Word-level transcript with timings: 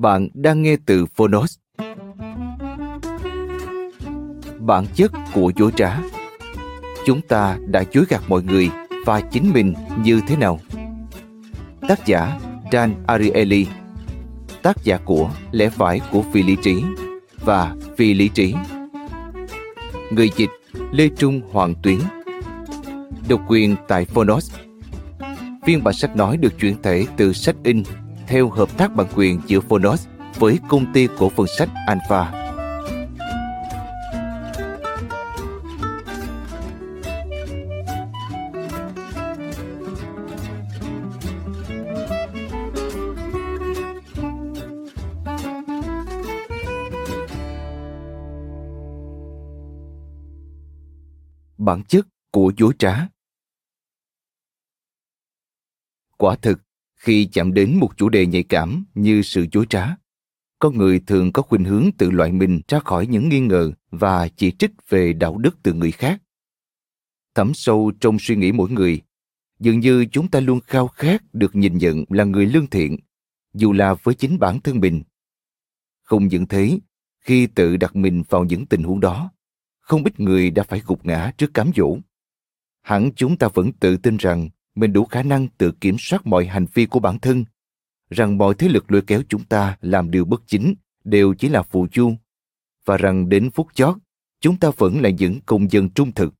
Bạn 0.00 0.28
đang 0.34 0.62
nghe 0.62 0.76
từ 0.86 1.06
Phonos. 1.06 1.58
Bản 4.58 4.86
chất 4.94 5.12
của 5.34 5.52
dối 5.56 5.72
trá. 5.76 5.98
Chúng 7.06 7.20
ta 7.20 7.58
đã 7.66 7.84
dối 7.92 8.04
gạt 8.08 8.22
mọi 8.28 8.42
người 8.42 8.70
và 9.06 9.20
chính 9.20 9.52
mình 9.52 9.74
như 10.04 10.20
thế 10.26 10.36
nào? 10.36 10.60
Tác 11.88 12.06
giả 12.06 12.38
Dan 12.72 12.94
Ariely. 13.06 13.66
Tác 14.62 14.76
giả 14.84 14.98
của 15.04 15.30
Lẽ 15.50 15.68
phải 15.68 16.00
của 16.12 16.22
phi 16.32 16.42
lý 16.42 16.56
trí 16.62 16.82
và 17.44 17.76
phi 17.96 18.14
lý 18.14 18.28
trí. 18.28 18.54
Người 20.10 20.30
dịch 20.36 20.50
Lê 20.92 21.08
Trung 21.08 21.40
Hoàng 21.52 21.74
Tuyến. 21.82 21.98
Độc 23.28 23.40
quyền 23.48 23.76
tại 23.88 24.04
Phonos. 24.04 24.54
Phiên 25.66 25.84
bản 25.84 25.94
sách 25.94 26.16
nói 26.16 26.36
được 26.36 26.58
chuyển 26.58 26.82
thể 26.82 27.06
từ 27.16 27.32
sách 27.32 27.56
in 27.62 27.82
theo 28.30 28.50
hợp 28.50 28.78
tác 28.78 28.94
bản 28.94 29.06
quyền 29.16 29.40
giữa 29.46 29.60
Phonos 29.60 30.08
với 30.34 30.58
công 30.68 30.92
ty 30.92 31.08
cổ 31.18 31.28
phần 31.28 31.46
sách 31.58 31.68
Alpha. 31.86 32.32
Bản 51.58 51.82
chất 51.88 52.06
của 52.32 52.52
dối 52.56 52.72
trá 52.78 53.06
Quả 56.16 56.36
thực, 56.42 56.58
khi 57.00 57.28
chạm 57.32 57.54
đến 57.54 57.76
một 57.76 57.96
chủ 57.96 58.08
đề 58.08 58.26
nhạy 58.26 58.42
cảm 58.42 58.84
như 58.94 59.22
sự 59.22 59.46
chối 59.52 59.66
trá. 59.70 59.96
Con 60.58 60.78
người 60.78 61.00
thường 61.06 61.32
có 61.32 61.42
khuynh 61.42 61.64
hướng 61.64 61.90
tự 61.98 62.10
loại 62.10 62.32
mình 62.32 62.60
ra 62.68 62.80
khỏi 62.80 63.06
những 63.06 63.28
nghi 63.28 63.40
ngờ 63.40 63.72
và 63.90 64.28
chỉ 64.28 64.50
trích 64.50 64.70
về 64.88 65.12
đạo 65.12 65.38
đức 65.38 65.58
từ 65.62 65.72
người 65.72 65.90
khác. 65.90 66.22
Thấm 67.34 67.54
sâu 67.54 67.92
trong 68.00 68.18
suy 68.18 68.36
nghĩ 68.36 68.52
mỗi 68.52 68.70
người. 68.70 69.00
Dường 69.60 69.80
như 69.80 70.06
chúng 70.12 70.28
ta 70.28 70.40
luôn 70.40 70.60
khao 70.60 70.88
khát 70.88 71.22
được 71.32 71.56
nhìn 71.56 71.78
nhận 71.78 72.04
là 72.08 72.24
người 72.24 72.46
lương 72.46 72.66
thiện, 72.66 72.96
dù 73.54 73.72
là 73.72 73.94
với 73.94 74.14
chính 74.14 74.38
bản 74.38 74.60
thân 74.60 74.80
mình. 74.80 75.02
Không 76.02 76.28
những 76.28 76.46
thế, 76.46 76.78
khi 77.20 77.46
tự 77.46 77.76
đặt 77.76 77.96
mình 77.96 78.22
vào 78.28 78.44
những 78.44 78.66
tình 78.66 78.82
huống 78.82 79.00
đó, 79.00 79.32
không 79.80 80.04
ít 80.04 80.20
người 80.20 80.50
đã 80.50 80.62
phải 80.62 80.82
gục 80.86 81.06
ngã 81.06 81.32
trước 81.38 81.54
cám 81.54 81.70
dỗ. 81.76 81.98
Hẳn 82.82 83.10
chúng 83.16 83.36
ta 83.36 83.48
vẫn 83.54 83.72
tự 83.72 83.96
tin 83.96 84.16
rằng 84.16 84.48
mình 84.74 84.92
đủ 84.92 85.04
khả 85.04 85.22
năng 85.22 85.48
tự 85.48 85.72
kiểm 85.80 85.96
soát 85.98 86.26
mọi 86.26 86.46
hành 86.46 86.66
vi 86.74 86.86
của 86.86 87.00
bản 87.00 87.18
thân, 87.18 87.44
rằng 88.10 88.38
mọi 88.38 88.54
thế 88.54 88.68
lực 88.68 88.92
lôi 88.92 89.02
kéo 89.02 89.22
chúng 89.28 89.44
ta 89.44 89.76
làm 89.80 90.10
điều 90.10 90.24
bất 90.24 90.42
chính 90.46 90.74
đều 91.04 91.34
chỉ 91.34 91.48
là 91.48 91.62
phụ 91.62 91.86
chu 91.92 92.14
và 92.84 92.96
rằng 92.96 93.28
đến 93.28 93.50
phút 93.50 93.66
chót, 93.74 93.96
chúng 94.40 94.56
ta 94.56 94.70
vẫn 94.76 95.00
là 95.00 95.10
những 95.10 95.40
công 95.46 95.70
dân 95.70 95.90
trung 95.90 96.12
thực. 96.12 96.34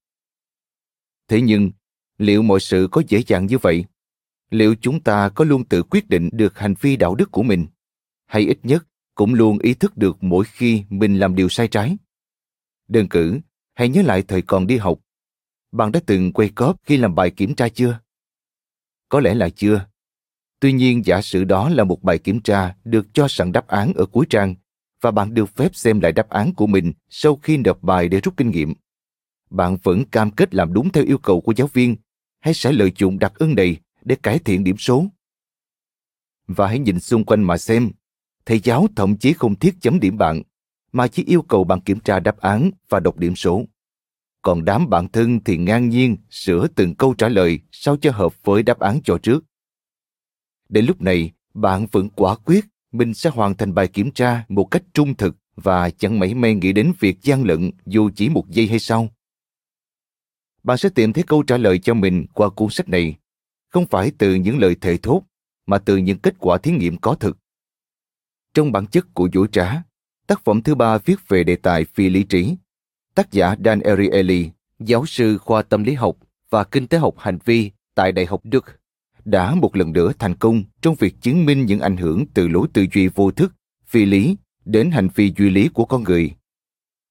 Thế 1.29 1.41
nhưng, 1.41 1.71
liệu 2.19 2.43
mọi 2.43 2.61
sự 2.61 2.89
có 2.91 3.03
dễ 3.09 3.23
dàng 3.27 3.47
như 3.47 3.59
vậy? 3.59 3.85
Liệu 4.51 4.75
chúng 4.81 5.01
ta 5.01 5.29
có 5.29 5.45
luôn 5.45 5.65
tự 5.65 5.83
quyết 5.83 6.09
định 6.09 6.29
được 6.33 6.59
hành 6.59 6.75
vi 6.81 6.97
đạo 6.97 7.15
đức 7.15 7.31
của 7.31 7.43
mình? 7.43 7.67
Hay 8.27 8.43
ít 8.43 8.59
nhất, 8.63 8.87
cũng 9.15 9.35
luôn 9.35 9.59
ý 9.59 9.75
thức 9.75 9.97
được 9.97 10.23
mỗi 10.23 10.45
khi 10.45 10.85
mình 10.89 11.19
làm 11.19 11.35
điều 11.35 11.49
sai 11.49 11.69
trái? 11.69 11.97
Đơn 12.89 13.09
cử, 13.09 13.41
hãy 13.75 13.89
nhớ 13.89 14.03
lại 14.03 14.23
thời 14.23 14.43
còn 14.43 14.67
đi 14.67 14.77
học. 14.77 15.01
Bạn 15.73 15.93
đã 15.93 16.01
từng 16.07 16.33
quay 16.33 16.49
cóp 16.49 16.77
khi 16.85 16.97
làm 16.97 17.15
bài 17.15 17.31
kiểm 17.31 17.55
tra 17.55 17.69
chưa? 17.69 18.01
Có 19.11 19.21
lẽ 19.21 19.35
là 19.35 19.49
chưa. 19.49 19.87
Tuy 20.61 20.73
nhiên 20.73 21.05
giả 21.05 21.23
sử 21.23 21.45
đó 21.45 21.69
là 21.69 21.85
một 21.85 22.03
bài 22.03 22.19
kiểm 22.19 22.41
tra 22.41 22.75
được 22.85 23.07
cho 23.15 23.29
sẵn 23.29 23.53
đáp 23.53 23.67
án 23.67 23.93
ở 23.95 24.07
cuối 24.07 24.27
trang 24.31 24.55
và 25.01 25.11
bạn 25.11 25.35
được 25.35 25.57
phép 25.57 25.75
xem 25.75 26.01
lại 26.01 26.13
đáp 26.13 26.29
án 26.29 26.55
của 26.55 26.67
mình 26.67 26.93
sau 27.09 27.37
khi 27.37 27.57
nộp 27.57 27.83
bài 27.83 28.09
để 28.09 28.21
rút 28.21 28.37
kinh 28.37 28.51
nghiệm. 28.51 28.75
Bạn 29.51 29.77
vẫn 29.83 30.05
cam 30.05 30.31
kết 30.31 30.55
làm 30.55 30.73
đúng 30.73 30.93
theo 30.93 31.05
yêu 31.05 31.19
cầu 31.19 31.41
của 31.41 31.53
giáo 31.57 31.67
viên 31.67 31.97
hay 32.41 32.55
sẽ 32.55 32.73
lợi 32.73 32.93
dụng 32.97 33.19
đặc 33.19 33.33
ân 33.35 33.55
này 33.55 33.77
để 34.03 34.17
cải 34.23 34.39
thiện 34.39 34.65
điểm 34.65 34.77
số? 34.77 35.07
Và 36.47 36.67
hãy 36.67 36.79
nhìn 36.79 37.01
xung 37.01 37.25
quanh 37.25 37.43
mà 37.43 37.59
xem, 37.59 37.91
thầy 38.47 38.61
giáo 38.61 38.87
thậm 38.97 39.17
chí 39.17 39.33
không 39.33 39.59
thiết 39.59 39.75
chấm 39.81 40.01
điểm 40.01 40.19
bạn, 40.19 40.43
mà 40.93 41.09
chỉ 41.09 41.25
yêu 41.25 41.43
cầu 41.43 41.65
bạn 41.65 41.81
kiểm 41.81 42.01
tra 42.01 42.21
đáp 42.21 42.39
án 42.39 42.71
và 42.89 43.01
đọc 43.01 43.19
điểm 43.19 43.37
số 43.37 43.65
còn 44.43 44.65
đám 44.65 44.91
bạn 44.91 45.09
thân 45.09 45.41
thì 45.45 45.57
ngang 45.57 45.89
nhiên 45.89 46.17
sửa 46.31 46.67
từng 46.67 46.95
câu 46.95 47.15
trả 47.15 47.29
lời 47.29 47.61
sao 47.71 47.97
cho 47.97 48.11
hợp 48.11 48.45
với 48.45 48.63
đáp 48.63 48.79
án 48.79 49.01
cho 49.05 49.19
trước. 49.19 49.45
Đến 50.69 50.87
lúc 50.87 51.03
này, 51.03 51.33
bạn 51.55 51.87
vẫn 51.93 52.09
quả 52.09 52.37
quyết 52.37 52.65
mình 52.93 53.15
sẽ 53.15 53.31
hoàn 53.31 53.57
thành 53.57 53.75
bài 53.75 53.89
kiểm 53.89 54.11
tra 54.11 54.45
một 54.49 54.65
cách 54.65 54.83
trung 54.95 55.15
thực 55.15 55.37
và 55.57 55.91
chẳng 55.91 56.19
mấy 56.19 56.35
may 56.35 56.55
nghĩ 56.55 56.73
đến 56.73 56.93
việc 57.01 57.23
gian 57.23 57.45
lận 57.45 57.71
dù 57.87 58.11
chỉ 58.17 58.29
một 58.29 58.49
giây 58.49 58.67
hay 58.67 58.79
sau. 58.79 59.09
Bạn 60.63 60.79
sẽ 60.79 60.89
tìm 60.89 61.13
thấy 61.13 61.25
câu 61.27 61.43
trả 61.43 61.57
lời 61.57 61.79
cho 61.79 61.95
mình 61.95 62.27
qua 62.35 62.49
cuốn 62.51 62.69
sách 62.71 62.89
này, 62.89 63.17
không 63.69 63.87
phải 63.87 64.13
từ 64.19 64.35
những 64.35 64.59
lời 64.59 64.77
thề 64.81 64.97
thốt, 65.03 65.23
mà 65.67 65.79
từ 65.79 65.97
những 65.97 66.19
kết 66.19 66.35
quả 66.39 66.59
thí 66.59 66.73
nghiệm 66.73 66.97
có 66.97 67.15
thực. 67.15 67.39
Trong 68.55 68.73
bản 68.73 68.87
chất 68.87 69.15
của 69.15 69.29
vũ 69.33 69.47
trá, 69.47 69.83
tác 70.27 70.45
phẩm 70.45 70.63
thứ 70.63 70.75
ba 70.75 70.99
viết 70.99 71.29
về 71.29 71.45
đề 71.45 71.57
tài 71.57 71.85
phi 71.85 72.09
lý 72.09 72.23
trí 72.23 72.57
Tác 73.15 73.33
giả 73.33 73.55
Dan 73.65 73.81
Ariely, 73.81 74.51
giáo 74.79 75.07
sư 75.07 75.39
khoa 75.39 75.63
tâm 75.63 75.85
lý 75.85 75.95
học 75.95 76.17
và 76.51 76.65
kinh 76.65 76.87
tế 76.87 76.99
học 76.99 77.15
hành 77.19 77.39
vi 77.45 77.71
tại 77.95 78.13
Đại 78.13 78.27
học 78.27 78.41
Đức, 78.45 78.65
đã 79.25 79.55
một 79.55 79.77
lần 79.77 79.93
nữa 79.93 80.13
thành 80.19 80.35
công 80.35 80.63
trong 80.83 80.95
việc 80.95 81.15
chứng 81.21 81.47
minh 81.47 81.67
những 81.67 81.81
ảnh 81.81 81.97
hưởng 81.97 82.25
từ 82.35 82.49
lối 82.49 82.69
tư 82.73 82.87
duy 82.95 83.09
vô 83.09 83.31
thức, 83.31 83.53
phi 83.87 84.05
lý 84.05 84.37
đến 84.65 84.91
hành 84.91 85.09
vi 85.15 85.33
duy 85.37 85.51
lý 85.51 85.69
của 85.69 85.85
con 85.85 86.03
người. 86.03 86.35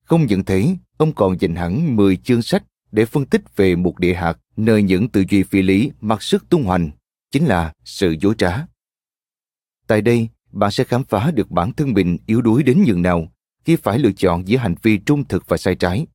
Không 0.04 0.26
những 0.26 0.46
thế, 0.46 0.76
ông 0.98 1.14
còn 1.14 1.40
dành 1.40 1.56
hẳn 1.56 1.96
10 1.96 2.16
chương 2.16 2.42
sách 2.42 2.64
để 2.92 3.06
phân 3.06 3.26
tích 3.26 3.56
về 3.56 3.76
một 3.76 4.00
địa 4.00 4.14
hạt 4.14 4.40
nơi 4.58 4.84
những 4.84 5.10
tư 5.10 5.24
duy 5.30 5.44
phi 5.44 5.62
lý 5.62 5.92
mặc 6.02 6.24
sức 6.24 6.50
tung 6.50 6.64
hoành, 6.64 6.90
chính 7.32 7.46
là 7.46 7.74
sự 7.84 8.16
dối 8.22 8.34
trá. 8.38 8.66
Tại 9.88 10.02
đây, 10.02 10.28
bạn 10.52 10.72
sẽ 10.72 10.84
khám 10.84 11.04
phá 11.04 11.32
được 11.32 11.52
bản 11.52 11.74
thân 11.74 11.94
mình 11.94 12.18
yếu 12.26 12.42
đuối 12.42 12.64
đến 12.64 12.84
nhường 12.88 13.02
nào 13.02 13.28
khi 13.70 13.76
phải 13.76 14.00
lựa 14.00 14.12
chọn 14.12 14.48
giữa 14.48 14.58
hành 14.58 14.76
vi 14.82 14.98
trung 14.98 15.28
thực 15.28 15.48
và 15.48 15.58
sai 15.58 15.76
trái 15.76 16.06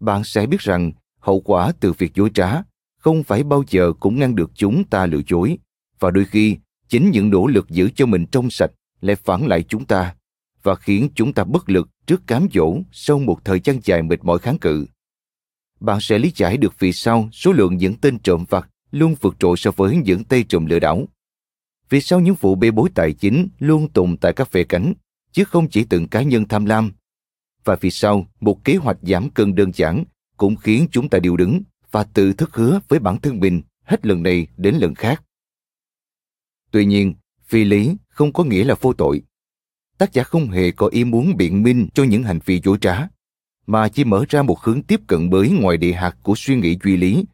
bạn 0.00 0.24
sẽ 0.24 0.46
biết 0.46 0.60
rằng 0.60 0.92
hậu 1.20 1.40
quả 1.40 1.72
từ 1.80 1.92
việc 1.92 2.14
dối 2.14 2.30
trá 2.34 2.62
không 2.98 3.22
phải 3.22 3.42
bao 3.42 3.64
giờ 3.68 3.92
cũng 4.00 4.18
ngăn 4.18 4.34
được 4.34 4.50
chúng 4.54 4.84
ta 4.84 5.06
lừa 5.06 5.20
dối, 5.28 5.58
và 5.98 6.10
đôi 6.10 6.24
khi 6.24 6.56
chính 6.88 7.10
những 7.10 7.30
nỗ 7.30 7.46
lực 7.46 7.68
giữ 7.68 7.90
cho 7.94 8.06
mình 8.06 8.26
trong 8.26 8.50
sạch 8.50 8.70
lại 9.00 9.16
phản 9.16 9.46
lại 9.46 9.62
chúng 9.62 9.84
ta 9.84 10.14
và 10.62 10.74
khiến 10.74 11.08
chúng 11.14 11.32
ta 11.32 11.44
bất 11.44 11.70
lực 11.70 11.88
trước 12.06 12.26
cám 12.26 12.46
dỗ 12.54 12.78
sau 12.92 13.18
một 13.18 13.44
thời 13.44 13.60
gian 13.64 13.80
dài 13.84 14.02
mệt 14.02 14.24
mỏi 14.24 14.38
kháng 14.38 14.58
cự. 14.58 14.86
Bạn 15.80 16.00
sẽ 16.00 16.18
lý 16.18 16.32
giải 16.34 16.56
được 16.56 16.74
vì 16.78 16.92
sao 16.92 17.28
số 17.32 17.52
lượng 17.52 17.76
những 17.76 17.94
tên 17.94 18.18
trộm 18.18 18.44
vặt 18.48 18.68
luôn 18.90 19.14
vượt 19.20 19.36
trội 19.38 19.56
so 19.56 19.70
với 19.76 19.96
những 19.96 20.24
tay 20.24 20.44
trộm 20.48 20.66
lừa 20.66 20.78
đảo. 20.78 21.08
Vì 21.90 22.00
sao 22.00 22.20
những 22.20 22.34
vụ 22.34 22.54
bê 22.54 22.70
bối 22.70 22.88
tài 22.94 23.12
chính 23.12 23.48
luôn 23.58 23.88
tồn 23.88 24.16
tại 24.16 24.32
các 24.32 24.52
vệ 24.52 24.64
cánh 24.64 24.92
chứ 25.32 25.44
không 25.44 25.68
chỉ 25.68 25.84
từng 25.84 26.08
cá 26.08 26.22
nhân 26.22 26.48
tham 26.48 26.64
lam. 26.64 26.92
Và 27.64 27.76
vì 27.80 27.90
sau 27.90 28.26
một 28.40 28.64
kế 28.64 28.76
hoạch 28.76 28.98
giảm 29.02 29.30
cân 29.30 29.54
đơn 29.54 29.70
giản 29.74 30.04
cũng 30.36 30.56
khiến 30.56 30.86
chúng 30.90 31.08
ta 31.08 31.18
điều 31.18 31.36
đứng 31.36 31.62
và 31.90 32.04
tự 32.04 32.32
thức 32.32 32.54
hứa 32.54 32.80
với 32.88 32.98
bản 32.98 33.20
thân 33.20 33.40
mình 33.40 33.62
hết 33.84 34.06
lần 34.06 34.22
này 34.22 34.46
đến 34.56 34.74
lần 34.74 34.94
khác. 34.94 35.22
Tuy 36.70 36.84
nhiên, 36.84 37.14
phi 37.44 37.64
lý 37.64 37.96
không 38.08 38.32
có 38.32 38.44
nghĩa 38.44 38.64
là 38.64 38.74
vô 38.80 38.92
tội. 38.92 39.22
Tác 39.98 40.12
giả 40.12 40.22
không 40.22 40.50
hề 40.50 40.70
có 40.70 40.86
ý 40.86 41.04
muốn 41.04 41.36
biện 41.36 41.62
minh 41.62 41.88
cho 41.94 42.04
những 42.04 42.22
hành 42.22 42.38
vi 42.44 42.60
dối 42.64 42.78
trá, 42.80 43.08
mà 43.66 43.88
chỉ 43.88 44.04
mở 44.04 44.24
ra 44.28 44.42
một 44.42 44.60
hướng 44.60 44.82
tiếp 44.82 45.00
cận 45.06 45.30
mới 45.30 45.50
ngoài 45.50 45.76
địa 45.76 45.92
hạt 45.92 46.16
của 46.22 46.34
suy 46.36 46.56
nghĩ 46.56 46.78
duy 46.84 46.96
lý 46.96 47.24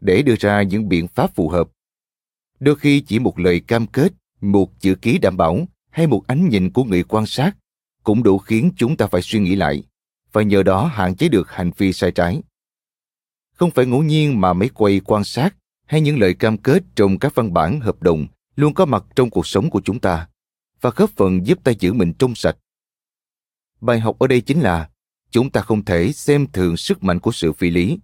để 0.00 0.22
đưa 0.22 0.34
ra 0.38 0.62
những 0.62 0.88
biện 0.88 1.08
pháp 1.08 1.34
phù 1.34 1.48
hợp. 1.48 1.68
Đôi 2.60 2.76
khi 2.76 3.00
chỉ 3.00 3.18
một 3.18 3.38
lời 3.38 3.60
cam 3.60 3.86
kết, 3.86 4.12
một 4.40 4.80
chữ 4.80 4.94
ký 4.94 5.18
đảm 5.18 5.36
bảo 5.36 5.66
hay 5.94 6.06
một 6.06 6.26
ánh 6.26 6.48
nhìn 6.48 6.70
của 6.70 6.84
người 6.84 7.02
quan 7.02 7.26
sát 7.26 7.56
cũng 8.02 8.22
đủ 8.22 8.38
khiến 8.38 8.72
chúng 8.76 8.96
ta 8.96 9.06
phải 9.06 9.22
suy 9.22 9.38
nghĩ 9.40 9.56
lại 9.56 9.84
và 10.32 10.42
nhờ 10.42 10.62
đó 10.62 10.86
hạn 10.86 11.16
chế 11.16 11.28
được 11.28 11.50
hành 11.50 11.70
vi 11.76 11.92
sai 11.92 12.12
trái. 12.12 12.42
Không 13.52 13.70
phải 13.70 13.86
ngẫu 13.86 14.02
nhiên 14.02 14.40
mà 14.40 14.52
mấy 14.52 14.68
quay 14.68 15.00
quan 15.00 15.24
sát 15.24 15.54
hay 15.86 16.00
những 16.00 16.18
lời 16.18 16.34
cam 16.34 16.58
kết 16.58 16.82
trong 16.94 17.18
các 17.18 17.34
văn 17.34 17.52
bản 17.52 17.80
hợp 17.80 18.02
đồng 18.02 18.26
luôn 18.56 18.74
có 18.74 18.84
mặt 18.84 19.04
trong 19.16 19.30
cuộc 19.30 19.46
sống 19.46 19.70
của 19.70 19.80
chúng 19.84 20.00
ta 20.00 20.28
và 20.80 20.90
góp 20.96 21.10
phần 21.10 21.46
giúp 21.46 21.58
ta 21.64 21.72
giữ 21.78 21.92
mình 21.92 22.12
trong 22.18 22.34
sạch. 22.34 22.56
Bài 23.80 24.00
học 24.00 24.18
ở 24.18 24.26
đây 24.26 24.40
chính 24.40 24.60
là 24.60 24.90
chúng 25.30 25.50
ta 25.50 25.60
không 25.60 25.84
thể 25.84 26.12
xem 26.12 26.46
thường 26.52 26.76
sức 26.76 27.02
mạnh 27.02 27.20
của 27.20 27.32
sự 27.32 27.52
phi 27.52 27.70
lý. 27.70 27.98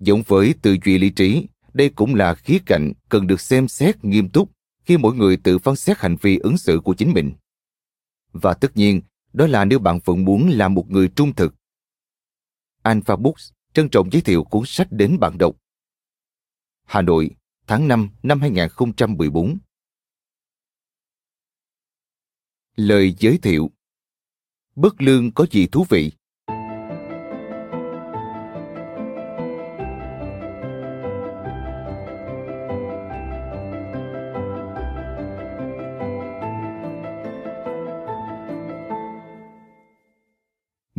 Giống 0.00 0.22
với 0.26 0.54
tư 0.62 0.76
duy 0.84 0.98
lý 0.98 1.10
trí, 1.10 1.46
đây 1.74 1.88
cũng 1.88 2.14
là 2.14 2.34
khía 2.34 2.58
cạnh 2.66 2.92
cần 3.08 3.26
được 3.26 3.40
xem 3.40 3.68
xét 3.68 4.04
nghiêm 4.04 4.28
túc 4.28 4.50
khi 4.84 4.96
mỗi 4.96 5.14
người 5.14 5.36
tự 5.36 5.58
phán 5.58 5.76
xét 5.76 5.98
hành 5.98 6.16
vi 6.20 6.38
ứng 6.38 6.58
xử 6.58 6.80
của 6.84 6.94
chính 6.94 7.12
mình. 7.12 7.32
Và 8.32 8.54
tất 8.54 8.76
nhiên, 8.76 9.02
đó 9.32 9.46
là 9.46 9.64
nếu 9.64 9.78
bạn 9.78 9.98
vẫn 10.04 10.24
muốn 10.24 10.48
là 10.48 10.68
một 10.68 10.90
người 10.90 11.08
trung 11.16 11.34
thực. 11.34 11.54
Alpha 12.82 13.16
Books 13.16 13.52
trân 13.74 13.88
trọng 13.88 14.10
giới 14.12 14.22
thiệu 14.22 14.44
cuốn 14.44 14.62
sách 14.66 14.88
đến 14.90 15.18
bạn 15.20 15.38
đọc. 15.38 15.56
Hà 16.84 17.02
Nội, 17.02 17.30
tháng 17.66 17.88
5 17.88 18.10
năm 18.22 18.40
2014 18.40 19.58
Lời 22.76 23.14
giới 23.18 23.38
thiệu 23.38 23.70
Bất 24.74 25.02
lương 25.02 25.32
có 25.32 25.46
gì 25.50 25.66
thú 25.66 25.86
vị? 25.88 26.12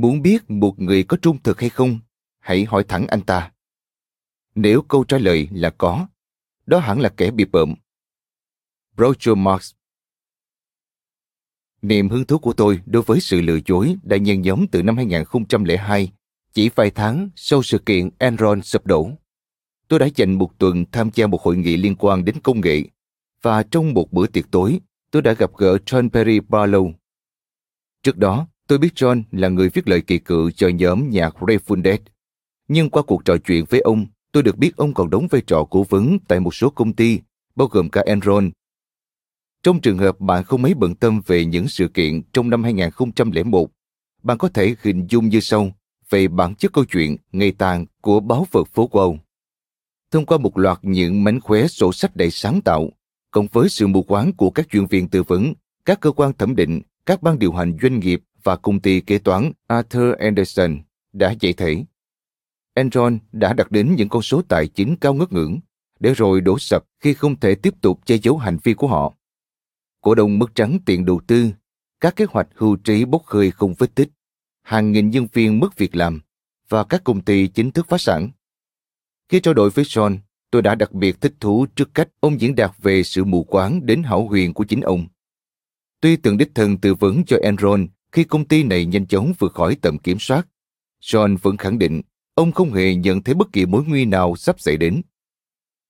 Muốn 0.03 0.21
biết 0.21 0.49
một 0.49 0.79
người 0.79 1.03
có 1.03 1.17
trung 1.21 1.37
thực 1.43 1.59
hay 1.59 1.69
không, 1.69 1.99
hãy 2.39 2.65
hỏi 2.65 2.83
thẳng 2.87 3.07
anh 3.07 3.21
ta. 3.21 3.51
Nếu 4.55 4.81
câu 4.81 5.03
trả 5.03 5.17
lời 5.17 5.47
là 5.51 5.69
có, 5.69 6.07
đó 6.65 6.79
hẳn 6.79 6.99
là 6.99 7.09
kẻ 7.09 7.31
bị 7.31 7.45
bợm. 7.45 7.75
Roger 8.97 9.37
Marx 9.37 9.71
Niềm 11.81 12.09
hứng 12.09 12.25
thú 12.25 12.37
của 12.37 12.53
tôi 12.53 12.79
đối 12.85 13.03
với 13.03 13.19
sự 13.19 13.41
lừa 13.41 13.59
dối 13.65 13.95
đã 14.03 14.17
nhân 14.17 14.41
nhóm 14.41 14.65
từ 14.71 14.83
năm 14.83 14.97
2002, 14.97 16.11
chỉ 16.53 16.69
vài 16.75 16.91
tháng 16.91 17.29
sau 17.35 17.63
sự 17.63 17.77
kiện 17.77 18.09
Enron 18.17 18.61
sụp 18.61 18.85
đổ. 18.85 19.11
Tôi 19.87 19.99
đã 19.99 20.07
dành 20.15 20.33
một 20.33 20.59
tuần 20.59 20.85
tham 20.91 21.09
gia 21.13 21.27
một 21.27 21.41
hội 21.41 21.57
nghị 21.57 21.77
liên 21.77 21.95
quan 21.95 22.25
đến 22.25 22.35
công 22.43 22.61
nghệ, 22.61 22.83
và 23.41 23.63
trong 23.63 23.93
một 23.93 24.11
bữa 24.11 24.27
tiệc 24.27 24.51
tối, 24.51 24.79
tôi 25.11 25.21
đã 25.21 25.33
gặp 25.33 25.51
gỡ 25.57 25.77
John 25.85 26.09
Perry 26.09 26.39
Barlow. 26.39 26.93
Trước 28.03 28.17
đó, 28.17 28.47
tôi 28.73 28.79
biết 28.79 28.93
John 28.95 29.23
là 29.31 29.49
người 29.49 29.69
viết 29.69 29.87
lời 29.87 30.01
kỳ 30.01 30.19
cựu 30.19 30.51
cho 30.51 30.67
nhóm 30.67 31.09
nhạc 31.09 31.35
Refunded, 31.35 31.97
nhưng 32.67 32.89
qua 32.89 33.03
cuộc 33.03 33.25
trò 33.25 33.37
chuyện 33.37 33.65
với 33.69 33.79
ông, 33.79 34.05
tôi 34.31 34.43
được 34.43 34.57
biết 34.57 34.77
ông 34.77 34.93
còn 34.93 35.09
đóng 35.09 35.27
vai 35.31 35.41
trò 35.47 35.67
cố 35.69 35.85
vấn 35.89 36.17
tại 36.27 36.39
một 36.39 36.55
số 36.55 36.69
công 36.69 36.93
ty, 36.93 37.19
bao 37.55 37.67
gồm 37.67 37.89
cả 37.89 38.03
Enron. 38.05 38.51
Trong 39.63 39.81
trường 39.81 39.97
hợp 39.97 40.19
bạn 40.19 40.43
không 40.43 40.61
mấy 40.61 40.73
bận 40.73 40.95
tâm 40.95 41.21
về 41.25 41.45
những 41.45 41.67
sự 41.67 41.87
kiện 41.87 42.21
trong 42.33 42.49
năm 42.49 42.63
2001, 42.63 43.69
bạn 44.23 44.37
có 44.37 44.49
thể 44.49 44.75
hình 44.81 45.07
dung 45.09 45.29
như 45.29 45.39
sau 45.39 45.71
về 46.09 46.27
bản 46.27 46.55
chất 46.55 46.73
câu 46.73 46.85
chuyện 46.85 47.17
ngày 47.31 47.51
tàn 47.51 47.85
của 48.01 48.19
báo 48.19 48.47
vật 48.51 48.67
phố 48.73 48.89
Wall. 48.91 49.17
Thông 50.11 50.25
qua 50.25 50.37
một 50.37 50.57
loạt 50.57 50.79
những 50.81 51.23
mánh 51.23 51.41
khóe 51.41 51.67
sổ 51.67 51.93
sách 51.93 52.15
đầy 52.15 52.31
sáng 52.31 52.61
tạo, 52.61 52.89
cộng 53.31 53.47
với 53.51 53.69
sự 53.69 53.87
mù 53.87 54.03
quáng 54.03 54.33
của 54.33 54.49
các 54.49 54.69
chuyên 54.69 54.85
viên 54.85 55.09
tư 55.09 55.23
vấn, 55.23 55.53
các 55.85 55.99
cơ 55.99 56.11
quan 56.11 56.33
thẩm 56.33 56.55
định, 56.55 56.81
các 57.05 57.21
ban 57.21 57.39
điều 57.39 57.53
hành 57.53 57.77
doanh 57.81 57.99
nghiệp 57.99 58.21
và 58.43 58.55
công 58.55 58.79
ty 58.79 59.01
kế 59.01 59.17
toán 59.17 59.51
Arthur 59.67 60.15
Anderson 60.19 60.79
đã 61.13 61.35
dạy 61.39 61.53
thể. 61.53 61.85
Enron 62.73 63.19
đã 63.31 63.53
đặt 63.53 63.71
đến 63.71 63.95
những 63.95 64.09
con 64.09 64.21
số 64.21 64.41
tài 64.41 64.67
chính 64.67 64.95
cao 65.01 65.13
ngất 65.13 65.31
ngưỡng, 65.31 65.59
để 65.99 66.13
rồi 66.13 66.41
đổ 66.41 66.59
sập 66.59 66.83
khi 66.99 67.13
không 67.13 67.39
thể 67.39 67.55
tiếp 67.55 67.73
tục 67.81 68.05
che 68.05 68.15
giấu 68.17 68.37
hành 68.37 68.57
vi 68.63 68.73
của 68.73 68.87
họ. 68.87 69.13
Cổ 70.01 70.15
đông 70.15 70.39
mất 70.39 70.55
trắng 70.55 70.77
tiền 70.85 71.05
đầu 71.05 71.21
tư, 71.27 71.51
các 71.99 72.15
kế 72.15 72.25
hoạch 72.29 72.47
hưu 72.55 72.75
trí 72.75 73.05
bốc 73.05 73.25
hơi 73.25 73.51
không 73.51 73.73
vết 73.73 73.95
tích, 73.95 74.09
hàng 74.61 74.91
nghìn 74.91 75.09
nhân 75.09 75.27
viên 75.33 75.59
mất 75.59 75.77
việc 75.77 75.95
làm 75.95 76.21
và 76.69 76.83
các 76.83 77.03
công 77.03 77.21
ty 77.21 77.47
chính 77.47 77.71
thức 77.71 77.87
phá 77.89 77.97
sản. 77.97 78.29
Khi 79.29 79.39
trao 79.39 79.53
đổi 79.53 79.69
với 79.69 79.85
John, 79.85 80.17
tôi 80.51 80.61
đã 80.61 80.75
đặc 80.75 80.91
biệt 80.91 81.21
thích 81.21 81.33
thú 81.39 81.65
trước 81.75 81.93
cách 81.93 82.09
ông 82.19 82.41
diễn 82.41 82.55
đạt 82.55 82.71
về 82.81 83.03
sự 83.03 83.23
mù 83.23 83.43
quáng 83.43 83.85
đến 83.85 84.03
hảo 84.03 84.27
huyền 84.27 84.53
của 84.53 84.63
chính 84.63 84.81
ông. 84.81 85.07
Tuy 86.01 86.15
từng 86.15 86.37
đích 86.37 86.55
thân 86.55 86.77
tư 86.77 86.93
vấn 86.93 87.23
cho 87.25 87.37
Enron 87.43 87.87
khi 88.13 88.23
công 88.23 88.45
ty 88.45 88.63
này 88.63 88.85
nhanh 88.85 89.07
chóng 89.07 89.33
vượt 89.39 89.53
khỏi 89.53 89.75
tầm 89.81 89.97
kiểm 89.97 90.17
soát, 90.19 90.47
John 91.01 91.37
vẫn 91.41 91.57
khẳng 91.57 91.79
định 91.79 92.01
ông 92.35 92.51
không 92.51 92.73
hề 92.73 92.95
nhận 92.95 93.23
thấy 93.23 93.35
bất 93.35 93.53
kỳ 93.53 93.65
mối 93.65 93.83
nguy 93.87 94.05
nào 94.05 94.35
sắp 94.35 94.59
xảy 94.59 94.77
đến. 94.77 95.01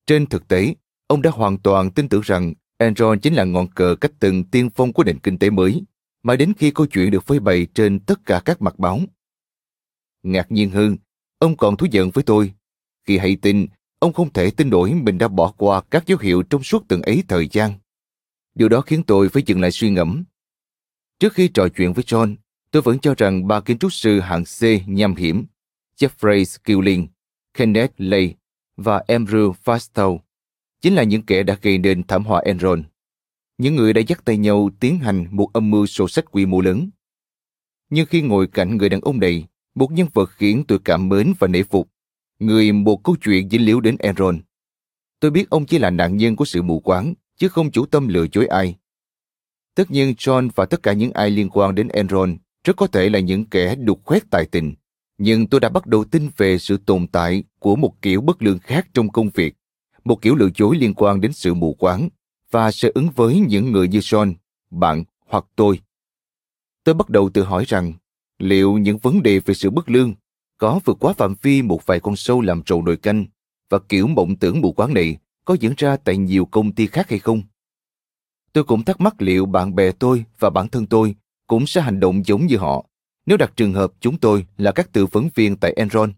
Trên 0.06 0.26
thực 0.26 0.48
tế, 0.48 0.76
ông 1.08 1.22
đã 1.22 1.30
hoàn 1.30 1.58
toàn 1.58 1.92
tin 1.92 2.10
tưởng 2.10 2.22
rằng 2.22 2.54
Enron 2.78 3.20
chính 3.20 3.34
là 3.34 3.44
ngọn 3.44 3.68
cờ 3.68 3.96
cách 4.02 4.12
từng 4.20 4.44
tiên 4.44 4.70
phong 4.70 4.94
của 4.94 5.04
nền 5.04 5.20
kinh 5.20 5.38
tế 5.38 5.50
mới, 5.50 5.84
mà 6.24 6.36
đến 6.36 6.54
khi 6.58 6.72
câu 6.72 6.86
chuyện 6.86 7.12
được 7.12 7.24
phơi 7.24 7.40
bày 7.40 7.68
trên 7.74 8.00
tất 8.00 8.26
cả 8.26 8.42
các 8.46 8.62
mặt 8.62 8.80
báo. 8.80 9.00
Ngạc 10.24 10.52
nhiên 10.52 10.70
hơn, 10.70 10.98
ông 11.40 11.58
còn 11.58 11.78
thú 11.78 11.88
giận 11.92 12.10
với 12.10 12.24
tôi. 12.24 12.54
Khi 13.08 13.18
hay 13.18 13.36
tin, 13.36 13.68
ông 14.00 14.14
không 14.14 14.34
thể 14.34 14.52
tin 14.52 14.70
nổi 14.70 14.94
mình 14.94 15.18
đã 15.18 15.28
bỏ 15.28 15.54
qua 15.58 15.82
các 15.92 16.08
dấu 16.08 16.18
hiệu 16.22 16.44
trong 16.44 16.64
suốt 16.64 16.84
từng 16.88 17.02
ấy 17.02 17.24
thời 17.28 17.48
gian. 17.52 17.74
Điều 18.56 18.70
đó 18.70 18.82
khiến 18.82 19.04
tôi 19.04 19.30
phải 19.30 19.44
dừng 19.46 19.62
lại 19.62 19.72
suy 19.72 19.90
ngẫm. 19.90 20.24
Trước 21.20 21.34
khi 21.34 21.48
trò 21.48 21.68
chuyện 21.70 21.94
với 21.94 22.04
John, 22.04 22.36
tôi 22.72 22.82
vẫn 22.82 23.00
cho 23.00 23.16
rằng 23.18 23.48
ba 23.48 23.60
kiến 23.60 23.78
trúc 23.78 23.94
sư 23.94 24.20
hạng 24.20 24.44
C 24.44 24.88
nham 24.88 25.16
hiểm, 25.16 25.46
Jeffrey 25.98 26.44
Skilling, 26.44 27.08
Kenneth 27.54 27.94
Lay 27.98 28.36
và 28.78 29.04
Andrew 29.08 29.54
Fastow 29.64 30.20
chính 30.84 30.96
là 30.96 31.04
những 31.04 31.22
kẻ 31.22 31.44
đã 31.44 31.58
gây 31.62 31.78
nên 31.78 32.04
thảm 32.04 32.26
họa 32.26 32.42
Enron. 32.46 32.84
Những 33.58 33.76
người 33.76 33.94
đã 33.94 34.02
dắt 34.08 34.26
tay 34.26 34.38
nhau 34.38 34.70
tiến 34.80 35.00
hành 35.00 35.28
một 35.32 35.50
âm 35.54 35.72
mưu 35.72 35.86
sổ 35.86 36.08
sách 36.08 36.32
quy 36.32 36.46
mô 36.46 36.62
lớn. 36.62 36.90
Nhưng 37.90 38.06
khi 38.06 38.22
ngồi 38.22 38.48
cạnh 38.48 38.78
người 38.78 38.90
đàn 38.90 39.02
ông 39.02 39.20
này, 39.20 39.48
một 39.76 39.92
nhân 39.92 40.08
vật 40.14 40.30
khiến 40.30 40.64
tôi 40.68 40.80
cảm 40.86 41.10
mến 41.10 41.34
và 41.40 41.48
nể 41.48 41.64
phục, 41.64 41.90
người 42.40 42.72
một 42.72 43.04
câu 43.04 43.16
chuyện 43.22 43.50
dính 43.50 43.66
líu 43.66 43.82
đến 43.82 43.98
Enron. 44.00 44.40
Tôi 45.20 45.32
biết 45.32 45.50
ông 45.50 45.66
chỉ 45.66 45.80
là 45.80 45.90
nạn 45.90 46.18
nhân 46.18 46.36
của 46.36 46.46
sự 46.46 46.62
mù 46.62 46.80
quáng, 46.80 47.14
chứ 47.38 47.48
không 47.48 47.72
chủ 47.72 47.86
tâm 47.86 48.08
lừa 48.08 48.26
dối 48.34 48.48
ai. 48.48 48.76
Tất 49.76 49.92
nhiên 49.92 50.14
John 50.18 50.50
và 50.56 50.66
tất 50.66 50.84
cả 50.84 50.94
những 50.94 51.12
ai 51.12 51.30
liên 51.30 51.50
quan 51.50 51.76
đến 51.76 51.88
Enron 51.88 52.38
rất 52.64 52.76
có 52.76 52.88
thể 52.88 53.10
là 53.10 53.20
những 53.20 53.46
kẻ 53.46 53.76
đục 53.76 54.02
khoét 54.04 54.24
tài 54.32 54.46
tình. 54.46 54.74
Nhưng 55.18 55.48
tôi 55.48 55.60
đã 55.60 55.70
bắt 55.70 55.88
đầu 55.88 56.04
tin 56.04 56.30
về 56.38 56.58
sự 56.58 56.78
tồn 56.86 57.08
tại 57.08 57.44
của 57.60 57.76
một 57.76 58.02
kiểu 58.02 58.22
bất 58.22 58.44
lương 58.44 58.60
khác 58.60 58.88
trong 58.94 59.10
công 59.10 59.30
việc, 59.30 59.56
một 60.04 60.22
kiểu 60.22 60.36
lừa 60.36 60.50
dối 60.56 60.78
liên 60.78 60.94
quan 60.94 61.22
đến 61.22 61.34
sự 61.34 61.54
mù 61.54 61.74
quáng 61.74 62.10
và 62.52 62.72
sẽ 62.72 62.92
ứng 62.94 63.10
với 63.16 63.40
những 63.40 63.72
người 63.72 63.88
như 63.88 64.00
John, 64.00 64.34
bạn 64.72 65.04
hoặc 65.28 65.46
tôi. 65.56 65.80
Tôi 66.84 66.96
bắt 66.96 67.10
đầu 67.10 67.30
tự 67.30 67.44
hỏi 67.44 67.66
rằng 67.68 67.94
liệu 68.40 68.78
những 68.78 68.98
vấn 68.98 69.24
đề 69.24 69.40
về 69.40 69.54
sự 69.54 69.70
bất 69.70 69.90
lương 69.90 70.14
có 70.58 70.80
vượt 70.86 70.98
quá 71.00 71.14
phạm 71.14 71.36
vi 71.42 71.62
một 71.62 71.86
vài 71.86 72.00
con 72.00 72.16
sâu 72.16 72.42
làm 72.42 72.64
trầu 72.64 72.82
nồi 72.82 72.98
canh 72.98 73.26
và 73.70 73.80
kiểu 73.90 74.08
mộng 74.08 74.36
tưởng 74.36 74.62
mù 74.62 74.72
quáng 74.72 74.94
này 74.94 75.18
có 75.46 75.54
diễn 75.60 75.74
ra 75.78 75.98
tại 75.98 76.18
nhiều 76.18 76.46
công 76.46 76.72
ty 76.72 76.88
khác 76.88 77.10
hay 77.10 77.20
không? 77.20 77.42
Tôi 78.54 78.64
cũng 78.64 78.84
thắc 78.84 79.02
mắc 79.02 79.22
liệu 79.22 79.46
bạn 79.46 79.76
bè 79.76 79.92
tôi 79.92 80.26
và 80.40 80.50
bản 80.50 80.68
thân 80.68 80.86
tôi 80.86 81.16
cũng 81.48 81.68
sẽ 81.68 81.82
hành 81.82 82.00
động 82.00 82.26
giống 82.26 82.46
như 82.46 82.58
họ 82.58 82.86
nếu 83.26 83.38
đặt 83.38 83.54
trường 83.56 83.74
hợp 83.74 83.94
chúng 84.00 84.18
tôi 84.18 84.46
là 84.58 84.72
các 84.72 84.94
tư 84.94 85.06
vấn 85.06 85.30
viên 85.36 85.58
tại 85.58 85.74
Enron. 85.76 86.14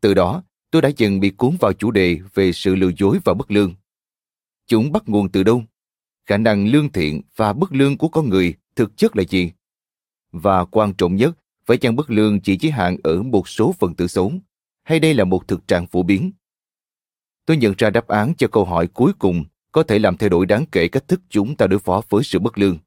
Từ 0.00 0.14
đó, 0.14 0.42
tôi 0.70 0.82
đã 0.82 0.90
dần 0.96 1.20
bị 1.20 1.30
cuốn 1.30 1.56
vào 1.60 1.72
chủ 1.72 1.90
đề 1.90 2.18
về 2.34 2.52
sự 2.52 2.74
lừa 2.74 2.90
dối 2.98 3.18
và 3.24 3.34
bất 3.34 3.50
lương. 3.50 3.74
Chúng 4.66 4.92
bắt 4.92 5.02
nguồn 5.06 5.28
từ 5.28 5.42
đâu? 5.42 5.64
Khả 6.26 6.36
năng 6.36 6.66
lương 6.66 6.92
thiện 6.92 7.22
và 7.36 7.52
bất 7.52 7.72
lương 7.72 7.98
của 7.98 8.08
con 8.08 8.28
người 8.28 8.54
thực 8.76 8.96
chất 8.96 9.16
là 9.16 9.22
gì? 9.22 9.52
Và 10.32 10.64
quan 10.64 10.94
trọng 10.94 11.16
nhất, 11.16 11.38
phải 11.66 11.76
chăng 11.76 11.96
bất 11.96 12.10
lương 12.10 12.40
chỉ 12.40 12.58
giới 12.60 12.72
hạn 12.72 12.96
ở 13.02 13.22
một 13.22 13.48
số 13.48 13.74
phần 13.78 13.94
tử 13.94 14.06
xấu, 14.06 14.32
hay 14.82 15.00
đây 15.00 15.14
là 15.14 15.24
một 15.24 15.48
thực 15.48 15.68
trạng 15.68 15.86
phổ 15.86 16.02
biến? 16.02 16.32
Tôi 17.46 17.56
nhận 17.56 17.74
ra 17.78 17.90
đáp 17.90 18.08
án 18.08 18.34
cho 18.38 18.48
câu 18.48 18.64
hỏi 18.64 18.86
cuối 18.86 19.12
cùng 19.18 19.44
có 19.72 19.82
thể 19.82 19.98
làm 19.98 20.16
thay 20.16 20.28
đổi 20.28 20.46
đáng 20.46 20.64
kể 20.72 20.88
cách 20.88 21.08
thức 21.08 21.20
chúng 21.28 21.56
ta 21.56 21.66
đối 21.66 21.78
phó 21.78 22.02
với 22.08 22.24
sự 22.24 22.38
bất 22.38 22.58
lương. 22.58 22.78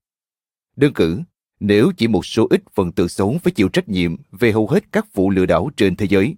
Đơn 0.75 0.93
cử, 0.93 1.21
nếu 1.59 1.91
chỉ 1.97 2.07
một 2.07 2.25
số 2.25 2.47
ít 2.49 2.63
phần 2.73 2.91
tử 2.91 3.07
xấu 3.07 3.37
phải 3.43 3.53
chịu 3.53 3.69
trách 3.69 3.89
nhiệm 3.89 4.15
về 4.31 4.51
hầu 4.51 4.67
hết 4.67 4.91
các 4.91 5.13
vụ 5.13 5.29
lừa 5.29 5.45
đảo 5.45 5.69
trên 5.77 5.95
thế 5.95 6.07
giới, 6.07 6.35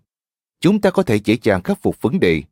chúng 0.60 0.82
ta 0.82 0.90
có 0.92 1.04
thể 1.04 1.16
dễ 1.16 1.38
dàng 1.42 1.64
khắc 1.64 1.82
phục 1.82 2.02
vấn 2.02 2.20
đề. 2.20 2.44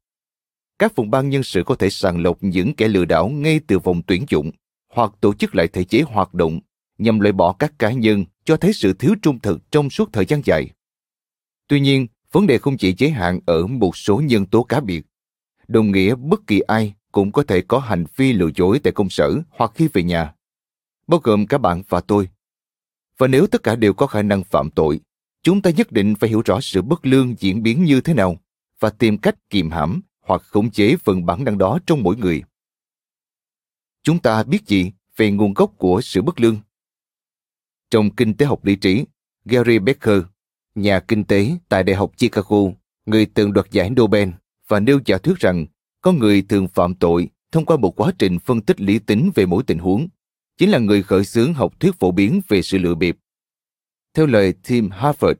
Các 0.80 0.96
phòng 0.96 1.12
ban 1.12 1.30
nhân 1.30 1.44
sự 1.44 1.64
có 1.66 1.76
thể 1.76 1.90
sàng 1.90 2.22
lọc 2.22 2.38
những 2.44 2.76
kẻ 2.76 2.88
lừa 2.88 3.06
đảo 3.06 3.30
ngay 3.30 3.60
từ 3.68 3.80
vòng 3.80 4.02
tuyển 4.08 4.26
dụng 4.30 4.52
hoặc 4.90 5.12
tổ 5.22 5.34
chức 5.34 5.56
lại 5.56 5.68
thể 5.68 5.84
chế 5.84 6.02
hoạt 6.02 6.34
động 6.34 6.60
nhằm 6.98 7.20
loại 7.20 7.34
bỏ 7.34 7.54
các 7.54 7.74
cá 7.80 7.92
nhân 7.92 8.26
cho 8.46 8.58
thấy 8.58 8.74
sự 8.74 8.94
thiếu 8.94 9.16
trung 9.22 9.40
thực 9.40 9.72
trong 9.72 9.90
suốt 9.90 10.10
thời 10.14 10.26
gian 10.26 10.42
dài. 10.46 10.70
Tuy 11.68 11.80
nhiên, 11.80 12.08
vấn 12.32 12.48
đề 12.48 12.58
không 12.58 12.78
chỉ 12.78 12.96
giới 12.98 13.10
hạn 13.10 13.40
ở 13.46 13.68
một 13.68 13.98
số 13.98 14.22
nhân 14.22 14.46
tố 14.46 14.64
cá 14.64 14.80
biệt. 14.80 15.06
Đồng 15.68 15.92
nghĩa 15.92 16.16
bất 16.16 16.48
kỳ 16.48 16.60
ai 16.60 16.94
cũng 17.13 17.32
có 17.32 17.43
thể 17.43 17.62
có 17.62 17.79
hành 17.79 18.05
vi 18.15 18.34
lừa 18.34 18.50
dối 18.55 18.79
tại 18.84 18.93
công 18.93 19.10
sở 19.10 19.41
hoặc 19.50 19.72
khi 19.75 19.88
về 19.93 20.03
nhà, 20.03 20.34
bao 21.08 21.20
gồm 21.24 21.48
cả 21.48 21.58
bạn 21.58 21.82
và 21.89 22.01
tôi. 22.01 22.29
Và 23.17 23.27
nếu 23.27 23.48
tất 23.48 23.63
cả 23.63 23.75
đều 23.75 23.93
có 23.93 24.08
khả 24.08 24.22
năng 24.22 24.43
phạm 24.43 24.70
tội, 24.70 25.00
chúng 25.43 25.62
ta 25.62 25.70
nhất 25.70 25.91
định 25.91 26.15
phải 26.15 26.29
hiểu 26.29 26.41
rõ 26.46 26.62
sự 26.62 26.82
bất 26.82 27.05
lương 27.05 27.36
diễn 27.39 27.63
biến 27.63 27.84
như 27.84 28.01
thế 28.01 28.13
nào 28.13 28.38
và 28.79 28.89
tìm 28.89 29.17
cách 29.17 29.50
kiềm 29.50 29.72
hãm 29.72 30.01
hoặc 30.22 30.41
khống 30.41 30.72
chế 30.72 30.96
phần 30.98 31.25
bản 31.25 31.43
năng 31.43 31.58
đó 31.58 31.79
trong 31.86 32.03
mỗi 32.03 32.15
người. 32.15 32.43
Chúng 34.03 34.20
ta 34.20 34.43
biết 34.43 34.67
gì 34.67 34.91
về 35.17 35.32
nguồn 35.32 35.53
gốc 35.53 35.74
của 35.77 36.01
sự 36.01 36.22
bất 36.22 36.39
lương? 36.39 36.58
Trong 37.91 38.15
kinh 38.15 38.38
tế 38.38 38.46
học 38.46 38.65
lý 38.65 38.75
trí, 38.75 39.05
Gary 39.46 39.79
Becker, 39.79 40.22
nhà 40.75 41.00
kinh 41.00 41.24
tế 41.24 41.51
tại 41.70 41.84
Đại 41.84 41.96
học 41.96 42.12
Chicago, 42.17 42.58
người 43.05 43.25
từng 43.25 43.53
đoạt 43.53 43.72
giải 43.72 43.89
Nobel 43.89 44.29
và 44.67 44.79
nêu 44.79 45.00
giả 45.05 45.17
thuyết 45.17 45.39
rằng 45.39 45.65
con 46.03 46.19
người 46.19 46.41
thường 46.41 46.67
phạm 46.67 46.95
tội 46.95 47.29
thông 47.51 47.65
qua 47.65 47.77
một 47.77 48.01
quá 48.01 48.12
trình 48.19 48.39
phân 48.39 48.62
tích 48.62 48.81
lý 48.81 49.00
tính 49.00 49.31
về 49.36 49.45
mỗi 49.45 49.63
tình 49.63 49.77
huống, 49.77 50.07
chính 50.57 50.69
là 50.69 50.79
người 50.79 51.03
khởi 51.03 51.25
xướng 51.25 51.53
học 51.53 51.79
thuyết 51.79 51.95
phổ 52.00 52.12
biến 52.12 52.41
về 52.48 52.62
sự 52.62 52.77
lựa 52.77 52.95
bịp. 52.95 53.17
Theo 54.13 54.25
lời 54.25 54.53
Tim 54.67 54.89
Harford, 54.89 55.36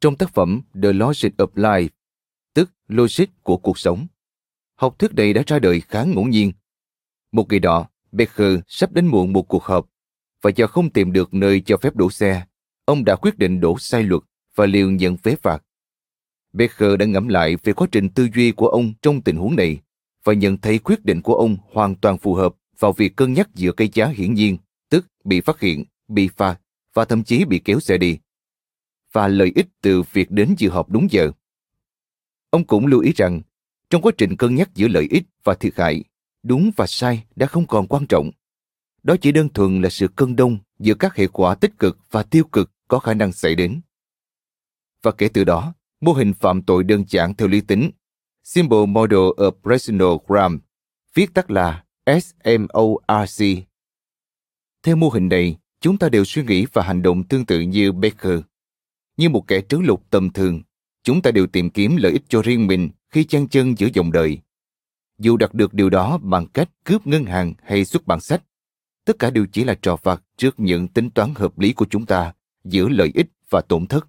trong 0.00 0.16
tác 0.16 0.34
phẩm 0.34 0.62
The 0.82 0.92
Logic 0.92 1.36
of 1.36 1.46
Life, 1.54 1.88
tức 2.54 2.70
logic 2.88 3.24
của 3.42 3.56
cuộc 3.56 3.78
sống, 3.78 4.06
học 4.74 4.98
thuyết 4.98 5.14
này 5.14 5.32
đã 5.32 5.42
ra 5.46 5.58
đời 5.58 5.80
khá 5.80 6.04
ngẫu 6.04 6.24
nhiên. 6.24 6.52
Một 7.32 7.50
ngày 7.50 7.60
đó, 7.60 7.88
Becker 8.12 8.58
sắp 8.66 8.92
đến 8.92 9.06
muộn 9.06 9.32
một 9.32 9.42
cuộc 9.42 9.64
họp 9.64 9.90
và 10.42 10.50
do 10.56 10.66
không 10.66 10.90
tìm 10.90 11.12
được 11.12 11.34
nơi 11.34 11.60
cho 11.60 11.76
phép 11.76 11.96
đổ 11.96 12.10
xe, 12.10 12.46
ông 12.84 13.04
đã 13.04 13.16
quyết 13.16 13.38
định 13.38 13.60
đổ 13.60 13.78
sai 13.78 14.02
luật 14.02 14.22
và 14.54 14.66
liều 14.66 14.90
nhận 14.90 15.16
phế 15.16 15.36
phạt. 15.36 15.64
Becker 16.52 16.98
đã 16.98 17.06
ngẫm 17.06 17.28
lại 17.28 17.56
về 17.62 17.72
quá 17.72 17.88
trình 17.92 18.08
tư 18.08 18.28
duy 18.34 18.52
của 18.52 18.68
ông 18.68 18.92
trong 19.02 19.22
tình 19.22 19.36
huống 19.36 19.56
này 19.56 19.80
và 20.24 20.32
nhận 20.32 20.58
thấy 20.58 20.78
quyết 20.78 21.04
định 21.04 21.22
của 21.22 21.34
ông 21.34 21.56
hoàn 21.72 21.94
toàn 21.94 22.18
phù 22.18 22.34
hợp 22.34 22.54
vào 22.78 22.92
việc 22.92 23.16
cân 23.16 23.32
nhắc 23.32 23.48
giữa 23.54 23.72
cái 23.72 23.88
giá 23.92 24.06
hiển 24.06 24.34
nhiên, 24.34 24.56
tức 24.90 25.06
bị 25.24 25.40
phát 25.40 25.60
hiện, 25.60 25.84
bị 26.08 26.28
phạt 26.36 26.60
và 26.94 27.04
thậm 27.04 27.24
chí 27.24 27.44
bị 27.44 27.60
kéo 27.64 27.80
xe 27.80 27.98
đi, 27.98 28.18
và 29.12 29.28
lợi 29.28 29.52
ích 29.54 29.66
từ 29.82 30.02
việc 30.12 30.30
đến 30.30 30.54
dự 30.58 30.70
họp 30.70 30.90
đúng 30.90 31.06
giờ. 31.10 31.30
Ông 32.50 32.64
cũng 32.66 32.86
lưu 32.86 33.00
ý 33.00 33.12
rằng, 33.16 33.40
trong 33.90 34.02
quá 34.02 34.12
trình 34.18 34.36
cân 34.36 34.54
nhắc 34.54 34.70
giữa 34.74 34.88
lợi 34.88 35.08
ích 35.10 35.22
và 35.44 35.54
thiệt 35.54 35.72
hại, 35.76 36.04
đúng 36.42 36.70
và 36.76 36.86
sai 36.86 37.24
đã 37.36 37.46
không 37.46 37.66
còn 37.66 37.86
quan 37.86 38.06
trọng. 38.06 38.30
Đó 39.02 39.16
chỉ 39.20 39.32
đơn 39.32 39.48
thuần 39.48 39.82
là 39.82 39.90
sự 39.90 40.08
cân 40.08 40.36
đông 40.36 40.58
giữa 40.78 40.94
các 40.94 41.16
hệ 41.16 41.26
quả 41.26 41.54
tích 41.54 41.78
cực 41.78 41.98
và 42.10 42.22
tiêu 42.22 42.44
cực 42.44 42.72
có 42.88 42.98
khả 42.98 43.14
năng 43.14 43.32
xảy 43.32 43.54
đến. 43.54 43.80
Và 45.02 45.12
kể 45.12 45.28
từ 45.28 45.44
đó, 45.44 45.74
mô 46.00 46.12
hình 46.12 46.32
phạm 46.34 46.62
tội 46.62 46.84
đơn 46.84 47.04
giản 47.08 47.34
theo 47.34 47.48
lý 47.48 47.60
tính, 47.60 47.90
Simple 48.44 48.86
Model 48.86 49.18
of 49.36 49.50
Personal 49.50 50.08
viết 51.14 51.34
tắt 51.34 51.50
là 51.50 51.84
SMORC. 52.06 53.44
Theo 54.82 54.96
mô 54.96 55.08
hình 55.08 55.28
này, 55.28 55.56
chúng 55.80 55.98
ta 55.98 56.08
đều 56.08 56.24
suy 56.24 56.44
nghĩ 56.44 56.66
và 56.72 56.82
hành 56.82 57.02
động 57.02 57.24
tương 57.24 57.46
tự 57.46 57.60
như 57.60 57.92
Baker. 57.92 58.40
Như 59.16 59.28
một 59.28 59.48
kẻ 59.48 59.60
trứ 59.68 59.78
lục 59.80 60.04
tầm 60.10 60.30
thường, 60.30 60.62
chúng 61.02 61.22
ta 61.22 61.30
đều 61.30 61.46
tìm 61.46 61.70
kiếm 61.70 61.96
lợi 61.96 62.12
ích 62.12 62.22
cho 62.28 62.42
riêng 62.42 62.66
mình 62.66 62.90
khi 63.10 63.24
chăn 63.24 63.48
chân 63.48 63.78
giữa 63.78 63.88
dòng 63.94 64.12
đời. 64.12 64.38
Dù 65.18 65.36
đạt 65.36 65.54
được 65.54 65.74
điều 65.74 65.90
đó 65.90 66.18
bằng 66.22 66.46
cách 66.46 66.70
cướp 66.84 67.06
ngân 67.06 67.24
hàng 67.24 67.54
hay 67.62 67.84
xuất 67.84 68.06
bản 68.06 68.20
sách, 68.20 68.42
tất 69.04 69.18
cả 69.18 69.30
đều 69.30 69.46
chỉ 69.52 69.64
là 69.64 69.74
trò 69.82 69.96
vặt 70.02 70.22
trước 70.36 70.60
những 70.60 70.88
tính 70.88 71.10
toán 71.10 71.34
hợp 71.34 71.58
lý 71.58 71.72
của 71.72 71.86
chúng 71.90 72.06
ta 72.06 72.34
giữa 72.64 72.88
lợi 72.88 73.10
ích 73.14 73.26
và 73.50 73.60
tổn 73.60 73.86
thất. 73.86 74.08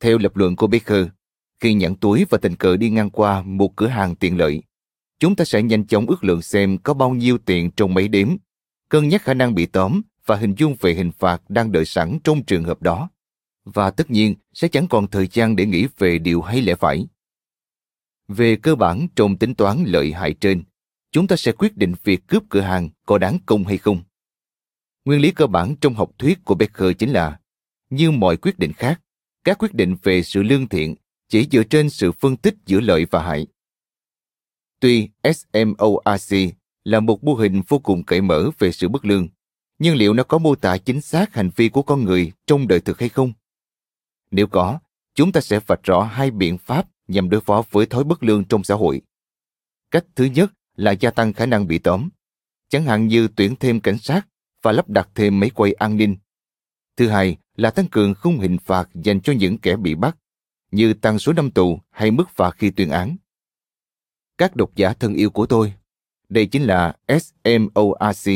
Theo 0.00 0.18
lập 0.18 0.36
luận 0.36 0.56
của 0.56 0.66
Baker, 0.66 1.06
khi 1.60 1.74
nhẫn 1.74 1.96
túi 1.96 2.24
và 2.30 2.38
tình 2.38 2.56
cờ 2.56 2.76
đi 2.76 2.90
ngang 2.90 3.10
qua 3.10 3.42
một 3.42 3.76
cửa 3.76 3.86
hàng 3.86 4.16
tiện 4.16 4.38
lợi, 4.38 4.62
chúng 5.18 5.36
ta 5.36 5.44
sẽ 5.44 5.62
nhanh 5.62 5.86
chóng 5.86 6.06
ước 6.06 6.24
lượng 6.24 6.42
xem 6.42 6.78
có 6.78 6.94
bao 6.94 7.10
nhiêu 7.10 7.38
tiền 7.38 7.70
trong 7.76 7.94
mấy 7.94 8.08
đếm, 8.08 8.36
cân 8.88 9.08
nhắc 9.08 9.22
khả 9.22 9.34
năng 9.34 9.54
bị 9.54 9.66
tóm 9.66 10.00
và 10.26 10.36
hình 10.36 10.54
dung 10.58 10.76
về 10.80 10.94
hình 10.94 11.12
phạt 11.12 11.42
đang 11.50 11.72
đợi 11.72 11.84
sẵn 11.84 12.18
trong 12.24 12.42
trường 12.42 12.64
hợp 12.64 12.82
đó. 12.82 13.10
Và 13.64 13.90
tất 13.90 14.10
nhiên 14.10 14.34
sẽ 14.52 14.68
chẳng 14.68 14.88
còn 14.88 15.06
thời 15.06 15.28
gian 15.32 15.56
để 15.56 15.66
nghĩ 15.66 15.86
về 15.98 16.18
điều 16.18 16.42
hay 16.42 16.62
lẽ 16.62 16.74
phải. 16.74 17.06
Về 18.28 18.56
cơ 18.56 18.74
bản 18.74 19.06
trong 19.16 19.38
tính 19.38 19.54
toán 19.54 19.84
lợi 19.86 20.12
hại 20.12 20.34
trên, 20.34 20.62
chúng 21.12 21.26
ta 21.26 21.36
sẽ 21.36 21.52
quyết 21.52 21.76
định 21.76 21.94
việc 22.04 22.26
cướp 22.26 22.42
cửa 22.48 22.60
hàng 22.60 22.88
có 23.06 23.18
đáng 23.18 23.38
công 23.46 23.64
hay 23.64 23.78
không. 23.78 24.02
Nguyên 25.04 25.20
lý 25.20 25.30
cơ 25.30 25.46
bản 25.46 25.74
trong 25.80 25.94
học 25.94 26.10
thuyết 26.18 26.44
của 26.44 26.54
Becker 26.54 26.92
chính 26.98 27.10
là, 27.10 27.40
như 27.90 28.10
mọi 28.10 28.36
quyết 28.36 28.58
định 28.58 28.72
khác, 28.72 29.00
các 29.44 29.58
quyết 29.58 29.74
định 29.74 29.96
về 30.02 30.22
sự 30.22 30.42
lương 30.42 30.68
thiện 30.68 30.94
chỉ 31.30 31.48
dựa 31.50 31.62
trên 31.62 31.90
sự 31.90 32.12
phân 32.12 32.36
tích 32.36 32.54
giữa 32.66 32.80
lợi 32.80 33.06
và 33.10 33.22
hại. 33.22 33.46
Tuy 34.80 35.08
SMORC 35.24 36.54
là 36.84 37.00
một 37.00 37.24
mô 37.24 37.34
hình 37.34 37.62
vô 37.68 37.78
cùng 37.78 38.04
cởi 38.04 38.20
mở 38.20 38.50
về 38.58 38.72
sự 38.72 38.88
bất 38.88 39.04
lương, 39.04 39.28
nhưng 39.78 39.96
liệu 39.96 40.14
nó 40.14 40.22
có 40.22 40.38
mô 40.38 40.54
tả 40.54 40.76
chính 40.76 41.00
xác 41.00 41.34
hành 41.34 41.50
vi 41.56 41.68
của 41.68 41.82
con 41.82 42.04
người 42.04 42.32
trong 42.46 42.68
đời 42.68 42.80
thực 42.80 43.00
hay 43.00 43.08
không? 43.08 43.32
Nếu 44.30 44.46
có, 44.46 44.78
chúng 45.14 45.32
ta 45.32 45.40
sẽ 45.40 45.60
vạch 45.66 45.82
rõ 45.82 46.02
hai 46.02 46.30
biện 46.30 46.58
pháp 46.58 46.88
nhằm 47.08 47.30
đối 47.30 47.40
phó 47.40 47.62
với 47.70 47.86
thói 47.86 48.04
bất 48.04 48.22
lương 48.22 48.44
trong 48.44 48.64
xã 48.64 48.74
hội. 48.74 49.00
Cách 49.90 50.04
thứ 50.14 50.24
nhất 50.24 50.52
là 50.76 50.92
gia 50.92 51.10
tăng 51.10 51.32
khả 51.32 51.46
năng 51.46 51.66
bị 51.66 51.78
tóm, 51.78 52.08
chẳng 52.68 52.84
hạn 52.84 53.06
như 53.06 53.28
tuyển 53.36 53.56
thêm 53.56 53.80
cảnh 53.80 53.98
sát 53.98 54.26
và 54.62 54.72
lắp 54.72 54.88
đặt 54.88 55.08
thêm 55.14 55.40
máy 55.40 55.50
quay 55.50 55.72
an 55.72 55.96
ninh. 55.96 56.16
Thứ 56.96 57.08
hai 57.08 57.36
là 57.56 57.70
tăng 57.70 57.88
cường 57.88 58.14
khung 58.14 58.38
hình 58.38 58.58
phạt 58.58 58.88
dành 58.94 59.20
cho 59.20 59.32
những 59.32 59.58
kẻ 59.58 59.76
bị 59.76 59.94
bắt, 59.94 60.16
như 60.70 60.94
tăng 60.94 61.18
số 61.18 61.32
năm 61.32 61.50
tù 61.50 61.80
hay 61.90 62.10
mức 62.10 62.30
phạt 62.30 62.54
khi 62.58 62.70
tuyên 62.70 62.90
án. 62.90 63.16
Các 64.38 64.56
độc 64.56 64.74
giả 64.76 64.92
thân 64.92 65.14
yêu 65.14 65.30
của 65.30 65.46
tôi, 65.46 65.72
đây 66.28 66.46
chính 66.46 66.62
là 66.62 66.96
SMORC, 67.08 68.30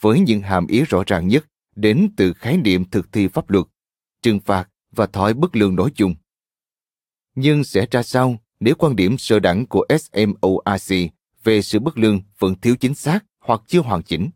với 0.00 0.20
những 0.20 0.40
hàm 0.40 0.66
ý 0.66 0.82
rõ 0.84 1.02
ràng 1.06 1.28
nhất 1.28 1.46
đến 1.76 2.10
từ 2.16 2.32
khái 2.32 2.56
niệm 2.56 2.84
thực 2.90 3.12
thi 3.12 3.28
pháp 3.28 3.50
luật, 3.50 3.66
trừng 4.22 4.40
phạt 4.40 4.68
và 4.90 5.06
thói 5.06 5.34
bất 5.34 5.56
lương 5.56 5.76
nói 5.76 5.90
chung. 5.94 6.14
Nhưng 7.34 7.64
sẽ 7.64 7.86
ra 7.90 8.02
sao 8.02 8.36
nếu 8.60 8.74
quan 8.74 8.96
điểm 8.96 9.18
sơ 9.18 9.38
đẳng 9.38 9.66
của 9.66 9.86
SMORC 9.88 10.94
về 11.44 11.62
sự 11.62 11.78
bất 11.78 11.98
lương 11.98 12.20
vẫn 12.38 12.54
thiếu 12.60 12.76
chính 12.76 12.94
xác 12.94 13.24
hoặc 13.40 13.62
chưa 13.66 13.80
hoàn 13.80 14.02
chỉnh? 14.02 14.30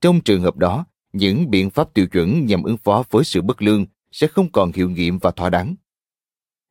Trong 0.00 0.20
trường 0.20 0.42
hợp 0.42 0.56
đó, 0.56 0.86
những 1.12 1.50
biện 1.50 1.70
pháp 1.70 1.94
tiêu 1.94 2.06
chuẩn 2.06 2.46
nhằm 2.46 2.62
ứng 2.62 2.76
phó 2.76 3.04
với 3.10 3.24
sự 3.24 3.42
bất 3.42 3.62
lương 3.62 3.86
sẽ 4.12 4.26
không 4.26 4.52
còn 4.52 4.72
hiệu 4.72 4.90
nghiệm 4.90 5.18
và 5.18 5.30
thỏa 5.30 5.50
đáng. 5.50 5.74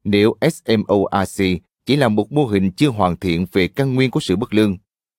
Nếu 0.03 0.35
SMORC 0.41 1.43
chỉ 1.85 1.95
là 1.95 2.07
một 2.07 2.31
mô 2.31 2.45
hình 2.45 2.71
chưa 2.71 2.89
hoàn 2.89 3.17
thiện 3.17 3.45
về 3.51 3.67
căn 3.67 3.93
nguyên 3.93 4.11
của 4.11 4.19
sự 4.19 4.35
bất 4.35 4.53
lương, 4.53 4.77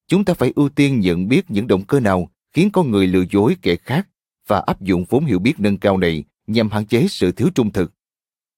chúng 0.08 0.24
ta 0.24 0.34
phải 0.34 0.52
ưu 0.56 0.68
tiên 0.68 1.00
nhận 1.00 1.28
biết 1.28 1.50
những 1.50 1.66
động 1.66 1.84
cơ 1.84 2.00
nào 2.00 2.30
khiến 2.52 2.70
con 2.72 2.90
người 2.90 3.06
lừa 3.06 3.24
dối 3.30 3.56
kẻ 3.62 3.76
khác 3.76 4.08
và 4.46 4.58
áp 4.58 4.80
dụng 4.80 5.04
vốn 5.08 5.24
hiểu 5.24 5.38
biết 5.38 5.54
nâng 5.58 5.78
cao 5.78 5.96
này 5.98 6.24
nhằm 6.46 6.70
hạn 6.70 6.86
chế 6.86 7.06
sự 7.08 7.32
thiếu 7.32 7.48
trung 7.54 7.72
thực. 7.72 7.92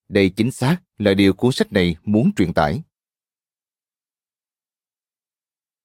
Đây 0.09 0.31
chính 0.31 0.50
xác 0.50 0.76
là 0.99 1.14
điều 1.14 1.33
cuốn 1.33 1.52
sách 1.52 1.73
này 1.73 1.97
muốn 2.04 2.31
truyền 2.37 2.52
tải. 2.52 2.83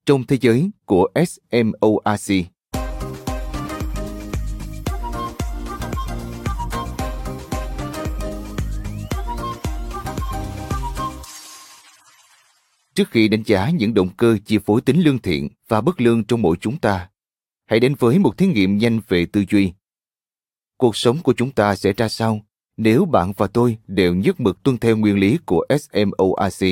Trong 0.06 0.28
thế 0.28 0.38
giới 0.42 0.70
của 0.86 1.10
SMORC 1.16 2.46
Trước 13.00 13.12
khi 13.12 13.28
đánh 13.28 13.44
giá 13.46 13.70
những 13.70 13.94
động 13.94 14.10
cơ 14.18 14.38
chi 14.46 14.58
phối 14.66 14.82
tính 14.82 15.02
lương 15.02 15.20
thiện 15.20 15.50
và 15.68 15.82
bất 15.82 16.02
lương 16.02 16.24
trong 16.24 16.42
mỗi 16.42 16.58
chúng 16.62 16.78
ta, 16.78 17.10
hãy 17.66 17.80
đến 17.80 17.96
với 18.00 18.20
một 18.20 18.38
thí 18.38 18.48
nghiệm 18.48 18.78
nhanh 18.78 19.00
về 19.08 19.26
tư 19.26 19.44
duy. 19.52 19.74
Cuộc 20.78 20.96
sống 20.96 21.18
của 21.24 21.34
chúng 21.34 21.52
ta 21.52 21.76
sẽ 21.76 21.94
ra 21.94 22.10
sao 22.10 22.46
nếu 22.78 23.06
bạn 23.06 23.32
và 23.38 23.48
tôi 23.48 23.78
đều 23.88 24.16
nhất 24.16 24.40
mực 24.40 24.64
tuân 24.64 24.78
theo 24.78 24.98
nguyên 24.98 25.20
lý 25.20 25.38
của 25.46 25.66
SMORC 25.70 26.66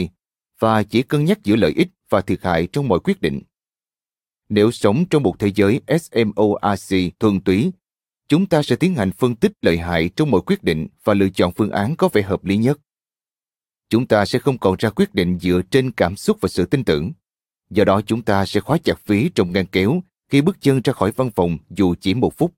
và 0.60 0.84
chỉ 0.84 1.04
cân 1.04 1.26
nhắc 1.26 1.44
giữa 1.44 1.56
lợi 1.56 1.74
ích 1.76 1.88
và 2.10 2.22
thiệt 2.22 2.40
hại 2.44 2.68
trong 2.72 2.88
mọi 2.88 3.00
quyết 3.00 3.22
định? 3.22 3.42
Nếu 4.50 4.72
sống 4.72 5.06
trong 5.10 5.24
một 5.24 5.40
thế 5.40 5.52
giới 5.56 5.82
SMORC 5.88 7.20
thuần 7.20 7.42
túy, 7.42 7.72
chúng 8.30 8.46
ta 8.46 8.64
sẽ 8.64 8.76
tiến 8.76 8.96
hành 8.96 9.12
phân 9.12 9.36
tích 9.36 9.52
lợi 9.62 9.78
hại 9.78 10.10
trong 10.16 10.32
mọi 10.32 10.42
quyết 10.46 10.64
định 10.64 10.88
và 11.04 11.14
lựa 11.14 11.30
chọn 11.30 11.52
phương 11.56 11.72
án 11.72 11.96
có 11.96 12.10
vẻ 12.14 12.22
hợp 12.22 12.46
lý 12.46 12.58
nhất 12.58 12.80
chúng 13.90 14.08
ta 14.08 14.26
sẽ 14.26 14.40
không 14.40 14.58
còn 14.58 14.76
ra 14.80 14.90
quyết 14.90 15.16
định 15.16 15.40
dựa 15.40 15.62
trên 15.72 15.92
cảm 15.92 16.16
xúc 16.16 16.38
và 16.42 16.50
sự 16.50 16.66
tin 16.66 16.84
tưởng. 16.84 17.12
Do 17.70 17.84
đó 17.84 18.02
chúng 18.02 18.22
ta 18.22 18.46
sẽ 18.46 18.60
khóa 18.60 18.78
chặt 18.78 19.00
phí 19.06 19.30
trong 19.36 19.52
ngăn 19.52 19.66
kéo 19.66 20.04
khi 20.30 20.42
bước 20.42 20.58
chân 20.62 20.82
ra 20.84 20.94
khỏi 20.94 21.12
văn 21.12 21.32
phòng 21.32 21.58
dù 21.70 21.96
chỉ 22.02 22.14
một 22.14 22.38
phút. 22.38 22.54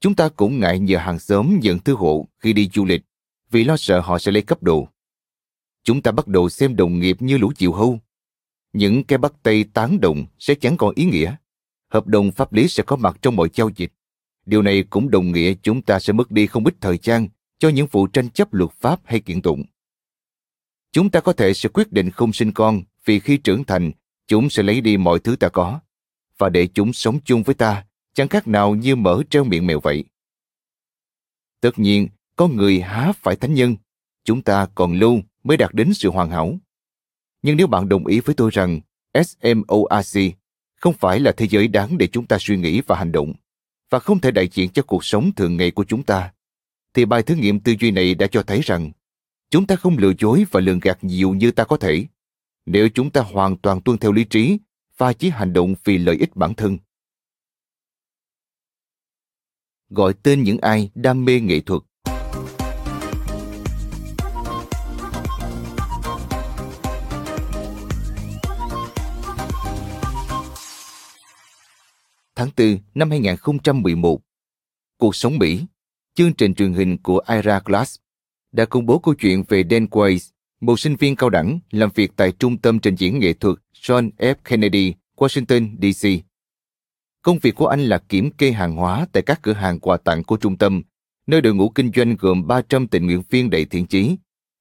Chúng 0.00 0.14
ta 0.14 0.28
cũng 0.28 0.60
ngại 0.60 0.78
nhờ 0.78 0.98
hàng 0.98 1.18
xóm 1.18 1.58
nhận 1.62 1.78
thư 1.78 1.94
hộ 1.94 2.26
khi 2.38 2.52
đi 2.52 2.68
du 2.74 2.84
lịch, 2.84 3.02
vì 3.50 3.64
lo 3.64 3.76
sợ 3.76 4.00
họ 4.00 4.18
sẽ 4.18 4.32
lấy 4.32 4.42
cấp 4.42 4.62
đồ. 4.62 4.88
chúng 5.84 6.02
ta 6.02 6.12
bắt 6.12 6.28
đầu 6.28 6.48
xem 6.48 6.76
đồng 6.76 6.98
nghiệp 6.98 7.22
như 7.22 7.38
lũ 7.38 7.52
chiều 7.56 7.72
hâu. 7.72 8.00
Những 8.72 9.04
cái 9.04 9.18
bắt 9.18 9.32
tay 9.42 9.64
tán 9.64 10.00
đồng 10.00 10.26
sẽ 10.38 10.54
chẳng 10.54 10.76
còn 10.76 10.94
ý 10.94 11.04
nghĩa. 11.04 11.36
Hợp 11.88 12.06
đồng 12.06 12.32
pháp 12.32 12.52
lý 12.52 12.68
sẽ 12.68 12.82
có 12.82 12.96
mặt 12.96 13.18
trong 13.22 13.36
mọi 13.36 13.48
giao 13.54 13.70
dịch. 13.76 13.92
Điều 14.46 14.62
này 14.62 14.82
cũng 14.82 15.10
đồng 15.10 15.32
nghĩa 15.32 15.54
chúng 15.62 15.82
ta 15.82 16.00
sẽ 16.00 16.12
mất 16.12 16.30
đi 16.30 16.46
không 16.46 16.64
ít 16.64 16.74
thời 16.80 16.98
gian 17.02 17.28
cho 17.58 17.68
những 17.68 17.86
vụ 17.90 18.06
tranh 18.06 18.30
chấp 18.30 18.54
luật 18.54 18.70
pháp 18.80 19.00
hay 19.04 19.20
kiện 19.20 19.42
tụng. 19.42 19.64
Chúng 20.96 21.10
ta 21.10 21.20
có 21.20 21.32
thể 21.32 21.54
sẽ 21.54 21.68
quyết 21.68 21.92
định 21.92 22.10
không 22.10 22.32
sinh 22.32 22.52
con 22.52 22.82
vì 23.04 23.20
khi 23.20 23.36
trưởng 23.36 23.64
thành, 23.64 23.90
chúng 24.28 24.50
sẽ 24.50 24.62
lấy 24.62 24.80
đi 24.80 24.96
mọi 24.96 25.18
thứ 25.18 25.36
ta 25.36 25.48
có. 25.48 25.80
Và 26.38 26.48
để 26.48 26.66
chúng 26.66 26.92
sống 26.92 27.18
chung 27.24 27.42
với 27.42 27.54
ta, 27.54 27.84
chẳng 28.14 28.28
khác 28.28 28.48
nào 28.48 28.74
như 28.74 28.96
mở 28.96 29.22
treo 29.30 29.44
miệng 29.44 29.66
mèo 29.66 29.80
vậy. 29.80 30.04
Tất 31.60 31.78
nhiên, 31.78 32.08
có 32.36 32.48
người 32.48 32.80
há 32.80 33.12
phải 33.12 33.36
thánh 33.36 33.54
nhân, 33.54 33.76
chúng 34.24 34.42
ta 34.42 34.66
còn 34.74 34.92
lâu 34.92 35.20
mới 35.44 35.56
đạt 35.56 35.74
đến 35.74 35.94
sự 35.94 36.10
hoàn 36.10 36.30
hảo. 36.30 36.58
Nhưng 37.42 37.56
nếu 37.56 37.66
bạn 37.66 37.88
đồng 37.88 38.06
ý 38.06 38.20
với 38.20 38.34
tôi 38.34 38.50
rằng 38.52 38.80
SMORC 39.14 40.34
không 40.76 40.94
phải 40.94 41.20
là 41.20 41.32
thế 41.32 41.46
giới 41.48 41.68
đáng 41.68 41.98
để 41.98 42.06
chúng 42.06 42.26
ta 42.26 42.36
suy 42.40 42.56
nghĩ 42.56 42.80
và 42.86 42.96
hành 42.96 43.12
động, 43.12 43.32
và 43.90 43.98
không 43.98 44.20
thể 44.20 44.30
đại 44.30 44.48
diện 44.48 44.70
cho 44.70 44.82
cuộc 44.82 45.04
sống 45.04 45.34
thường 45.34 45.56
ngày 45.56 45.70
của 45.70 45.84
chúng 45.84 46.02
ta, 46.02 46.32
thì 46.94 47.04
bài 47.04 47.22
thử 47.22 47.34
nghiệm 47.34 47.60
tư 47.60 47.74
duy 47.80 47.90
này 47.90 48.14
đã 48.14 48.26
cho 48.26 48.42
thấy 48.42 48.60
rằng 48.64 48.90
chúng 49.50 49.66
ta 49.66 49.76
không 49.76 49.98
lừa 49.98 50.12
dối 50.18 50.44
và 50.50 50.60
lường 50.60 50.80
gạt 50.80 50.98
nhiều 51.04 51.34
như 51.34 51.50
ta 51.50 51.64
có 51.64 51.76
thể. 51.76 52.06
Nếu 52.66 52.88
chúng 52.94 53.10
ta 53.10 53.20
hoàn 53.20 53.56
toàn 53.56 53.80
tuân 53.80 53.98
theo 53.98 54.12
lý 54.12 54.24
trí 54.24 54.58
và 54.96 55.12
chỉ 55.12 55.30
hành 55.30 55.52
động 55.52 55.74
vì 55.84 55.98
lợi 55.98 56.16
ích 56.16 56.36
bản 56.36 56.54
thân. 56.54 56.78
Gọi 59.88 60.14
tên 60.22 60.42
những 60.42 60.58
ai 60.58 60.90
đam 60.94 61.24
mê 61.24 61.40
nghệ 61.40 61.60
thuật. 61.60 61.82
Tháng 72.34 72.50
4 72.56 72.78
năm 72.94 73.10
2011, 73.10 74.20
Cuộc 74.98 75.16
sống 75.16 75.38
Mỹ, 75.38 75.64
chương 76.14 76.34
trình 76.34 76.54
truyền 76.54 76.72
hình 76.72 76.98
của 77.02 77.20
Ira 77.28 77.60
Glass 77.64 77.98
đã 78.56 78.64
công 78.64 78.86
bố 78.86 78.98
câu 78.98 79.14
chuyện 79.14 79.42
về 79.48 79.64
Dan 79.70 79.86
Quayle, 79.86 80.18
một 80.60 80.80
sinh 80.80 80.96
viên 80.96 81.16
cao 81.16 81.30
đẳng 81.30 81.58
làm 81.70 81.90
việc 81.94 82.12
tại 82.16 82.32
Trung 82.32 82.58
tâm 82.58 82.78
Trình 82.78 82.94
diễn 82.94 83.18
nghệ 83.18 83.32
thuật 83.32 83.56
John 83.82 84.10
F. 84.18 84.34
Kennedy, 84.44 84.94
Washington, 85.16 85.76
D.C. 85.82 86.08
Công 87.22 87.38
việc 87.38 87.54
của 87.54 87.66
anh 87.66 87.80
là 87.80 87.98
kiểm 87.98 88.30
kê 88.30 88.52
hàng 88.52 88.76
hóa 88.76 89.06
tại 89.12 89.22
các 89.22 89.42
cửa 89.42 89.52
hàng 89.52 89.80
quà 89.80 89.96
tặng 89.96 90.24
của 90.24 90.36
trung 90.36 90.58
tâm, 90.58 90.82
nơi 91.26 91.40
đội 91.40 91.54
ngũ 91.54 91.68
kinh 91.68 91.90
doanh 91.96 92.16
gồm 92.16 92.46
300 92.46 92.86
tình 92.86 93.06
nguyện 93.06 93.22
viên 93.30 93.50
đầy 93.50 93.64
thiện 93.64 93.86
chí, 93.86 94.16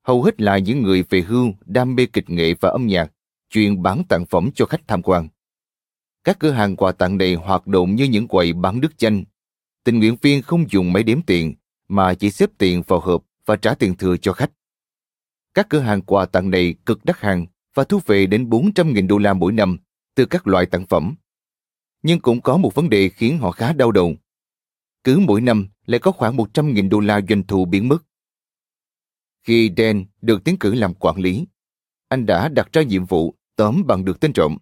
hầu 0.07 0.23
hết 0.23 0.41
là 0.41 0.57
những 0.57 0.81
người 0.81 1.03
về 1.09 1.21
hưu, 1.21 1.53
đam 1.65 1.95
mê 1.95 2.05
kịch 2.05 2.29
nghệ 2.29 2.53
và 2.59 2.69
âm 2.69 2.87
nhạc, 2.87 3.11
chuyên 3.49 3.81
bán 3.81 4.03
tặng 4.09 4.25
phẩm 4.25 4.49
cho 4.55 4.65
khách 4.65 4.87
tham 4.87 5.01
quan. 5.01 5.27
Các 6.23 6.39
cửa 6.39 6.51
hàng 6.51 6.75
quà 6.75 6.91
tặng 6.91 7.17
này 7.17 7.35
hoạt 7.35 7.67
động 7.67 7.95
như 7.95 8.03
những 8.03 8.27
quầy 8.27 8.53
bán 8.53 8.79
nước 8.79 8.97
chanh. 8.97 9.23
Tình 9.83 9.99
nguyện 9.99 10.15
viên 10.21 10.41
không 10.41 10.65
dùng 10.71 10.93
máy 10.93 11.03
đếm 11.03 11.21
tiền, 11.21 11.53
mà 11.87 12.13
chỉ 12.13 12.31
xếp 12.31 12.49
tiền 12.57 12.81
vào 12.87 12.99
hộp 12.99 13.23
và 13.45 13.55
trả 13.55 13.75
tiền 13.75 13.97
thừa 13.97 14.17
cho 14.17 14.33
khách. 14.33 14.51
Các 15.53 15.67
cửa 15.69 15.79
hàng 15.79 16.01
quà 16.01 16.25
tặng 16.25 16.49
này 16.49 16.75
cực 16.85 17.05
đắt 17.05 17.19
hàng 17.19 17.45
và 17.73 17.83
thu 17.83 17.99
về 18.05 18.25
đến 18.25 18.49
400.000 18.49 19.07
đô 19.07 19.17
la 19.17 19.33
mỗi 19.33 19.51
năm 19.51 19.77
từ 20.15 20.25
các 20.25 20.47
loại 20.47 20.65
tặng 20.65 20.85
phẩm. 20.85 21.15
Nhưng 22.01 22.19
cũng 22.19 22.41
có 22.41 22.57
một 22.57 22.75
vấn 22.75 22.89
đề 22.89 23.09
khiến 23.09 23.37
họ 23.37 23.51
khá 23.51 23.73
đau 23.73 23.91
đầu. 23.91 24.15
Cứ 25.03 25.19
mỗi 25.19 25.41
năm 25.41 25.67
lại 25.85 25.99
có 25.99 26.11
khoảng 26.11 26.37
100.000 26.37 26.89
đô 26.89 26.99
la 26.99 27.21
doanh 27.29 27.43
thu 27.47 27.65
biến 27.65 27.87
mất. 27.87 27.97
Khi 29.43 29.71
Dan 29.77 30.05
được 30.21 30.43
tiến 30.43 30.57
cử 30.59 30.73
làm 30.73 30.93
quản 30.93 31.17
lý, 31.17 31.45
anh 32.09 32.25
đã 32.25 32.49
đặt 32.49 32.73
ra 32.73 32.81
nhiệm 32.81 33.05
vụ 33.05 33.35
tóm 33.55 33.83
bằng 33.87 34.05
được 34.05 34.19
tên 34.19 34.33
trộm. 34.33 34.57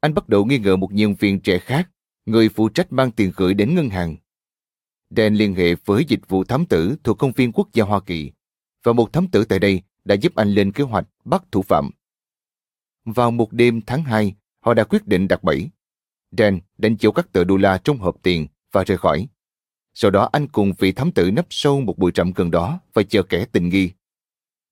Anh 0.00 0.14
bắt 0.14 0.28
đầu 0.28 0.44
nghi 0.44 0.58
ngờ 0.58 0.76
một 0.76 0.92
nhân 0.92 1.14
viên 1.14 1.40
trẻ 1.40 1.58
khác, 1.58 1.90
người 2.26 2.48
phụ 2.48 2.68
trách 2.68 2.92
mang 2.92 3.10
tiền 3.10 3.32
gửi 3.36 3.54
đến 3.54 3.74
ngân 3.74 3.90
hàng. 3.90 4.16
Dan 5.10 5.34
liên 5.34 5.54
hệ 5.54 5.74
với 5.84 6.04
dịch 6.04 6.28
vụ 6.28 6.44
thám 6.44 6.66
tử 6.66 6.96
thuộc 7.04 7.18
công 7.18 7.32
viên 7.32 7.52
quốc 7.52 7.68
gia 7.72 7.84
Hoa 7.84 8.00
Kỳ, 8.00 8.32
và 8.82 8.92
một 8.92 9.12
thám 9.12 9.28
tử 9.28 9.44
tại 9.44 9.58
đây 9.58 9.82
đã 10.04 10.14
giúp 10.14 10.34
anh 10.34 10.48
lên 10.48 10.72
kế 10.72 10.84
hoạch 10.84 11.06
bắt 11.24 11.44
thủ 11.52 11.62
phạm. 11.62 11.90
Vào 13.04 13.30
một 13.30 13.52
đêm 13.52 13.80
tháng 13.86 14.02
2, 14.02 14.34
họ 14.60 14.74
đã 14.74 14.84
quyết 14.84 15.06
định 15.06 15.28
đặt 15.28 15.44
bẫy. 15.44 15.70
Dan 16.30 16.60
đánh 16.78 16.96
dấu 17.00 17.12
các 17.12 17.32
tờ 17.32 17.44
đô 17.44 17.56
la 17.56 17.78
trong 17.78 17.98
hộp 17.98 18.16
tiền 18.22 18.46
và 18.72 18.84
rời 18.84 18.98
khỏi. 18.98 19.28
Sau 19.94 20.10
đó 20.10 20.28
anh 20.32 20.48
cùng 20.48 20.72
vị 20.78 20.92
thám 20.92 21.12
tử 21.12 21.30
nấp 21.30 21.46
sâu 21.50 21.80
một 21.80 21.98
bụi 21.98 22.12
rậm 22.14 22.32
gần 22.32 22.50
đó 22.50 22.80
và 22.94 23.02
chờ 23.02 23.22
kẻ 23.22 23.44
tình 23.52 23.68
nghi. 23.68 23.90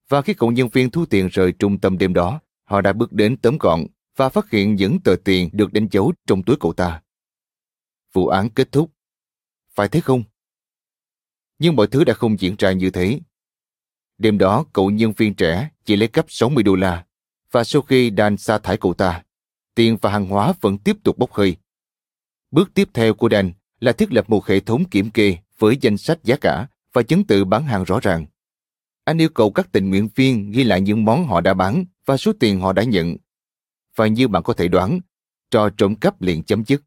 Và 0.08 0.22
khi 0.22 0.34
cậu 0.34 0.52
nhân 0.52 0.68
viên 0.68 0.90
thu 0.90 1.06
tiền 1.06 1.28
rời 1.28 1.52
trung 1.52 1.78
tâm 1.78 1.98
đêm 1.98 2.14
đó, 2.14 2.40
họ 2.64 2.80
đã 2.80 2.92
bước 2.92 3.12
đến 3.12 3.36
tóm 3.36 3.58
gọn 3.58 3.86
và 4.16 4.28
phát 4.28 4.50
hiện 4.50 4.74
những 4.74 5.00
tờ 5.00 5.16
tiền 5.24 5.48
được 5.52 5.72
đánh 5.72 5.88
dấu 5.90 6.12
trong 6.26 6.42
túi 6.42 6.56
cậu 6.60 6.72
ta. 6.72 7.02
Vụ 8.12 8.26
án 8.26 8.50
kết 8.50 8.72
thúc. 8.72 8.90
Phải 9.74 9.88
thế 9.88 10.00
không? 10.00 10.22
Nhưng 11.58 11.76
mọi 11.76 11.86
thứ 11.86 12.04
đã 12.04 12.14
không 12.14 12.40
diễn 12.40 12.54
ra 12.58 12.72
như 12.72 12.90
thế. 12.90 13.20
Đêm 14.18 14.38
đó, 14.38 14.64
cậu 14.72 14.90
nhân 14.90 15.12
viên 15.12 15.34
trẻ 15.34 15.70
chỉ 15.84 15.96
lấy 15.96 16.08
cắp 16.08 16.26
60 16.28 16.62
đô 16.62 16.74
la, 16.74 17.04
và 17.50 17.64
sau 17.64 17.82
khi 17.82 18.12
Dan 18.16 18.36
sa 18.36 18.58
thải 18.58 18.76
cậu 18.76 18.94
ta, 18.94 19.22
tiền 19.74 19.96
và 20.00 20.10
hàng 20.10 20.26
hóa 20.26 20.52
vẫn 20.60 20.78
tiếp 20.78 20.96
tục 21.04 21.18
bốc 21.18 21.32
hơi. 21.32 21.56
Bước 22.50 22.74
tiếp 22.74 22.88
theo 22.94 23.14
của 23.14 23.28
Dan 23.30 23.52
là 23.80 23.92
thiết 23.92 24.12
lập 24.12 24.30
một 24.30 24.46
hệ 24.46 24.60
thống 24.60 24.84
kiểm 24.84 25.10
kê 25.10 25.36
với 25.58 25.78
danh 25.80 25.96
sách 25.96 26.24
giá 26.24 26.36
cả 26.36 26.66
và 26.92 27.02
chứng 27.02 27.24
tự 27.24 27.44
bán 27.44 27.64
hàng 27.64 27.84
rõ 27.84 28.00
ràng. 28.02 28.26
Anh 29.04 29.18
yêu 29.18 29.28
cầu 29.28 29.50
các 29.50 29.72
tình 29.72 29.90
nguyện 29.90 30.08
viên 30.14 30.50
ghi 30.50 30.64
lại 30.64 30.80
những 30.80 31.04
món 31.04 31.26
họ 31.26 31.40
đã 31.40 31.54
bán 31.54 31.84
và 32.06 32.16
số 32.16 32.32
tiền 32.40 32.60
họ 32.60 32.72
đã 32.72 32.82
nhận. 32.82 33.16
Và 33.96 34.06
như 34.06 34.28
bạn 34.28 34.42
có 34.42 34.52
thể 34.52 34.68
đoán, 34.68 35.00
trò 35.50 35.70
trộm 35.76 35.96
cắp 35.96 36.22
liền 36.22 36.42
chấm 36.42 36.64
dứt. 36.64 36.82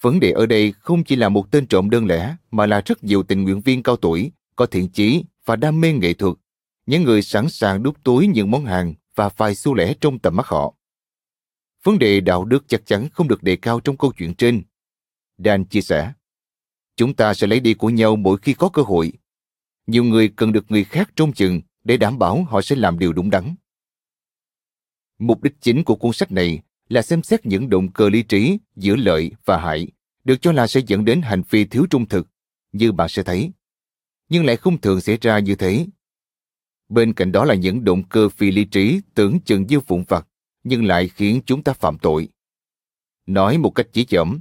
Vấn 0.00 0.20
đề 0.20 0.30
ở 0.30 0.46
đây 0.46 0.72
không 0.72 1.04
chỉ 1.04 1.16
là 1.16 1.28
một 1.28 1.50
tên 1.50 1.66
trộm 1.66 1.90
đơn 1.90 2.06
lẻ 2.06 2.36
mà 2.50 2.66
là 2.66 2.82
rất 2.86 3.04
nhiều 3.04 3.22
tình 3.22 3.42
nguyện 3.42 3.60
viên 3.60 3.82
cao 3.82 3.96
tuổi, 3.96 4.32
có 4.56 4.66
thiện 4.66 4.88
chí 4.88 5.24
và 5.44 5.56
đam 5.56 5.80
mê 5.80 5.92
nghệ 5.92 6.14
thuật, 6.14 6.34
những 6.86 7.02
người 7.02 7.22
sẵn 7.22 7.48
sàng 7.48 7.82
đút 7.82 8.04
túi 8.04 8.26
những 8.26 8.50
món 8.50 8.64
hàng 8.64 8.94
và 9.14 9.28
vài 9.36 9.54
xu 9.54 9.74
lẻ 9.74 9.94
trong 10.00 10.18
tầm 10.18 10.36
mắt 10.36 10.46
họ. 10.46 10.74
Vấn 11.82 11.98
đề 11.98 12.20
đạo 12.20 12.44
đức 12.44 12.64
chắc 12.68 12.86
chắn 12.86 13.08
không 13.12 13.28
được 13.28 13.42
đề 13.42 13.56
cao 13.56 13.80
trong 13.80 13.96
câu 13.96 14.12
chuyện 14.18 14.34
trên. 14.34 14.62
Dan 15.38 15.64
chia 15.64 15.80
sẻ, 15.80 16.12
chúng 16.96 17.14
ta 17.14 17.34
sẽ 17.34 17.46
lấy 17.46 17.60
đi 17.60 17.74
của 17.74 17.90
nhau 17.90 18.16
mỗi 18.16 18.38
khi 18.42 18.54
có 18.54 18.68
cơ 18.68 18.82
hội. 18.82 19.12
Nhiều 19.86 20.04
người 20.04 20.28
cần 20.28 20.52
được 20.52 20.64
người 20.68 20.84
khác 20.84 21.10
trông 21.16 21.32
chừng 21.32 21.60
để 21.84 21.96
đảm 21.96 22.18
bảo 22.18 22.44
họ 22.44 22.62
sẽ 22.62 22.76
làm 22.76 22.98
điều 22.98 23.12
đúng 23.12 23.30
đắn. 23.30 23.54
Mục 25.18 25.42
đích 25.42 25.54
chính 25.60 25.84
của 25.84 25.96
cuốn 25.96 26.12
sách 26.12 26.32
này 26.32 26.62
là 26.88 27.02
xem 27.02 27.22
xét 27.22 27.46
những 27.46 27.70
động 27.70 27.92
cơ 27.92 28.08
lý 28.08 28.22
trí 28.22 28.58
giữa 28.76 28.96
lợi 28.96 29.32
và 29.44 29.58
hại 29.58 29.88
được 30.24 30.42
cho 30.42 30.52
là 30.52 30.66
sẽ 30.66 30.80
dẫn 30.86 31.04
đến 31.04 31.22
hành 31.22 31.42
vi 31.50 31.64
thiếu 31.64 31.86
trung 31.90 32.06
thực, 32.08 32.28
như 32.72 32.92
bạn 32.92 33.08
sẽ 33.08 33.22
thấy. 33.22 33.50
Nhưng 34.28 34.44
lại 34.44 34.56
không 34.56 34.80
thường 34.80 35.00
xảy 35.00 35.18
ra 35.20 35.38
như 35.38 35.54
thế. 35.54 35.86
Bên 36.88 37.12
cạnh 37.12 37.32
đó 37.32 37.44
là 37.44 37.54
những 37.54 37.84
động 37.84 38.02
cơ 38.02 38.28
phi 38.28 38.50
lý 38.50 38.64
trí 38.64 39.00
tưởng 39.14 39.40
chừng 39.40 39.66
như 39.66 39.80
vụn 39.80 40.04
vặt, 40.08 40.28
nhưng 40.64 40.84
lại 40.84 41.08
khiến 41.08 41.40
chúng 41.46 41.62
ta 41.62 41.72
phạm 41.72 41.98
tội. 41.98 42.28
Nói 43.26 43.58
một 43.58 43.70
cách 43.70 43.86
chỉ 43.92 44.04
chậm, 44.04 44.40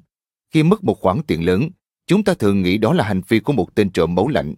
khi 0.54 0.64
mất 0.64 0.84
một 0.84 1.00
khoản 1.00 1.22
tiền 1.28 1.46
lớn, 1.46 1.70
chúng 2.08 2.24
ta 2.24 2.34
thường 2.34 2.62
nghĩ 2.62 2.78
đó 2.78 2.94
là 2.94 3.04
hành 3.04 3.22
vi 3.28 3.40
của 3.40 3.54
một 3.54 3.76
tên 3.76 3.90
trộm 3.90 4.16
máu 4.16 4.28
lạnh. 4.28 4.56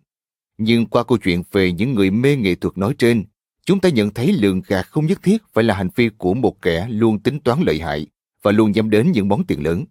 Nhưng 0.58 0.86
qua 0.86 1.04
câu 1.04 1.17
chuyện 1.17 1.43
về 1.52 1.71
những 1.71 1.93
người 1.93 2.12
mê 2.12 2.36
nghệ 2.36 2.56
thuật 2.56 2.78
nói 2.78 2.95
trên, 2.97 3.23
chúng 3.69 3.79
ta 3.79 3.89
nhận 3.89 4.13
thấy 4.13 4.34
lường 4.34 4.62
gạt 4.67 4.88
không 4.88 5.05
nhất 5.05 5.19
thiết 5.23 5.38
phải 5.53 5.63
là 5.63 5.75
hành 5.75 5.89
vi 5.95 6.10
của 6.17 6.34
một 6.34 6.62
kẻ 6.62 6.88
luôn 6.89 7.19
tính 7.19 7.39
toán 7.39 7.62
lợi 7.62 7.79
hại 7.79 8.08
và 8.41 8.51
luôn 8.51 8.71
nhắm 8.71 8.89
đến 8.89 9.12
những 9.12 9.27
món 9.27 9.45
tiền 9.45 9.63
lớn. 9.63 9.86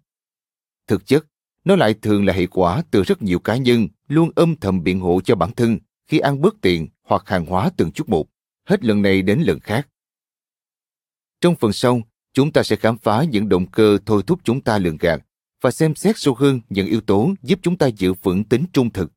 Thực 0.87 1.05
chất, 1.05 1.25
nó 1.65 1.75
lại 1.75 1.93
thường 1.93 2.25
là 2.25 2.33
hệ 2.33 2.45
quả 2.45 2.83
từ 2.91 3.03
rất 3.03 3.21
nhiều 3.21 3.39
cá 3.39 3.57
nhân 3.57 3.87
luôn 4.07 4.31
âm 4.35 4.55
thầm 4.55 4.83
biện 4.83 4.99
hộ 4.99 5.21
cho 5.21 5.35
bản 5.35 5.51
thân 5.51 5.79
khi 6.07 6.19
ăn 6.19 6.41
bớt 6.41 6.55
tiền 6.61 6.87
hoặc 7.03 7.23
hàng 7.25 7.45
hóa 7.45 7.69
từng 7.77 7.91
chút 7.91 8.09
một, 8.09 8.27
hết 8.65 8.83
lần 8.83 9.01
này 9.01 9.21
đến 9.21 9.39
lần 9.39 9.59
khác. 9.59 9.87
Trong 11.41 11.55
phần 11.55 11.73
sau, 11.73 12.01
chúng 12.33 12.51
ta 12.51 12.63
sẽ 12.63 12.75
khám 12.75 12.97
phá 12.97 13.23
những 13.23 13.49
động 13.49 13.65
cơ 13.65 13.97
thôi 14.05 14.23
thúc 14.27 14.39
chúng 14.43 14.61
ta 14.61 14.77
lường 14.77 14.97
gạt 14.97 15.21
và 15.61 15.71
xem 15.71 15.95
xét 15.95 16.17
sâu 16.17 16.33
hơn 16.33 16.61
những 16.69 16.87
yếu 16.87 17.01
tố 17.01 17.33
giúp 17.43 17.59
chúng 17.61 17.77
ta 17.77 17.87
giữ 17.87 18.13
vững 18.13 18.43
tính 18.43 18.65
trung 18.73 18.89
thực. 18.89 19.11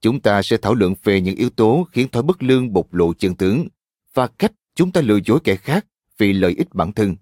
Chúng 0.00 0.20
ta 0.20 0.42
sẽ 0.42 0.56
thảo 0.56 0.74
luận 0.74 0.94
về 1.04 1.20
những 1.20 1.36
yếu 1.36 1.50
tố 1.50 1.88
khiến 1.92 2.08
thói 2.08 2.22
bất 2.22 2.42
lương 2.42 2.72
bộc 2.72 2.94
lộ 2.94 3.14
chân 3.14 3.34
tướng 3.34 3.68
và 4.14 4.26
cách 4.26 4.52
chúng 4.74 4.92
ta 4.92 5.00
lừa 5.00 5.18
dối 5.24 5.40
kẻ 5.44 5.56
khác 5.56 5.86
vì 6.18 6.32
lợi 6.32 6.54
ích 6.58 6.74
bản 6.74 6.92
thân, 6.92 7.16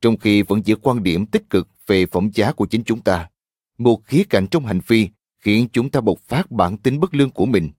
trong 0.00 0.16
khi 0.16 0.42
vẫn 0.42 0.62
giữ 0.64 0.76
quan 0.76 1.02
điểm 1.02 1.26
tích 1.26 1.50
cực 1.50 1.68
về 1.86 2.06
phẩm 2.06 2.30
giá 2.34 2.52
của 2.52 2.66
chính 2.66 2.84
chúng 2.84 3.00
ta. 3.00 3.28
Một 3.78 4.04
khía 4.04 4.22
cạnh 4.30 4.46
trong 4.46 4.66
hành 4.66 4.80
vi 4.86 5.08
khiến 5.38 5.68
chúng 5.72 5.90
ta 5.90 6.00
bộc 6.00 6.18
phát 6.20 6.50
bản 6.50 6.76
tính 6.78 7.00
bất 7.00 7.14
lương 7.14 7.30
của 7.30 7.46
mình. 7.46 7.70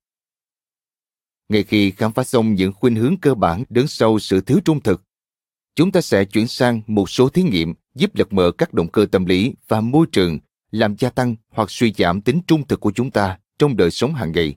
Ngay 1.50 1.64
khi 1.64 1.92
khám 1.92 2.14
phá 2.14 2.24
xong 2.24 2.54
những 2.54 2.74
khuynh 2.74 2.96
hướng 2.96 3.18
cơ 3.18 3.34
bản 3.34 3.64
đứng 3.70 3.88
sau 3.88 4.20
sự 4.20 4.42
thiếu 4.42 4.60
trung 4.66 4.82
thực, 4.82 5.04
chúng 5.76 5.92
ta 5.92 6.02
sẽ 6.02 6.26
chuyển 6.26 6.48
sang 6.48 6.82
một 6.88 7.10
số 7.10 7.30
thí 7.30 7.44
nghiệm 7.44 7.74
giúp 7.96 8.16
lật 8.16 8.34
mở 8.34 8.52
các 8.52 8.74
động 8.74 8.88
cơ 8.88 9.06
tâm 9.12 9.26
lý 9.26 9.54
và 9.68 9.82
môi 9.82 10.06
trường 10.12 10.40
làm 10.72 10.96
gia 11.00 11.10
tăng 11.10 11.36
hoặc 11.50 11.72
suy 11.72 11.94
giảm 11.98 12.22
tính 12.22 12.42
trung 12.48 12.68
thực 12.68 12.80
của 12.80 12.92
chúng 12.92 13.12
ta 13.12 13.38
trong 13.60 13.78
đời 13.78 13.92
sống 13.92 14.14
hàng 14.14 14.32
ngày, 14.32 14.56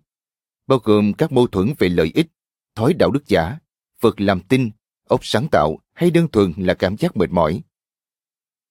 bao 0.66 0.78
gồm 0.84 1.12
các 1.12 1.32
mâu 1.32 1.46
thuẫn 1.46 1.74
về 1.78 1.88
lợi 1.88 2.10
ích, 2.14 2.26
thói 2.74 2.94
đạo 2.94 3.10
đức 3.10 3.26
giả 3.26 3.58
vật 4.00 4.20
làm 4.20 4.40
tin 4.40 4.70
ốc 5.08 5.20
sáng 5.22 5.48
tạo 5.48 5.78
hay 5.94 6.10
đơn 6.10 6.28
thuần 6.28 6.52
là 6.56 6.74
cảm 6.74 6.96
giác 6.96 7.16
mệt 7.16 7.30
mỏi. 7.30 7.62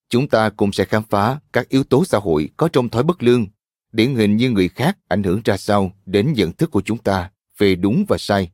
Chúng 0.10 0.30
ta 0.30 0.50
cũng 0.50 0.72
sẽ 0.72 0.86
khám 0.86 1.04
phá 1.04 1.40
các 1.54 1.70
yếu 1.70 1.84
tố 1.84 2.06
xã 2.06 2.18
hội 2.18 2.50
có 2.58 2.68
trong 2.68 2.90
thói 2.90 3.04
bất 3.04 3.24
lương, 3.24 3.48
điển 3.92 4.16
hình 4.16 4.38
như 4.38 4.50
người 4.50 4.70
khác 4.70 4.98
ảnh 5.08 5.24
hưởng 5.24 5.42
ra 5.46 5.58
sao 5.58 5.92
đến 6.06 6.34
nhận 6.34 6.52
thức 6.52 6.72
của 6.72 6.82
chúng 6.82 6.98
ta 6.98 7.32
về 7.58 7.76
đúng 7.76 8.06
và 8.08 8.18
sai, 8.18 8.52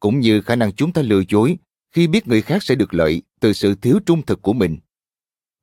cũng 0.00 0.20
như 0.20 0.40
khả 0.40 0.56
năng 0.56 0.72
chúng 0.72 0.92
ta 0.92 1.02
lừa 1.02 1.22
dối 1.28 1.56
khi 1.92 2.06
biết 2.06 2.28
người 2.28 2.42
khác 2.42 2.62
sẽ 2.62 2.74
được 2.74 2.94
lợi 2.94 3.22
từ 3.40 3.52
sự 3.52 3.74
thiếu 3.74 4.00
trung 4.06 4.22
thực 4.22 4.42
của 4.42 4.52
mình. 4.52 4.78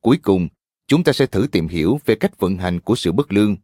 Cuối 0.02 0.18
cùng, 0.18 0.48
chúng 0.88 1.04
ta 1.04 1.14
sẽ 1.14 1.26
thử 1.26 1.48
tìm 1.52 1.68
hiểu 1.68 2.00
về 2.06 2.16
cách 2.16 2.40
vận 2.40 2.58
hành 2.58 2.80
của 2.80 2.96
sự 2.96 3.12
bất 3.12 3.34
lương. 3.34 3.56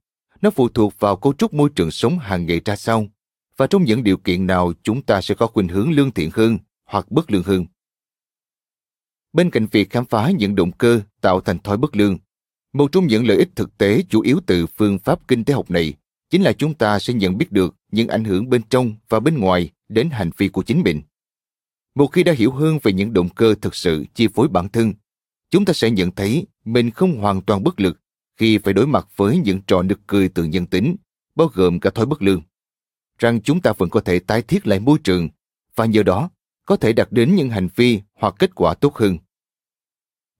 Nó 0.43 0.49
phụ 0.49 0.69
thuộc 0.69 0.99
vào 0.99 1.15
cấu 1.15 1.33
trúc 1.33 1.53
môi 1.53 1.69
trường 1.75 1.91
sống 1.91 2.19
hàng 2.19 2.45
ngày 2.45 2.61
ra 2.65 2.75
sao, 2.75 3.07
và 3.57 3.67
trong 3.67 3.83
những 3.83 4.03
điều 4.03 4.17
kiện 4.17 4.47
nào 4.47 4.73
chúng 4.83 5.01
ta 5.01 5.21
sẽ 5.21 5.35
có 5.35 5.47
khuynh 5.47 5.67
hướng 5.67 5.91
lương 5.91 6.11
thiện 6.11 6.29
hơn 6.33 6.57
hoặc 6.85 7.11
bất 7.11 7.31
lương 7.31 7.43
hơn. 7.43 7.65
Bên 9.33 9.49
cạnh 9.51 9.67
việc 9.71 9.89
khám 9.89 10.05
phá 10.05 10.31
những 10.37 10.55
động 10.55 10.71
cơ 10.71 11.01
tạo 11.21 11.41
thành 11.41 11.59
thói 11.59 11.77
bất 11.77 11.95
lương, 11.95 12.17
một 12.73 12.91
trong 12.91 13.07
những 13.07 13.27
lợi 13.27 13.37
ích 13.37 13.49
thực 13.55 13.77
tế 13.77 14.03
chủ 14.09 14.21
yếu 14.21 14.39
từ 14.45 14.67
phương 14.67 14.99
pháp 14.99 15.27
kinh 15.27 15.43
tế 15.43 15.53
học 15.53 15.71
này 15.71 15.93
chính 16.29 16.41
là 16.41 16.53
chúng 16.53 16.73
ta 16.73 16.99
sẽ 16.99 17.13
nhận 17.13 17.37
biết 17.37 17.51
được 17.51 17.75
những 17.91 18.07
ảnh 18.07 18.23
hưởng 18.23 18.49
bên 18.49 18.61
trong 18.69 18.95
và 19.09 19.19
bên 19.19 19.39
ngoài 19.39 19.69
đến 19.89 20.09
hành 20.09 20.29
vi 20.37 20.49
của 20.49 20.63
chính 20.63 20.81
mình. 20.81 21.01
Một 21.95 22.07
khi 22.07 22.23
đã 22.23 22.33
hiểu 22.33 22.51
hơn 22.51 22.79
về 22.83 22.93
những 22.93 23.13
động 23.13 23.29
cơ 23.29 23.55
thực 23.61 23.75
sự 23.75 24.05
chi 24.13 24.27
phối 24.27 24.47
bản 24.47 24.69
thân, 24.69 24.93
chúng 25.49 25.65
ta 25.65 25.73
sẽ 25.73 25.91
nhận 25.91 26.11
thấy 26.11 26.45
mình 26.65 26.91
không 26.91 27.17
hoàn 27.17 27.41
toàn 27.41 27.63
bất 27.63 27.79
lực 27.79 27.99
khi 28.43 28.57
phải 28.57 28.73
đối 28.73 28.87
mặt 28.87 29.07
với 29.15 29.37
những 29.37 29.61
trò 29.67 29.81
nực 29.81 29.99
cười 30.07 30.29
từ 30.29 30.43
nhân 30.43 30.65
tính, 30.65 30.95
bao 31.35 31.47
gồm 31.53 31.79
cả 31.79 31.89
thói 31.89 32.05
bất 32.05 32.21
lương. 32.21 32.41
Rằng 33.19 33.41
chúng 33.41 33.61
ta 33.61 33.73
vẫn 33.77 33.89
có 33.89 33.99
thể 33.99 34.19
tái 34.19 34.41
thiết 34.41 34.67
lại 34.67 34.79
môi 34.79 34.97
trường 35.03 35.29
và 35.75 35.85
nhờ 35.85 36.03
đó 36.03 36.29
có 36.65 36.75
thể 36.75 36.93
đạt 36.93 37.07
đến 37.11 37.35
những 37.35 37.49
hành 37.49 37.67
vi 37.75 38.01
hoặc 38.19 38.35
kết 38.39 38.55
quả 38.55 38.73
tốt 38.73 38.95
hơn. 38.95 39.17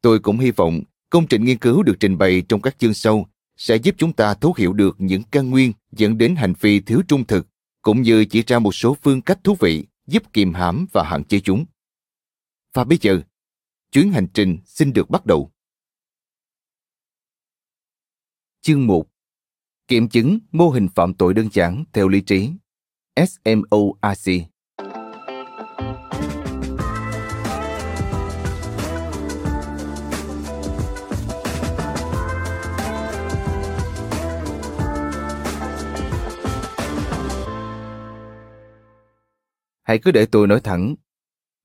Tôi 0.02 0.20
cũng 0.20 0.40
hy 0.40 0.52
vọng 0.52 0.82
công 1.10 1.28
trình 1.28 1.46
nghiên 1.46 1.58
cứu 1.58 1.84
được 1.84 1.96
trình 2.00 2.18
bày 2.18 2.44
trong 2.50 2.62
các 2.62 2.80
chương 2.80 2.94
sau 2.94 3.30
sẽ 3.58 3.76
giúp 3.76 3.96
chúng 3.98 4.14
ta 4.14 4.34
thấu 4.34 4.54
hiểu 4.58 4.74
được 4.74 4.96
những 5.00 5.24
căn 5.32 5.50
nguyên 5.50 5.74
dẫn 5.92 6.18
đến 6.18 6.36
hành 6.36 6.54
vi 6.60 6.80
thiếu 6.80 7.02
trung 7.08 7.26
thực, 7.26 7.48
cũng 7.82 8.02
như 8.02 8.26
chỉ 8.26 8.44
ra 8.48 8.60
một 8.60 8.76
số 8.76 8.98
phương 9.02 9.22
cách 9.22 9.44
thú 9.44 9.56
vị 9.60 9.86
giúp 10.08 10.24
kiềm 10.34 10.54
hãm 10.54 10.86
và 10.92 11.04
hạn 11.04 11.24
chế 11.24 11.40
chúng. 11.40 11.66
Và 12.74 12.84
bây 12.84 12.98
giờ, 13.02 13.22
chuyến 13.92 14.12
hành 14.12 14.28
trình 14.34 14.58
xin 14.66 14.94
được 14.94 15.10
bắt 15.10 15.26
đầu. 15.26 15.53
Chương 18.66 18.88
1 18.88 19.06
Kiểm 19.88 20.10
chứng 20.10 20.40
mô 20.52 20.70
hình 20.70 20.88
phạm 20.96 21.14
tội 21.14 21.34
đơn 21.34 21.50
giản 21.54 21.84
theo 21.94 22.08
lý 22.08 22.22
trí 22.22 22.52
SMORC 23.16 24.30
Hãy 39.84 40.00
cứ 40.00 40.12
để 40.12 40.26
tôi 40.26 40.48
nói 40.48 40.60
thẳng. 40.60 40.96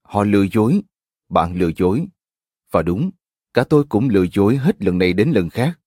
Họ 0.02 0.24
lừa 0.24 0.46
dối, 0.52 0.82
bạn 1.28 1.54
lừa 1.54 1.70
dối. 1.76 2.06
Và 2.70 2.82
đúng, 2.82 3.11
cả 3.54 3.64
tôi 3.64 3.84
cũng 3.88 4.08
lừa 4.08 4.26
dối 4.32 4.56
hết 4.56 4.82
lần 4.82 4.98
này 4.98 5.12
đến 5.12 5.30
lần 5.30 5.50
khác. 5.50 5.78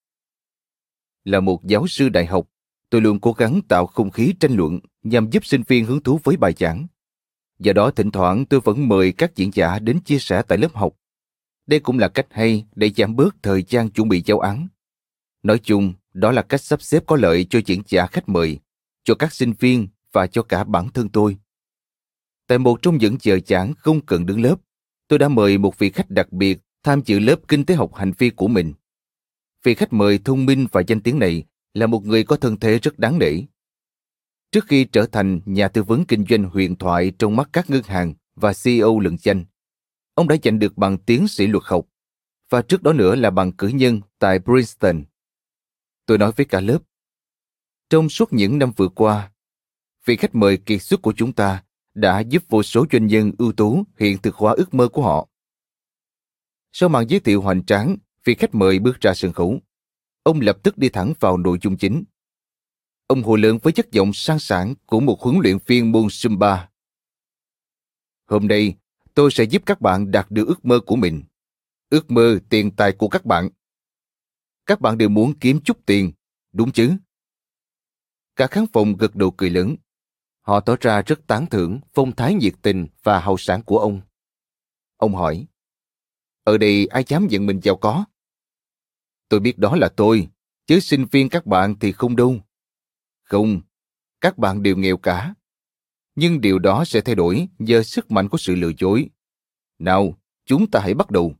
Là 1.23 1.39
một 1.39 1.63
giáo 1.63 1.87
sư 1.87 2.09
đại 2.09 2.25
học, 2.25 2.47
tôi 2.89 3.01
luôn 3.01 3.19
cố 3.19 3.33
gắng 3.33 3.61
tạo 3.67 3.85
không 3.85 4.09
khí 4.09 4.33
tranh 4.39 4.55
luận 4.55 4.79
nhằm 5.03 5.29
giúp 5.29 5.45
sinh 5.45 5.63
viên 5.67 5.85
hứng 5.85 6.03
thú 6.03 6.19
với 6.23 6.37
bài 6.37 6.53
giảng. 6.57 6.87
Do 7.59 7.73
đó 7.73 7.91
thỉnh 7.91 8.11
thoảng 8.11 8.45
tôi 8.45 8.59
vẫn 8.59 8.87
mời 8.87 9.11
các 9.11 9.35
diễn 9.35 9.51
giả 9.53 9.79
đến 9.79 9.99
chia 9.99 10.19
sẻ 10.19 10.41
tại 10.47 10.57
lớp 10.57 10.73
học. 10.73 10.93
Đây 11.67 11.79
cũng 11.79 11.99
là 11.99 12.07
cách 12.07 12.27
hay 12.29 12.65
để 12.75 12.89
giảm 12.97 13.15
bớt 13.15 13.35
thời 13.43 13.63
gian 13.63 13.89
chuẩn 13.89 14.09
bị 14.09 14.23
giáo 14.25 14.39
án. 14.39 14.67
Nói 15.43 15.59
chung, 15.63 15.93
đó 16.13 16.31
là 16.31 16.41
cách 16.41 16.61
sắp 16.61 16.81
xếp 16.81 17.03
có 17.07 17.15
lợi 17.15 17.45
cho 17.49 17.59
diễn 17.65 17.81
giả 17.87 18.07
khách 18.07 18.29
mời, 18.29 18.59
cho 19.03 19.15
các 19.15 19.33
sinh 19.33 19.53
viên 19.59 19.87
và 20.11 20.27
cho 20.27 20.43
cả 20.43 20.63
bản 20.63 20.89
thân 20.89 21.09
tôi. 21.09 21.37
Tại 22.47 22.57
một 22.57 22.81
trong 22.81 22.97
những 22.97 23.17
giờ 23.21 23.39
giảng 23.47 23.73
không 23.73 24.05
cần 24.05 24.25
đứng 24.25 24.41
lớp, 24.41 24.55
tôi 25.07 25.19
đã 25.19 25.27
mời 25.27 25.57
một 25.57 25.79
vị 25.79 25.89
khách 25.89 26.09
đặc 26.09 26.31
biệt 26.31 26.59
tham 26.83 27.01
dự 27.05 27.19
lớp 27.19 27.35
kinh 27.47 27.65
tế 27.65 27.75
học 27.75 27.95
hành 27.95 28.11
vi 28.17 28.29
của 28.29 28.47
mình. 28.47 28.73
Vị 29.63 29.75
khách 29.75 29.93
mời 29.93 30.19
thông 30.25 30.45
minh 30.45 30.67
và 30.71 30.81
danh 30.87 31.01
tiếng 31.01 31.19
này 31.19 31.43
là 31.73 31.87
một 31.87 32.05
người 32.05 32.23
có 32.23 32.35
thân 32.35 32.59
thế 32.59 32.79
rất 32.79 32.99
đáng 32.99 33.19
nể. 33.19 33.41
Trước 34.51 34.65
khi 34.67 34.85
trở 34.85 35.05
thành 35.05 35.41
nhà 35.45 35.67
tư 35.67 35.83
vấn 35.83 36.05
kinh 36.05 36.25
doanh 36.29 36.43
huyền 36.43 36.75
thoại 36.75 37.11
trong 37.19 37.35
mắt 37.35 37.49
các 37.53 37.69
ngân 37.69 37.83
hàng 37.83 38.13
và 38.35 38.53
CEO 38.63 38.99
lừng 38.99 39.17
danh, 39.21 39.45
ông 40.13 40.27
đã 40.27 40.35
giành 40.43 40.59
được 40.59 40.77
bằng 40.77 40.97
tiến 40.97 41.27
sĩ 41.27 41.47
luật 41.47 41.63
học 41.65 41.87
và 42.49 42.61
trước 42.61 42.83
đó 42.83 42.93
nữa 42.93 43.15
là 43.15 43.29
bằng 43.29 43.51
cử 43.51 43.67
nhân 43.67 44.01
tại 44.19 44.39
Princeton. 44.39 45.03
Tôi 46.05 46.17
nói 46.17 46.31
với 46.35 46.45
cả 46.45 46.59
lớp, 46.59 46.79
trong 47.89 48.09
suốt 48.09 48.33
những 48.33 48.59
năm 48.59 48.71
vừa 48.77 48.87
qua, 48.87 49.31
vị 50.05 50.15
khách 50.15 50.35
mời 50.35 50.57
kiệt 50.57 50.81
xuất 50.81 51.01
của 51.01 51.13
chúng 51.15 51.33
ta 51.33 51.63
đã 51.93 52.19
giúp 52.19 52.43
vô 52.49 52.63
số 52.63 52.85
doanh 52.91 53.07
nhân 53.07 53.31
ưu 53.37 53.51
tú 53.51 53.83
hiện 53.99 54.17
thực 54.17 54.35
hóa 54.35 54.53
ước 54.53 54.73
mơ 54.73 54.87
của 54.87 55.01
họ. 55.01 55.27
Sau 56.71 56.89
màn 56.89 57.09
giới 57.09 57.19
thiệu 57.19 57.41
hoành 57.41 57.65
tráng, 57.65 57.97
vị 58.23 58.35
khách 58.35 58.55
mời 58.55 58.79
bước 58.79 59.01
ra 59.01 59.13
sân 59.13 59.33
khấu. 59.33 59.59
Ông 60.23 60.39
lập 60.41 60.57
tức 60.63 60.77
đi 60.77 60.89
thẳng 60.89 61.13
vào 61.19 61.37
nội 61.37 61.57
dung 61.61 61.77
chính. 61.77 62.03
Ông 63.07 63.23
hồ 63.23 63.35
lớn 63.35 63.57
với 63.63 63.73
chất 63.73 63.91
giọng 63.91 64.13
sang 64.13 64.39
sảng 64.39 64.75
của 64.85 64.99
một 64.99 65.21
huấn 65.21 65.39
luyện 65.43 65.57
viên 65.65 65.91
môn 65.91 66.07
Zumba. 66.07 66.67
Hôm 68.27 68.47
nay, 68.47 68.75
tôi 69.13 69.31
sẽ 69.31 69.43
giúp 69.43 69.63
các 69.65 69.81
bạn 69.81 70.11
đạt 70.11 70.31
được 70.31 70.47
ước 70.47 70.65
mơ 70.65 70.79
của 70.85 70.95
mình. 70.95 71.23
Ước 71.89 72.11
mơ 72.11 72.39
tiền 72.49 72.71
tài 72.71 72.91
của 72.91 73.07
các 73.07 73.25
bạn. 73.25 73.49
Các 74.65 74.81
bạn 74.81 74.97
đều 74.97 75.09
muốn 75.09 75.39
kiếm 75.39 75.59
chút 75.63 75.85
tiền, 75.85 76.11
đúng 76.53 76.71
chứ? 76.71 76.93
Cả 78.35 78.47
khán 78.47 78.65
phòng 78.73 78.97
gật 78.97 79.15
đầu 79.15 79.31
cười 79.31 79.49
lớn. 79.49 79.75
Họ 80.41 80.59
tỏ 80.59 80.75
ra 80.81 81.01
rất 81.01 81.27
tán 81.27 81.45
thưởng 81.45 81.79
phong 81.93 82.15
thái 82.15 82.33
nhiệt 82.33 82.53
tình 82.61 82.87
và 83.03 83.19
hào 83.19 83.37
sản 83.37 83.63
của 83.63 83.79
ông. 83.79 84.01
Ông 84.97 85.15
hỏi, 85.15 85.45
ở 86.43 86.57
đây 86.57 86.87
ai 86.87 87.03
dám 87.07 87.27
nhận 87.27 87.45
mình 87.45 87.59
giàu 87.63 87.75
có? 87.75 88.05
Tôi 89.31 89.39
biết 89.39 89.57
đó 89.57 89.75
là 89.75 89.89
tôi, 89.89 90.27
chứ 90.67 90.79
sinh 90.79 91.05
viên 91.11 91.29
các 91.29 91.45
bạn 91.45 91.75
thì 91.79 91.91
không 91.91 92.15
đâu. 92.15 92.39
Không, 93.23 93.61
các 94.21 94.37
bạn 94.37 94.63
đều 94.63 94.77
nghèo 94.77 94.97
cả. 94.97 95.33
Nhưng 96.15 96.41
điều 96.41 96.59
đó 96.59 96.85
sẽ 96.85 97.01
thay 97.01 97.15
đổi 97.15 97.47
nhờ 97.59 97.83
sức 97.83 98.11
mạnh 98.11 98.29
của 98.29 98.37
sự 98.37 98.55
lừa 98.55 98.71
dối. 98.77 99.09
Nào, 99.79 100.17
chúng 100.45 100.71
ta 100.71 100.79
hãy 100.79 100.93
bắt 100.93 101.11
đầu. 101.11 101.35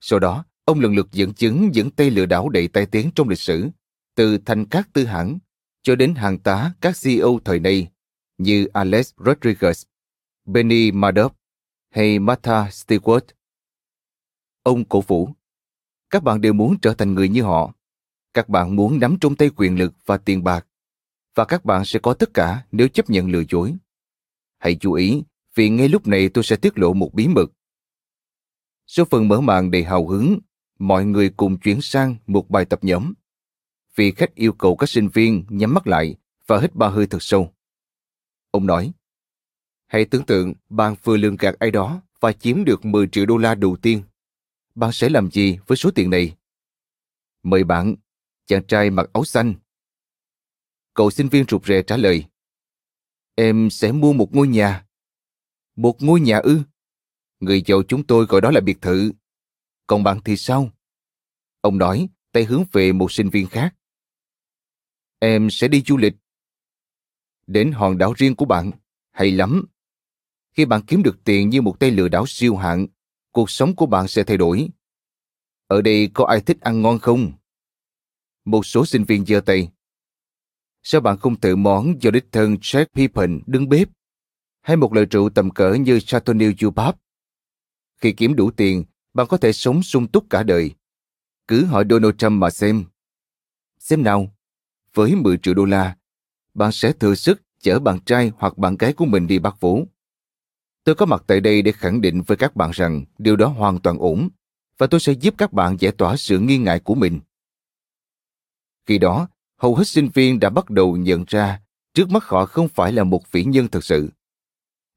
Sau 0.00 0.18
đó, 0.18 0.44
ông 0.64 0.80
lần 0.80 0.94
lượt 0.94 1.08
dẫn 1.12 1.34
chứng 1.34 1.70
những 1.74 1.90
tay 1.90 2.10
lừa 2.10 2.26
đảo 2.26 2.48
đầy 2.48 2.68
tai 2.68 2.86
tiếng 2.86 3.10
trong 3.14 3.28
lịch 3.28 3.40
sử, 3.40 3.68
từ 4.14 4.38
thành 4.38 4.66
các 4.66 4.88
tư 4.92 5.04
hãng 5.04 5.38
cho 5.82 5.96
đến 5.96 6.14
hàng 6.14 6.38
tá 6.38 6.72
các 6.80 6.94
CEO 7.02 7.38
thời 7.44 7.58
nay 7.58 7.90
như 8.38 8.66
Alex 8.72 9.14
Rodriguez, 9.16 9.84
Benny 10.44 10.90
Madoff 10.90 11.30
hay 11.90 12.18
Martha 12.18 12.68
Stewart. 12.68 13.24
Ông 14.62 14.84
cổ 14.84 15.00
vũ, 15.00 15.30
các 16.10 16.22
bạn 16.22 16.40
đều 16.40 16.52
muốn 16.52 16.78
trở 16.82 16.94
thành 16.94 17.14
người 17.14 17.28
như 17.28 17.42
họ. 17.42 17.74
Các 18.34 18.48
bạn 18.48 18.76
muốn 18.76 18.98
nắm 19.00 19.16
trong 19.20 19.36
tay 19.36 19.50
quyền 19.56 19.78
lực 19.78 19.92
và 20.06 20.18
tiền 20.18 20.44
bạc. 20.44 20.66
Và 21.34 21.44
các 21.44 21.64
bạn 21.64 21.84
sẽ 21.84 21.98
có 21.98 22.14
tất 22.14 22.34
cả 22.34 22.64
nếu 22.72 22.88
chấp 22.88 23.10
nhận 23.10 23.30
lừa 23.30 23.42
dối. 23.50 23.74
Hãy 24.58 24.76
chú 24.80 24.92
ý, 24.92 25.22
vì 25.54 25.68
ngay 25.68 25.88
lúc 25.88 26.06
này 26.06 26.28
tôi 26.28 26.44
sẽ 26.44 26.56
tiết 26.56 26.78
lộ 26.78 26.92
một 26.92 27.14
bí 27.14 27.28
mật. 27.28 27.46
Số 28.86 29.04
phần 29.04 29.28
mở 29.28 29.40
màn 29.40 29.70
đầy 29.70 29.84
hào 29.84 30.06
hứng, 30.08 30.38
mọi 30.78 31.04
người 31.04 31.30
cùng 31.30 31.58
chuyển 31.58 31.80
sang 31.80 32.16
một 32.26 32.50
bài 32.50 32.64
tập 32.64 32.78
nhóm 32.82 33.12
vị 34.00 34.12
khách 34.12 34.34
yêu 34.34 34.52
cầu 34.52 34.76
các 34.76 34.88
sinh 34.88 35.08
viên 35.08 35.44
nhắm 35.48 35.74
mắt 35.74 35.86
lại 35.86 36.16
và 36.46 36.60
hít 36.60 36.74
ba 36.74 36.88
hơi 36.88 37.06
thật 37.06 37.22
sâu. 37.22 37.52
Ông 38.50 38.66
nói, 38.66 38.92
hãy 39.86 40.04
tưởng 40.04 40.24
tượng 40.24 40.54
bạn 40.68 40.94
vừa 41.02 41.16
lường 41.16 41.36
gạt 41.36 41.54
ai 41.58 41.70
đó 41.70 42.02
và 42.20 42.32
chiếm 42.32 42.64
được 42.64 42.84
10 42.84 43.06
triệu 43.06 43.26
đô 43.26 43.36
la 43.36 43.54
đầu 43.54 43.76
tiên. 43.76 44.02
Bạn 44.80 44.92
sẽ 44.92 45.08
làm 45.08 45.30
gì 45.30 45.58
với 45.66 45.76
số 45.76 45.90
tiền 45.90 46.10
này? 46.10 46.36
Mời 47.42 47.64
bạn, 47.64 47.94
chàng 48.46 48.66
trai 48.66 48.90
mặc 48.90 49.10
áo 49.12 49.24
xanh. 49.24 49.54
Cậu 50.94 51.10
sinh 51.10 51.28
viên 51.28 51.44
rụt 51.48 51.66
rè 51.66 51.82
trả 51.82 51.96
lời, 51.96 52.24
Em 53.34 53.70
sẽ 53.70 53.92
mua 53.92 54.12
một 54.12 54.34
ngôi 54.34 54.48
nhà. 54.48 54.86
Một 55.76 56.02
ngôi 56.02 56.20
nhà 56.20 56.38
ư? 56.38 56.62
Người 57.40 57.62
giàu 57.66 57.82
chúng 57.88 58.06
tôi 58.06 58.26
gọi 58.26 58.40
đó 58.40 58.50
là 58.50 58.60
biệt 58.60 58.82
thự. 58.82 59.12
Còn 59.86 60.02
bạn 60.02 60.20
thì 60.24 60.36
sao? 60.36 60.70
Ông 61.60 61.78
nói, 61.78 62.08
tay 62.32 62.44
hướng 62.44 62.64
về 62.72 62.92
một 62.92 63.12
sinh 63.12 63.30
viên 63.30 63.46
khác. 63.46 63.74
Em 65.18 65.50
sẽ 65.50 65.68
đi 65.68 65.82
du 65.86 65.96
lịch. 65.96 66.14
Đến 67.46 67.72
hòn 67.72 67.98
đảo 67.98 68.12
riêng 68.16 68.36
của 68.36 68.44
bạn. 68.44 68.70
Hay 69.10 69.30
lắm. 69.30 69.66
Khi 70.52 70.64
bạn 70.64 70.82
kiếm 70.86 71.02
được 71.02 71.24
tiền 71.24 71.50
như 71.50 71.62
một 71.62 71.80
tay 71.80 71.90
lừa 71.90 72.08
đảo 72.08 72.24
siêu 72.26 72.56
hạng, 72.56 72.86
cuộc 73.32 73.50
sống 73.50 73.76
của 73.76 73.86
bạn 73.86 74.08
sẽ 74.08 74.24
thay 74.24 74.36
đổi. 74.36 74.68
Ở 75.66 75.82
đây 75.82 76.10
có 76.14 76.24
ai 76.24 76.40
thích 76.40 76.60
ăn 76.60 76.82
ngon 76.82 76.98
không? 76.98 77.32
Một 78.44 78.66
số 78.66 78.86
sinh 78.86 79.04
viên 79.04 79.26
giơ 79.26 79.40
tay. 79.40 79.70
Sao 80.82 81.00
bạn 81.00 81.18
không 81.18 81.40
tự 81.40 81.56
món 81.56 82.02
do 82.02 82.10
đích 82.10 82.24
thân 82.32 82.54
Jack 82.54 82.86
Pippen 82.94 83.40
đứng 83.46 83.68
bếp? 83.68 83.88
hay 84.62 84.76
một 84.76 84.92
loại 84.92 85.06
rượu 85.06 85.30
tầm 85.30 85.50
cỡ 85.50 85.72
như 85.72 85.98
Chateauneuf 85.98 86.54
du 86.58 86.70
Pape. 86.70 86.98
Khi 87.96 88.12
kiếm 88.12 88.36
đủ 88.36 88.50
tiền, 88.50 88.84
bạn 89.14 89.26
có 89.26 89.36
thể 89.36 89.52
sống 89.52 89.82
sung 89.82 90.08
túc 90.08 90.30
cả 90.30 90.42
đời. 90.42 90.74
Cứ 91.48 91.64
hỏi 91.64 91.84
Donald 91.90 92.14
Trump 92.18 92.32
mà 92.32 92.50
xem. 92.50 92.84
Xem 93.78 94.02
nào, 94.02 94.34
với 94.94 95.14
10 95.14 95.38
triệu 95.38 95.54
đô 95.54 95.64
la, 95.64 95.96
bạn 96.54 96.72
sẽ 96.72 96.92
thừa 96.92 97.14
sức 97.14 97.42
chở 97.58 97.78
bạn 97.78 97.98
trai 98.06 98.32
hoặc 98.36 98.58
bạn 98.58 98.76
gái 98.76 98.92
của 98.92 99.04
mình 99.06 99.26
đi 99.26 99.38
bắt 99.38 99.56
vũ. 99.60 99.86
Tôi 100.84 100.94
có 100.94 101.06
mặt 101.06 101.24
tại 101.26 101.40
đây 101.40 101.62
để 101.62 101.72
khẳng 101.72 102.00
định 102.00 102.22
với 102.22 102.36
các 102.36 102.56
bạn 102.56 102.70
rằng 102.70 103.04
điều 103.18 103.36
đó 103.36 103.46
hoàn 103.46 103.78
toàn 103.78 103.98
ổn 103.98 104.28
và 104.78 104.86
tôi 104.86 105.00
sẽ 105.00 105.12
giúp 105.12 105.34
các 105.38 105.52
bạn 105.52 105.76
giải 105.80 105.92
tỏa 105.92 106.16
sự 106.16 106.38
nghi 106.38 106.58
ngại 106.58 106.80
của 106.80 106.94
mình. 106.94 107.20
Khi 108.86 108.98
đó, 108.98 109.28
hầu 109.56 109.74
hết 109.74 109.84
sinh 109.84 110.08
viên 110.14 110.40
đã 110.40 110.50
bắt 110.50 110.70
đầu 110.70 110.96
nhận 110.96 111.24
ra 111.28 111.60
trước 111.94 112.10
mắt 112.10 112.24
họ 112.24 112.46
không 112.46 112.68
phải 112.68 112.92
là 112.92 113.04
một 113.04 113.32
vĩ 113.32 113.44
nhân 113.44 113.68
thật 113.68 113.84
sự. 113.84 114.10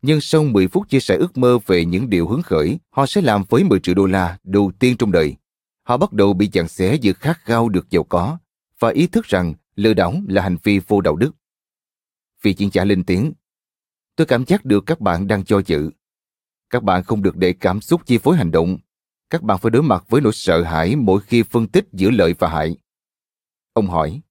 Nhưng 0.02 0.22
sau 0.22 0.44
10 0.44 0.68
phút 0.68 0.90
chia 0.90 1.00
sẻ 1.00 1.16
ước 1.16 1.38
mơ 1.38 1.60
về 1.66 1.86
những 1.86 2.10
điều 2.10 2.28
hứng 2.28 2.42
khởi 2.42 2.80
họ 2.90 3.06
sẽ 3.06 3.22
làm 3.22 3.44
với 3.50 3.64
10 3.64 3.80
triệu 3.80 3.96
đô 3.96 4.06
la 4.06 4.38
đầu 4.44 4.72
tiên 4.80 4.98
trong 4.98 5.12
đời, 5.12 5.36
họ 5.84 5.98
bắt 5.98 6.14
đầu 6.14 6.34
bị 6.34 6.48
chặn 6.48 6.68
xé 6.68 6.96
giữa 6.96 7.14
khát 7.14 7.40
khao 7.40 7.70
được 7.70 7.90
giàu 7.90 8.04
có 8.04 8.38
và 8.80 8.90
ý 8.90 9.08
thức 9.08 9.26
rằng 9.26 9.54
lừa 9.76 9.94
đảo 9.94 10.14
là 10.28 10.42
hành 10.42 10.58
vi 10.64 10.80
vô 10.88 11.02
đạo 11.02 11.16
đức. 11.16 11.32
Vị 12.42 12.54
chiến 12.54 12.70
trả 12.70 12.86
lên 12.86 13.04
tiếng, 13.04 13.34
tôi 14.16 14.28
cảm 14.28 14.46
giác 14.46 14.66
được 14.66 14.84
các 14.86 15.00
bạn 15.00 15.28
đang 15.28 15.46
cho 15.46 15.62
dự. 15.66 15.92
Các 16.70 16.84
bạn 16.84 17.04
không 17.04 17.24
được 17.24 17.38
để 17.38 17.54
cảm 17.60 17.82
xúc 17.82 18.02
chi 18.06 18.18
phối 18.18 18.38
hành 18.38 18.52
động. 18.52 18.78
Các 19.30 19.44
bạn 19.44 19.60
phải 19.62 19.72
đối 19.72 19.84
mặt 19.84 20.06
với 20.08 20.22
nỗi 20.22 20.34
sợ 20.34 20.64
hãi 20.64 20.96
mỗi 20.96 21.22
khi 21.22 21.44
phân 21.44 21.68
tích 21.68 21.86
giữa 21.92 22.10
lợi 22.10 22.34
và 22.40 22.50
hại. 22.50 22.78
Ông 23.74 23.88
hỏi, 23.88 24.22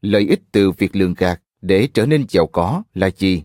lợi 0.00 0.26
ích 0.28 0.40
từ 0.52 0.70
việc 0.70 0.96
lường 0.96 1.14
gạt 1.14 1.42
để 1.60 1.88
trở 1.94 2.06
nên 2.06 2.26
giàu 2.28 2.46
có 2.46 2.82
là 2.94 3.10
gì? 3.10 3.42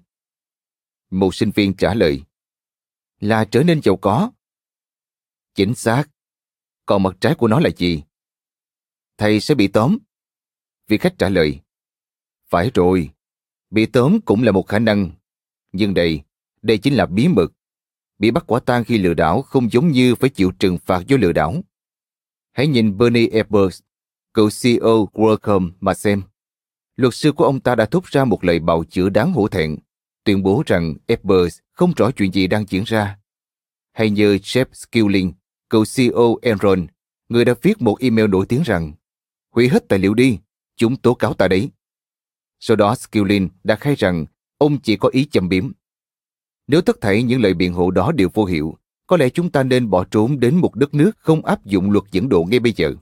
Một 1.10 1.36
sinh 1.36 1.52
viên 1.52 1.74
trả 1.74 1.94
lời, 1.94 2.24
là 3.20 3.46
trở 3.46 3.64
nên 3.64 3.82
giàu 3.82 3.98
có. 3.98 4.32
Chính 5.56 5.76
xác. 5.76 6.06
Còn 6.86 7.04
mặt 7.04 7.16
trái 7.22 7.36
của 7.36 7.48
nó 7.48 7.60
là 7.60 7.70
gì? 7.78 8.04
Thầy 9.18 9.40
sẽ 9.40 9.56
bị 9.56 9.68
tóm. 9.68 9.98
Vị 10.88 10.98
khách 10.98 11.18
trả 11.18 11.30
lời, 11.30 11.60
phải 12.50 12.72
rồi, 12.74 13.10
bị 13.70 13.86
tóm 13.86 14.22
cũng 14.26 14.44
là 14.44 14.52
một 14.52 14.68
khả 14.68 14.80
năng. 14.80 15.12
Nhưng 15.74 15.94
đây, 15.94 16.22
đây 16.62 16.78
chính 16.78 16.94
là 16.94 17.06
bí 17.06 17.28
mật. 17.28 17.48
Bị 18.20 18.32
bắt 18.32 18.44
quả 18.48 18.60
tang 18.60 18.84
khi 18.84 18.98
lừa 18.98 19.14
đảo 19.14 19.42
không 19.42 19.70
giống 19.70 19.88
như 19.92 20.16
phải 20.16 20.30
chịu 20.30 20.52
trừng 20.60 20.78
phạt 20.78 21.08
do 21.08 21.18
lừa 21.18 21.32
đảo. 21.32 21.56
Hãy 22.52 22.68
nhìn 22.68 22.98
Bernie 22.98 23.30
Ebbers, 23.32 23.82
cựu 24.34 24.50
CEO 24.62 25.10
WorldCom 25.14 25.72
mà 25.80 25.94
xem. 25.94 26.22
Luật 26.96 27.14
sư 27.14 27.32
của 27.32 27.46
ông 27.46 27.60
ta 27.60 27.76
đã 27.76 27.86
thúc 27.86 28.06
ra 28.06 28.26
một 28.26 28.44
lời 28.44 28.60
bào 28.60 28.84
chữa 28.84 29.10
đáng 29.10 29.34
hổ 29.34 29.48
thẹn, 29.48 29.78
tuyên 30.24 30.44
bố 30.44 30.64
rằng 30.66 30.96
Ebbers 31.08 31.60
không 31.72 31.94
rõ 31.98 32.12
chuyện 32.12 32.32
gì 32.32 32.48
đang 32.48 32.66
diễn 32.70 32.84
ra. 32.84 33.18
Hay 33.94 34.10
như 34.10 34.36
Jeff 34.36 34.66
Skilling, 34.74 35.34
cựu 35.70 35.84
CEO 35.96 36.38
Enron, 36.42 36.88
người 37.30 37.46
đã 37.46 37.54
viết 37.62 37.82
một 37.82 37.98
email 38.00 38.28
nổi 38.28 38.46
tiếng 38.46 38.64
rằng 38.66 38.94
hủy 39.52 39.70
hết 39.70 39.84
tài 39.90 40.00
liệu 40.00 40.14
đi, 40.14 40.40
chúng 40.76 40.96
tố 40.96 41.14
cáo 41.14 41.34
ta 41.34 41.48
đấy. 41.48 41.70
Sau 42.60 42.78
đó 42.78 42.96
Skilling 42.96 43.50
đã 43.64 43.76
khai 43.76 43.96
rằng 43.96 44.26
ông 44.64 44.80
chỉ 44.80 44.96
có 44.98 45.10
ý 45.10 45.26
châm 45.26 45.50
biếm. 45.50 45.72
Nếu 46.68 46.82
tất 46.82 47.02
thảy 47.02 47.24
những 47.24 47.42
lời 47.42 47.54
biện 47.54 47.74
hộ 47.74 47.92
đó 47.92 48.12
đều 48.12 48.30
vô 48.34 48.46
hiệu, 48.46 48.78
có 49.08 49.18
lẽ 49.18 49.30
chúng 49.30 49.50
ta 49.50 49.64
nên 49.64 49.90
bỏ 49.90 50.04
trốn 50.04 50.40
đến 50.40 50.56
một 50.56 50.76
đất 50.76 50.94
nước 50.94 51.12
không 51.18 51.46
áp 51.46 51.66
dụng 51.66 51.92
luật 51.92 52.04
dẫn 52.12 52.30
độ 52.30 52.46
ngay 52.50 52.60
bây 52.60 52.74
giờ. 52.76 52.96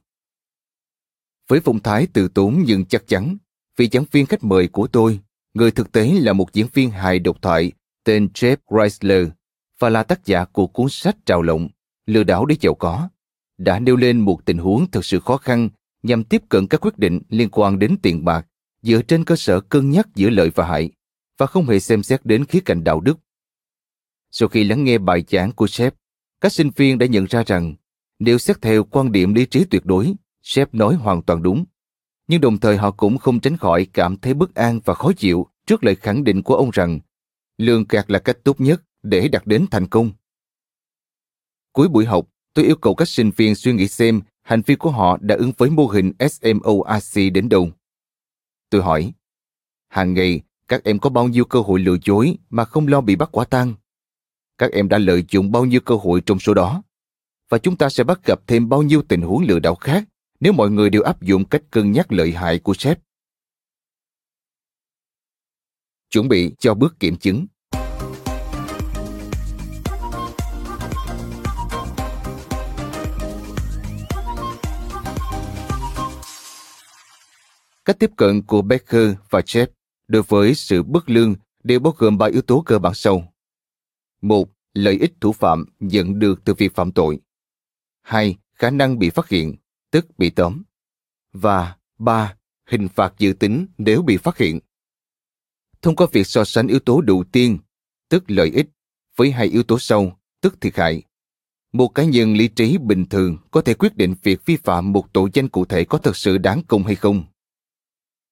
Với 1.48 1.60
phong 1.60 1.80
thái 1.80 2.08
từ 2.14 2.28
tốn 2.28 2.64
nhưng 2.66 2.86
chắc 2.86 3.08
chắn, 3.08 3.38
vị 3.78 3.90
giảng 3.92 4.06
viên 4.12 4.26
khách 4.26 4.44
mời 4.44 4.68
của 4.68 4.88
tôi, 4.88 5.20
người 5.54 5.72
thực 5.72 5.92
tế 5.92 6.14
là 6.22 6.34
một 6.34 6.54
diễn 6.54 6.68
viên 6.74 6.92
hài 6.92 7.20
độc 7.20 7.42
thoại 7.42 7.72
tên 8.04 8.28
Jeff 8.34 8.58
Chrysler 8.70 9.28
và 9.80 9.90
là 9.90 10.04
tác 10.04 10.26
giả 10.26 10.46
của 10.46 10.68
cuốn 10.68 10.90
sách 10.90 11.18
trào 11.26 11.42
lộng 11.42 11.70
Lừa 12.06 12.24
đảo 12.24 12.46
để 12.46 12.56
giàu 12.62 12.76
có, 12.76 13.10
đã 13.58 13.80
nêu 13.80 13.96
lên 13.96 14.20
một 14.20 14.46
tình 14.46 14.58
huống 14.58 14.92
thực 14.92 15.06
sự 15.06 15.20
khó 15.20 15.38
khăn 15.38 15.70
nhằm 16.04 16.24
tiếp 16.24 16.42
cận 16.50 16.68
các 16.68 16.82
quyết 16.82 16.98
định 16.98 17.20
liên 17.30 17.50
quan 17.52 17.80
đến 17.80 17.96
tiền 18.02 18.26
bạc 18.26 18.48
dựa 18.82 19.02
trên 19.02 19.26
cơ 19.26 19.36
sở 19.36 19.60
cân 19.60 19.90
nhắc 19.90 20.08
giữa 20.16 20.30
lợi 20.30 20.50
và 20.56 20.68
hại 20.68 20.92
và 21.42 21.48
không 21.48 21.66
hề 21.66 21.80
xem 21.80 22.04
xét 22.04 22.26
đến 22.26 22.46
khía 22.46 22.60
cạnh 22.66 22.84
đạo 22.84 23.00
đức. 23.00 23.20
Sau 24.32 24.50
khi 24.50 24.64
lắng 24.64 24.84
nghe 24.84 24.98
bài 24.98 25.24
giảng 25.28 25.52
của 25.52 25.68
sếp, 25.68 25.94
các 26.42 26.52
sinh 26.52 26.70
viên 26.76 26.98
đã 26.98 27.06
nhận 27.06 27.26
ra 27.26 27.44
rằng 27.44 27.76
nếu 28.20 28.38
xét 28.38 28.62
theo 28.62 28.84
quan 28.84 29.12
điểm 29.12 29.34
lý 29.34 29.46
trí 29.46 29.66
tuyệt 29.66 29.86
đối, 29.86 30.14
sếp 30.42 30.74
nói 30.74 30.96
hoàn 30.96 31.22
toàn 31.22 31.44
đúng. 31.44 31.66
Nhưng 32.28 32.42
đồng 32.42 32.58
thời 32.58 32.78
họ 32.78 32.92
cũng 32.92 33.18
không 33.18 33.40
tránh 33.40 33.58
khỏi 33.58 33.88
cảm 33.94 34.18
thấy 34.18 34.34
bất 34.34 34.56
an 34.56 34.80
và 34.86 34.94
khó 34.94 35.12
chịu 35.18 35.48
trước 35.66 35.84
lời 35.84 35.96
khẳng 35.96 36.24
định 36.24 36.44
của 36.44 36.56
ông 36.56 36.70
rằng 36.74 37.00
lương 37.58 37.86
gạt 37.90 38.12
là 38.12 38.20
cách 38.20 38.38
tốt 38.44 38.62
nhất 38.62 38.84
để 39.04 39.28
đạt 39.28 39.48
đến 39.48 39.66
thành 39.72 39.88
công. 39.88 40.12
Cuối 41.72 41.88
buổi 41.88 42.06
học, 42.06 42.28
tôi 42.54 42.66
yêu 42.66 42.76
cầu 42.76 42.96
các 42.96 43.08
sinh 43.08 43.32
viên 43.38 43.56
suy 43.56 43.74
nghĩ 43.74 43.88
xem 43.88 44.22
hành 44.42 44.62
vi 44.66 44.76
của 44.76 44.92
họ 44.92 45.18
đã 45.22 45.36
ứng 45.36 45.52
với 45.58 45.70
mô 45.70 45.88
hình 45.88 46.12
SMORC 46.20 47.34
đến 47.34 47.50
đâu. 47.50 47.70
Tôi 48.70 48.82
hỏi, 48.82 49.14
hàng 49.90 50.14
ngày 50.14 50.42
các 50.72 50.84
em 50.84 51.00
có 51.00 51.10
bao 51.10 51.28
nhiêu 51.28 51.46
cơ 51.46 51.60
hội 51.60 51.80
lừa 51.80 51.96
dối 52.06 52.38
mà 52.50 52.66
không 52.66 52.88
lo 52.88 53.02
bị 53.02 53.16
bắt 53.16 53.30
quả 53.32 53.46
tang? 53.46 53.74
Các 54.58 54.72
em 54.72 54.90
đã 54.90 54.98
lợi 54.98 55.24
dụng 55.30 55.52
bao 55.52 55.66
nhiêu 55.66 55.82
cơ 55.82 55.96
hội 55.96 56.22
trong 56.26 56.40
số 56.40 56.54
đó? 56.54 56.84
Và 57.50 57.58
chúng 57.58 57.78
ta 57.78 57.90
sẽ 57.90 58.04
bắt 58.04 58.20
gặp 58.26 58.40
thêm 58.48 58.70
bao 58.70 58.82
nhiêu 58.82 59.02
tình 59.08 59.22
huống 59.22 59.44
lừa 59.44 59.60
đảo 59.60 59.76
khác 59.76 60.04
nếu 60.40 60.54
mọi 60.54 60.70
người 60.70 60.90
đều 60.90 61.02
áp 61.02 61.22
dụng 61.22 61.46
cách 61.46 61.62
cân 61.72 61.92
nhắc 61.92 62.12
lợi 62.12 62.32
hại 62.32 62.60
của 62.60 62.74
sếp. 62.74 63.00
Chuẩn 66.10 66.28
bị 66.28 66.56
cho 66.60 66.74
bước 66.74 67.00
kiểm 67.00 67.18
chứng. 67.18 67.48
Cách 77.86 78.00
tiếp 78.00 78.12
cận 78.18 78.42
của 78.42 78.62
Becker 78.62 79.14
và 79.30 79.40
Jeff 79.40 79.68
đối 80.12 80.24
với 80.24 80.56
sự 80.56 80.84
bất 80.84 81.10
lương 81.10 81.36
đều 81.64 81.80
bao 81.80 81.94
gồm 81.98 82.18
ba 82.18 82.26
yếu 82.26 82.42
tố 82.42 82.64
cơ 82.66 82.80
bản 82.80 82.94
sau. 82.94 83.34
Một, 84.22 84.50
lợi 84.74 84.98
ích 85.00 85.14
thủ 85.22 85.32
phạm 85.32 85.66
nhận 85.80 86.20
được 86.20 86.42
từ 86.46 86.54
việc 86.54 86.76
phạm 86.76 86.92
tội. 86.92 87.20
Hai, 88.02 88.38
khả 88.54 88.70
năng 88.70 89.00
bị 89.00 89.10
phát 89.10 89.30
hiện, 89.30 89.56
tức 89.92 90.18
bị 90.18 90.30
tóm. 90.30 90.64
Và 91.34 91.76
ba, 92.00 92.36
hình 92.66 92.88
phạt 92.88 93.14
dự 93.18 93.34
tính 93.34 93.68
nếu 93.78 94.02
bị 94.02 94.18
phát 94.18 94.38
hiện. 94.38 94.60
Thông 95.82 95.96
qua 95.96 96.08
việc 96.12 96.28
so 96.28 96.44
sánh 96.44 96.68
yếu 96.68 96.80
tố 96.80 97.02
đầu 97.02 97.24
tiên, 97.32 97.58
tức 98.10 98.24
lợi 98.28 98.52
ích, 98.56 98.70
với 99.16 99.32
hai 99.32 99.48
yếu 99.48 99.64
tố 99.64 99.80
sau, 99.80 100.20
tức 100.42 100.62
thiệt 100.62 100.78
hại. 100.78 101.04
Một 101.74 101.88
cá 101.88 102.04
nhân 102.04 102.34
lý 102.34 102.48
trí 102.48 102.78
bình 102.78 103.06
thường 103.06 103.38
có 103.52 103.62
thể 103.62 103.74
quyết 103.74 103.98
định 103.98 104.16
việc 104.24 104.46
vi 104.46 104.58
phạm 104.58 104.92
một 104.92 105.14
tội 105.14 105.30
danh 105.34 105.50
cụ 105.50 105.66
thể 105.66 105.84
có 105.84 105.98
thật 105.98 106.18
sự 106.18 106.38
đáng 106.38 106.62
công 106.68 106.84
hay 106.84 106.96
không. 106.96 107.24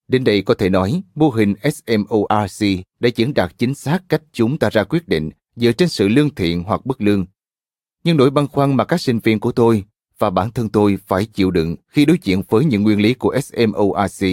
Đến 0.09 0.23
đây 0.23 0.41
có 0.41 0.53
thể 0.53 0.69
nói, 0.69 1.01
mô 1.15 1.29
hình 1.29 1.53
SMORC 1.63 2.85
đã 2.99 3.09
diễn 3.15 3.33
đạt 3.33 3.57
chính 3.57 3.75
xác 3.75 3.99
cách 4.09 4.21
chúng 4.31 4.57
ta 4.57 4.69
ra 4.69 4.83
quyết 4.83 5.07
định 5.07 5.29
dựa 5.55 5.71
trên 5.71 5.89
sự 5.89 6.07
lương 6.07 6.35
thiện 6.35 6.63
hoặc 6.63 6.85
bất 6.85 7.01
lương. 7.01 7.25
Nhưng 8.03 8.17
nỗi 8.17 8.29
băn 8.29 8.47
khoăn 8.47 8.77
mà 8.77 8.85
các 8.85 9.01
sinh 9.01 9.19
viên 9.19 9.39
của 9.39 9.51
tôi 9.51 9.83
và 10.19 10.29
bản 10.29 10.51
thân 10.51 10.69
tôi 10.69 10.97
phải 11.07 11.25
chịu 11.25 11.51
đựng 11.51 11.75
khi 11.87 12.05
đối 12.05 12.17
diện 12.23 12.41
với 12.49 12.65
những 12.65 12.83
nguyên 12.83 13.01
lý 13.01 13.13
của 13.13 13.39
SMORC 13.41 14.25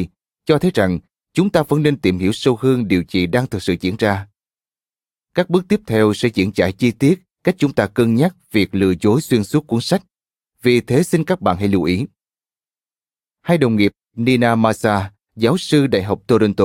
cho 0.45 0.59
thấy 0.59 0.71
rằng 0.75 0.99
chúng 1.35 1.51
ta 1.51 1.62
vẫn 1.62 1.83
nên 1.83 2.01
tìm 2.01 2.19
hiểu 2.19 2.33
sâu 2.33 2.59
hơn 2.61 2.89
điều 2.89 3.03
gì 3.09 3.27
đang 3.27 3.47
thực 3.47 3.62
sự 3.62 3.77
diễn 3.81 3.97
ra. 3.97 4.29
Các 5.35 5.51
bước 5.51 5.65
tiếp 5.69 5.81
theo 5.87 6.12
sẽ 6.15 6.29
diễn 6.35 6.51
giải 6.55 6.73
chi 6.73 6.91
tiết 6.91 7.23
cách 7.45 7.55
chúng 7.59 7.73
ta 7.73 7.87
cân 7.87 8.15
nhắc 8.15 8.37
việc 8.53 8.75
lừa 8.75 8.93
dối 9.01 9.21
xuyên 9.21 9.45
suốt 9.45 9.67
cuốn 9.67 9.81
sách. 9.81 10.03
Vì 10.62 10.81
thế 10.81 11.03
xin 11.03 11.25
các 11.25 11.41
bạn 11.41 11.57
hãy 11.57 11.69
lưu 11.69 11.83
ý. 11.83 12.07
Hai 13.41 13.59
đồng 13.59 13.77
nghiệp 13.77 13.93
Nina 14.17 14.55
Masa 14.55 15.11
giáo 15.37 15.59
sư 15.59 15.87
Đại 15.87 16.03
học 16.03 16.22
Toronto, 16.27 16.64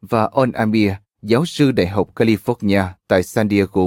và 0.00 0.24
On 0.24 0.52
Amir, 0.52 0.92
giáo 1.22 1.46
sư 1.46 1.72
Đại 1.72 1.86
học 1.86 2.14
California 2.14 2.84
tại 3.08 3.22
San 3.22 3.48
Diego. 3.48 3.82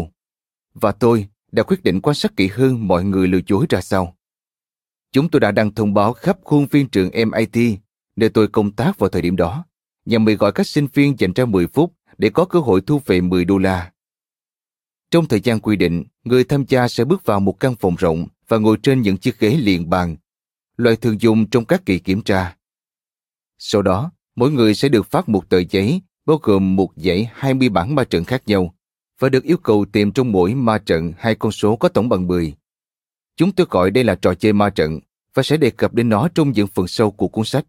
Và 0.74 0.92
tôi 0.92 1.28
đã 1.52 1.64
quyết 1.64 1.84
định 1.84 2.02
quan 2.02 2.16
sát 2.16 2.36
kỹ 2.36 2.48
hơn 2.48 2.88
mọi 2.88 3.04
người 3.04 3.28
lừa 3.28 3.40
dối 3.48 3.66
ra 3.70 3.82
sao. 3.82 4.16
Chúng 5.12 5.30
tôi 5.30 5.40
đã 5.40 5.52
đăng 5.52 5.74
thông 5.74 5.94
báo 5.94 6.14
khắp 6.14 6.38
khuôn 6.44 6.66
viên 6.66 6.88
trường 6.88 7.10
MIT, 7.14 7.80
nơi 8.16 8.30
tôi 8.30 8.48
công 8.48 8.72
tác 8.72 9.00
vào 9.00 9.10
thời 9.10 9.22
điểm 9.22 9.36
đó, 9.36 9.66
nhằm 10.06 10.26
mời 10.26 10.36
gọi 10.36 10.52
các 10.52 10.68
sinh 10.68 10.88
viên 10.94 11.20
dành 11.20 11.34
ra 11.34 11.46
10 11.46 11.68
phút 11.68 11.94
để 12.18 12.30
có 12.30 12.46
cơ 12.46 12.60
hội 12.60 12.82
thu 12.82 13.02
về 13.06 13.22
10 13.22 13.46
đô 13.46 13.58
la. 13.58 13.92
Trong 15.12 15.28
thời 15.28 15.40
gian 15.40 15.60
quy 15.60 15.76
định, 15.76 16.04
người 16.24 16.44
tham 16.44 16.66
gia 16.68 16.88
sẽ 16.88 17.06
bước 17.06 17.26
vào 17.26 17.40
một 17.40 17.60
căn 17.60 17.76
phòng 17.76 17.96
rộng 17.96 18.28
và 18.48 18.58
ngồi 18.58 18.78
trên 18.84 19.02
những 19.02 19.18
chiếc 19.18 19.40
ghế 19.40 19.50
liền 19.50 19.90
bàn, 19.90 20.18
loại 20.78 20.96
thường 20.96 21.22
dùng 21.22 21.50
trong 21.50 21.66
các 21.66 21.86
kỳ 21.86 22.00
kiểm 22.00 22.22
tra. 22.22 22.56
Sau 23.64 23.82
đó, 23.82 24.12
mỗi 24.36 24.52
người 24.52 24.76
sẽ 24.76 24.90
được 24.90 25.12
phát 25.12 25.30
một 25.30 25.50
tờ 25.50 25.62
giấy 25.70 26.02
bao 26.26 26.40
gồm 26.44 26.76
một 26.76 26.92
dãy 26.96 27.30
20 27.34 27.70
bản 27.70 27.96
ma 27.96 28.04
trận 28.04 28.24
khác 28.24 28.44
nhau 28.46 28.76
và 29.20 29.30
được 29.30 29.44
yêu 29.44 29.58
cầu 29.58 29.86
tìm 29.92 30.12
trong 30.12 30.32
mỗi 30.32 30.54
ma 30.54 30.78
trận 30.78 31.14
hai 31.18 31.36
con 31.36 31.52
số 31.52 31.76
có 31.76 31.90
tổng 31.90 32.10
bằng 32.10 32.28
10. 32.28 32.54
Chúng 33.36 33.52
tôi 33.52 33.68
gọi 33.70 33.92
đây 33.92 34.04
là 34.04 34.16
trò 34.16 34.34
chơi 34.34 34.54
ma 34.54 34.70
trận 34.70 35.00
và 35.34 35.44
sẽ 35.44 35.58
đề 35.58 35.70
cập 35.70 35.94
đến 35.94 36.10
nó 36.10 36.28
trong 36.36 36.52
những 36.52 36.68
phần 36.68 36.88
sau 36.88 37.12
của 37.12 37.28
cuốn 37.28 37.46
sách. 37.46 37.66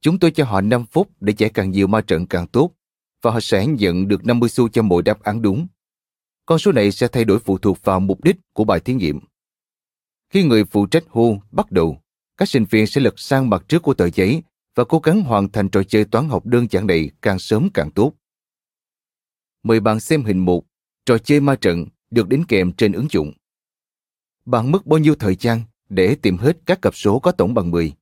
Chúng 0.00 0.18
tôi 0.18 0.30
cho 0.30 0.44
họ 0.44 0.60
5 0.60 0.86
phút 0.86 1.10
để 1.20 1.34
giải 1.38 1.50
càng 1.50 1.70
nhiều 1.70 1.86
ma 1.86 2.00
trận 2.00 2.26
càng 2.26 2.46
tốt 2.46 2.70
và 3.22 3.30
họ 3.30 3.40
sẽ 3.40 3.66
nhận 3.66 4.08
được 4.08 4.24
50 4.24 4.48
xu 4.48 4.68
cho 4.68 4.82
mỗi 4.82 5.02
đáp 5.02 5.22
án 5.22 5.42
đúng. 5.42 5.66
Con 6.46 6.58
số 6.58 6.72
này 6.72 6.92
sẽ 6.92 7.08
thay 7.08 7.24
đổi 7.24 7.38
phụ 7.38 7.58
thuộc 7.58 7.78
vào 7.84 8.00
mục 8.00 8.24
đích 8.24 8.36
của 8.52 8.64
bài 8.64 8.80
thí 8.80 8.94
nghiệm. 8.94 9.20
Khi 10.30 10.42
người 10.42 10.64
phụ 10.64 10.86
trách 10.86 11.04
hô 11.08 11.36
bắt 11.50 11.72
đầu, 11.72 12.00
các 12.36 12.48
sinh 12.48 12.64
viên 12.70 12.86
sẽ 12.86 13.00
lật 13.00 13.20
sang 13.20 13.50
mặt 13.50 13.64
trước 13.68 13.82
của 13.82 13.94
tờ 13.94 14.10
giấy 14.10 14.42
và 14.80 14.84
cố 14.84 14.98
gắng 14.98 15.22
hoàn 15.22 15.48
thành 15.48 15.68
trò 15.68 15.82
chơi 15.82 16.04
toán 16.04 16.28
học 16.28 16.46
đơn 16.46 16.66
giản 16.70 16.86
này 16.86 17.10
càng 17.22 17.38
sớm 17.38 17.68
càng 17.74 17.90
tốt. 17.90 18.12
Mời 19.62 19.80
bạn 19.80 20.00
xem 20.00 20.24
hình 20.24 20.38
một 20.38 20.64
trò 21.06 21.18
chơi 21.18 21.40
ma 21.40 21.56
trận 21.56 21.86
được 22.10 22.28
đính 22.28 22.44
kèm 22.48 22.72
trên 22.72 22.92
ứng 22.92 23.06
dụng. 23.10 23.32
Bạn 24.44 24.72
mất 24.72 24.86
bao 24.86 24.98
nhiêu 24.98 25.14
thời 25.14 25.36
gian 25.36 25.62
để 25.88 26.16
tìm 26.22 26.36
hết 26.36 26.58
các 26.66 26.82
cặp 26.82 26.96
số 26.96 27.18
có 27.18 27.32
tổng 27.32 27.54
bằng 27.54 27.70
10? 27.70 27.92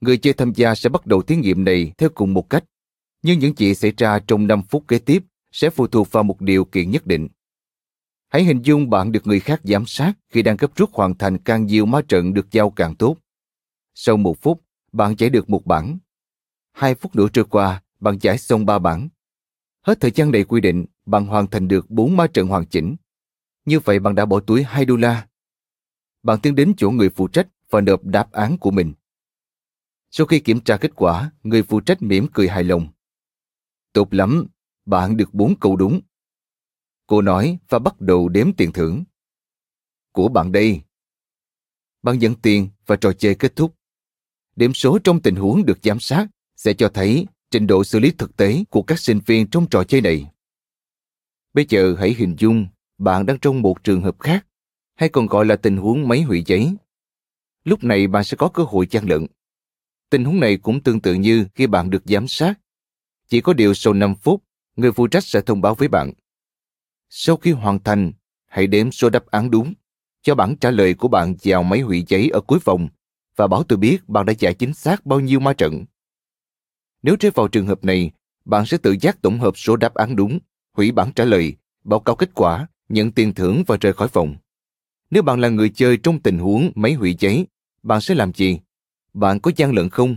Người 0.00 0.18
chơi 0.18 0.32
tham 0.32 0.52
gia 0.54 0.74
sẽ 0.74 0.88
bắt 0.88 1.06
đầu 1.06 1.22
thí 1.22 1.36
nghiệm 1.36 1.64
này 1.64 1.92
theo 1.98 2.08
cùng 2.14 2.34
một 2.34 2.50
cách, 2.50 2.64
nhưng 3.22 3.38
những 3.38 3.54
gì 3.56 3.74
xảy 3.74 3.92
ra 3.96 4.18
trong 4.26 4.46
5 4.46 4.62
phút 4.62 4.88
kế 4.88 4.98
tiếp 4.98 5.24
sẽ 5.52 5.70
phụ 5.70 5.86
thuộc 5.86 6.12
vào 6.12 6.24
một 6.24 6.40
điều 6.40 6.64
kiện 6.64 6.90
nhất 6.90 7.06
định. 7.06 7.28
Hãy 8.28 8.44
hình 8.44 8.62
dung 8.62 8.90
bạn 8.90 9.12
được 9.12 9.26
người 9.26 9.40
khác 9.40 9.60
giám 9.64 9.86
sát 9.86 10.12
khi 10.28 10.42
đang 10.42 10.56
gấp 10.56 10.76
rút 10.76 10.90
hoàn 10.92 11.14
thành 11.14 11.38
càng 11.38 11.66
nhiều 11.66 11.86
ma 11.86 12.00
trận 12.08 12.34
được 12.34 12.46
giao 12.50 12.70
càng 12.70 12.94
tốt. 12.94 13.16
Sau 13.94 14.16
một 14.16 14.40
phút, 14.40 14.65
bạn 14.96 15.14
giải 15.18 15.30
được 15.30 15.50
một 15.50 15.66
bản. 15.66 15.98
Hai 16.72 16.94
phút 16.94 17.16
nữa 17.16 17.26
trôi 17.32 17.44
qua, 17.44 17.82
bạn 18.00 18.18
giải 18.20 18.38
xong 18.38 18.66
ba 18.66 18.78
bản. 18.78 19.08
Hết 19.82 20.00
thời 20.00 20.10
gian 20.10 20.32
đầy 20.32 20.44
quy 20.44 20.60
định, 20.60 20.86
bạn 21.06 21.26
hoàn 21.26 21.46
thành 21.46 21.68
được 21.68 21.90
bốn 21.90 22.16
ma 22.16 22.26
trận 22.26 22.46
hoàn 22.46 22.66
chỉnh. 22.66 22.96
Như 23.64 23.80
vậy 23.80 23.98
bạn 23.98 24.14
đã 24.14 24.26
bỏ 24.26 24.40
túi 24.40 24.62
2 24.62 24.84
đô 24.84 24.96
la. 24.96 25.28
Bạn 26.22 26.40
tiến 26.40 26.54
đến 26.54 26.74
chỗ 26.76 26.90
người 26.90 27.10
phụ 27.10 27.28
trách 27.28 27.48
và 27.70 27.80
nộp 27.80 28.04
đáp 28.04 28.32
án 28.32 28.58
của 28.58 28.70
mình. 28.70 28.92
Sau 30.10 30.26
khi 30.26 30.40
kiểm 30.40 30.60
tra 30.60 30.76
kết 30.76 30.92
quả, 30.94 31.30
người 31.42 31.62
phụ 31.62 31.80
trách 31.80 32.02
mỉm 32.02 32.26
cười 32.32 32.48
hài 32.48 32.64
lòng. 32.64 32.88
Tốt 33.92 34.14
lắm, 34.14 34.46
bạn 34.86 35.16
được 35.16 35.34
bốn 35.34 35.54
câu 35.60 35.76
đúng. 35.76 36.00
Cô 37.06 37.22
nói 37.22 37.58
và 37.68 37.78
bắt 37.78 38.00
đầu 38.00 38.28
đếm 38.28 38.52
tiền 38.52 38.72
thưởng. 38.72 39.04
Của 40.12 40.28
bạn 40.28 40.52
đây. 40.52 40.80
Bạn 42.02 42.18
nhận 42.18 42.34
tiền 42.34 42.68
và 42.86 42.96
trò 42.96 43.12
chơi 43.12 43.34
kết 43.34 43.56
thúc. 43.56 43.75
Điểm 44.56 44.74
số 44.74 44.98
trong 44.98 45.22
tình 45.22 45.36
huống 45.36 45.66
được 45.66 45.78
giám 45.82 46.00
sát 46.00 46.26
sẽ 46.56 46.74
cho 46.74 46.88
thấy 46.88 47.26
trình 47.50 47.66
độ 47.66 47.84
xử 47.84 47.98
lý 47.98 48.10
thực 48.10 48.36
tế 48.36 48.64
của 48.70 48.82
các 48.82 48.98
sinh 48.98 49.20
viên 49.26 49.46
trong 49.46 49.66
trò 49.70 49.84
chơi 49.84 50.00
này. 50.00 50.26
Bây 51.54 51.66
giờ 51.68 51.96
hãy 51.98 52.14
hình 52.18 52.36
dung 52.38 52.66
bạn 52.98 53.26
đang 53.26 53.38
trong 53.38 53.62
một 53.62 53.84
trường 53.84 54.02
hợp 54.02 54.20
khác, 54.20 54.46
hay 54.94 55.08
còn 55.08 55.26
gọi 55.26 55.46
là 55.46 55.56
tình 55.56 55.76
huống 55.76 56.08
máy 56.08 56.22
hủy 56.22 56.42
giấy. 56.46 56.74
Lúc 57.64 57.84
này 57.84 58.06
bạn 58.06 58.24
sẽ 58.24 58.36
có 58.36 58.48
cơ 58.48 58.62
hội 58.62 58.86
gian 58.90 59.08
lận. 59.08 59.26
Tình 60.10 60.24
huống 60.24 60.40
này 60.40 60.56
cũng 60.56 60.82
tương 60.82 61.00
tự 61.00 61.14
như 61.14 61.46
khi 61.54 61.66
bạn 61.66 61.90
được 61.90 62.02
giám 62.04 62.28
sát. 62.28 62.54
Chỉ 63.28 63.40
có 63.40 63.52
điều 63.52 63.74
sau 63.74 63.92
5 63.92 64.14
phút, 64.14 64.42
người 64.76 64.92
phụ 64.92 65.06
trách 65.06 65.24
sẽ 65.24 65.40
thông 65.40 65.60
báo 65.60 65.74
với 65.74 65.88
bạn. 65.88 66.12
Sau 67.08 67.36
khi 67.36 67.52
hoàn 67.52 67.82
thành, 67.82 68.12
hãy 68.46 68.66
đếm 68.66 68.92
số 68.92 69.10
đáp 69.10 69.26
án 69.26 69.50
đúng, 69.50 69.74
cho 70.22 70.34
bản 70.34 70.56
trả 70.56 70.70
lời 70.70 70.94
của 70.94 71.08
bạn 71.08 71.34
vào 71.44 71.62
máy 71.62 71.80
hủy 71.80 72.04
giấy 72.08 72.28
ở 72.28 72.40
cuối 72.40 72.58
vòng 72.64 72.88
và 73.36 73.46
báo 73.46 73.62
tôi 73.62 73.76
biết 73.78 74.08
bạn 74.08 74.26
đã 74.26 74.32
giải 74.38 74.54
chính 74.54 74.74
xác 74.74 75.06
bao 75.06 75.20
nhiêu 75.20 75.40
ma 75.40 75.52
trận. 75.52 75.84
Nếu 77.02 77.16
rơi 77.20 77.32
vào 77.34 77.48
trường 77.48 77.66
hợp 77.66 77.84
này, 77.84 78.10
bạn 78.44 78.66
sẽ 78.66 78.78
tự 78.78 78.96
giác 79.00 79.22
tổng 79.22 79.40
hợp 79.40 79.58
số 79.58 79.76
đáp 79.76 79.94
án 79.94 80.16
đúng, 80.16 80.38
hủy 80.72 80.92
bản 80.92 81.12
trả 81.12 81.24
lời, 81.24 81.56
báo 81.84 82.00
cáo 82.00 82.16
kết 82.16 82.30
quả, 82.34 82.66
nhận 82.88 83.12
tiền 83.12 83.34
thưởng 83.34 83.62
và 83.66 83.76
rời 83.80 83.92
khỏi 83.92 84.08
phòng. 84.08 84.36
Nếu 85.10 85.22
bạn 85.22 85.40
là 85.40 85.48
người 85.48 85.70
chơi 85.70 85.96
trong 85.96 86.20
tình 86.20 86.38
huống 86.38 86.72
máy 86.74 86.92
hủy 86.92 87.16
giấy, 87.18 87.46
bạn 87.82 88.00
sẽ 88.00 88.14
làm 88.14 88.32
gì? 88.32 88.58
Bạn 89.14 89.40
có 89.40 89.50
gian 89.56 89.72
lận 89.72 89.88
không? 89.88 90.16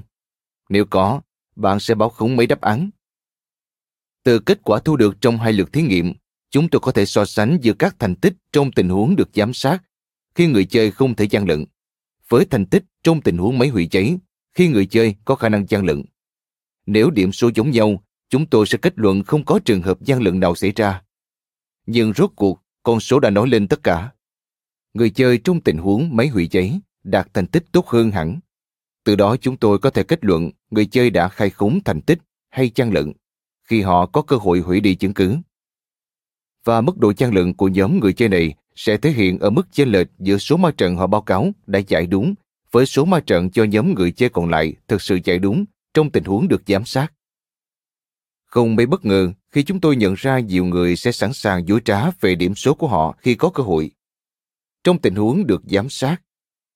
Nếu 0.70 0.86
có, 0.86 1.22
bạn 1.56 1.80
sẽ 1.80 1.96
báo 1.96 2.10
khống 2.10 2.36
mấy 2.36 2.48
đáp 2.48 2.62
án. 2.62 2.90
Từ 4.24 4.40
kết 4.40 4.60
quả 4.64 4.80
thu 4.80 4.98
được 4.98 5.22
trong 5.22 5.38
hai 5.38 5.54
lượt 5.54 5.74
thí 5.74 5.82
nghiệm, 5.82 6.14
chúng 6.50 6.70
tôi 6.70 6.80
có 6.80 6.92
thể 6.92 7.06
so 7.06 7.26
sánh 7.26 7.58
giữa 7.62 7.74
các 7.74 7.96
thành 8.00 8.16
tích 8.16 8.34
trong 8.52 8.72
tình 8.72 8.90
huống 8.90 9.16
được 9.16 9.30
giám 9.34 9.54
sát 9.54 9.84
khi 10.36 10.48
người 10.48 10.66
chơi 10.66 10.92
không 10.92 11.16
thể 11.16 11.26
gian 11.26 11.48
lận 11.48 11.66
với 12.30 12.46
thành 12.46 12.66
tích 12.66 12.86
trong 13.04 13.22
tình 13.22 13.38
huống 13.38 13.58
máy 13.58 13.68
hủy 13.68 13.88
cháy 13.92 14.18
khi 14.54 14.68
người 14.68 14.86
chơi 14.86 15.16
có 15.26 15.36
khả 15.36 15.50
năng 15.50 15.66
gian 15.68 15.86
lận. 15.86 16.04
Nếu 16.86 17.10
điểm 17.10 17.32
số 17.32 17.52
giống 17.56 17.72
nhau, 17.72 18.04
chúng 18.30 18.46
tôi 18.46 18.66
sẽ 18.66 18.78
kết 18.78 18.94
luận 18.96 19.24
không 19.24 19.46
có 19.46 19.60
trường 19.66 19.82
hợp 19.82 20.02
gian 20.02 20.22
lận 20.22 20.40
nào 20.40 20.56
xảy 20.56 20.72
ra. 20.72 21.04
Nhưng 21.86 22.14
rốt 22.14 22.32
cuộc, 22.36 22.60
con 22.84 23.00
số 23.00 23.20
đã 23.20 23.30
nói 23.30 23.48
lên 23.48 23.68
tất 23.68 23.84
cả. 23.84 24.12
Người 24.94 25.10
chơi 25.10 25.38
trong 25.38 25.62
tình 25.62 25.78
huống 25.78 26.16
máy 26.16 26.28
hủy 26.28 26.48
cháy 26.48 26.80
đạt 27.04 27.34
thành 27.34 27.48
tích 27.48 27.66
tốt 27.72 27.88
hơn 27.88 28.12
hẳn. 28.12 28.40
Từ 29.04 29.16
đó 29.16 29.36
chúng 29.38 29.58
tôi 29.58 29.80
có 29.80 29.90
thể 29.90 30.04
kết 30.04 30.26
luận 30.26 30.52
người 30.70 30.86
chơi 30.86 31.10
đã 31.10 31.30
khai 31.30 31.50
khống 31.50 31.80
thành 31.86 32.02
tích 32.02 32.20
hay 32.50 32.72
gian 32.76 32.94
lận 32.94 33.14
khi 33.64 33.82
họ 33.82 34.06
có 34.06 34.22
cơ 34.22 34.36
hội 34.36 34.60
hủy 34.60 34.80
đi 34.80 34.96
chứng 34.96 35.14
cứ. 35.14 35.38
Và 36.64 36.82
mức 36.82 36.98
độ 36.98 37.14
gian 37.18 37.34
lận 37.34 37.54
của 37.54 37.68
nhóm 37.68 38.00
người 38.00 38.14
chơi 38.14 38.30
này 38.30 38.54
sẽ 38.80 38.98
thể 38.98 39.12
hiện 39.12 39.40
ở 39.40 39.50
mức 39.50 39.68
chênh 39.72 39.92
lệch 39.92 40.08
giữa 40.20 40.38
số 40.38 40.58
ma 40.58 40.72
trận 40.78 40.96
họ 40.96 41.08
báo 41.08 41.22
cáo 41.22 41.52
đã 41.68 41.82
chạy 41.82 42.08
đúng 42.08 42.34
với 42.72 42.86
số 42.86 43.06
ma 43.06 43.20
trận 43.20 43.50
cho 43.50 43.64
nhóm 43.64 43.94
người 43.94 44.12
chơi 44.12 44.30
còn 44.30 44.50
lại 44.50 44.74
thực 44.88 45.02
sự 45.02 45.20
chạy 45.20 45.40
đúng 45.40 45.66
trong 45.94 46.10
tình 46.10 46.24
huống 46.24 46.48
được 46.48 46.62
giám 46.68 46.86
sát. 46.86 47.14
Không 48.46 48.76
mấy 48.76 48.86
bất 48.86 49.06
ngờ 49.06 49.32
khi 49.52 49.64
chúng 49.64 49.80
tôi 49.80 49.96
nhận 49.96 50.14
ra 50.18 50.40
nhiều 50.40 50.66
người 50.66 50.96
sẽ 50.96 51.12
sẵn 51.12 51.34
sàng 51.34 51.68
dối 51.68 51.82
trá 51.86 52.12
về 52.22 52.36
điểm 52.36 52.56
số 52.56 52.74
của 52.74 52.88
họ 52.88 53.16
khi 53.20 53.36
có 53.36 53.50
cơ 53.50 53.64
hội. 53.64 53.92
Trong 54.84 55.00
tình 55.00 55.16
huống 55.16 55.48
được 55.48 55.62
giám 55.66 55.90
sát, 55.90 56.22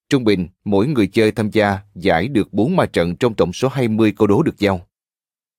trung 0.08 0.24
bình 0.24 0.48
mỗi 0.64 0.86
người 0.86 1.06
chơi 1.06 1.32
tham 1.32 1.50
gia 1.50 1.78
giải 1.94 2.28
được 2.28 2.52
4 2.52 2.76
ma 2.76 2.86
trận 2.86 3.16
trong 3.16 3.34
tổng 3.34 3.52
số 3.52 3.68
20 3.68 4.12
câu 4.16 4.26
đố 4.26 4.42
được 4.42 4.58
giao. 4.58 4.86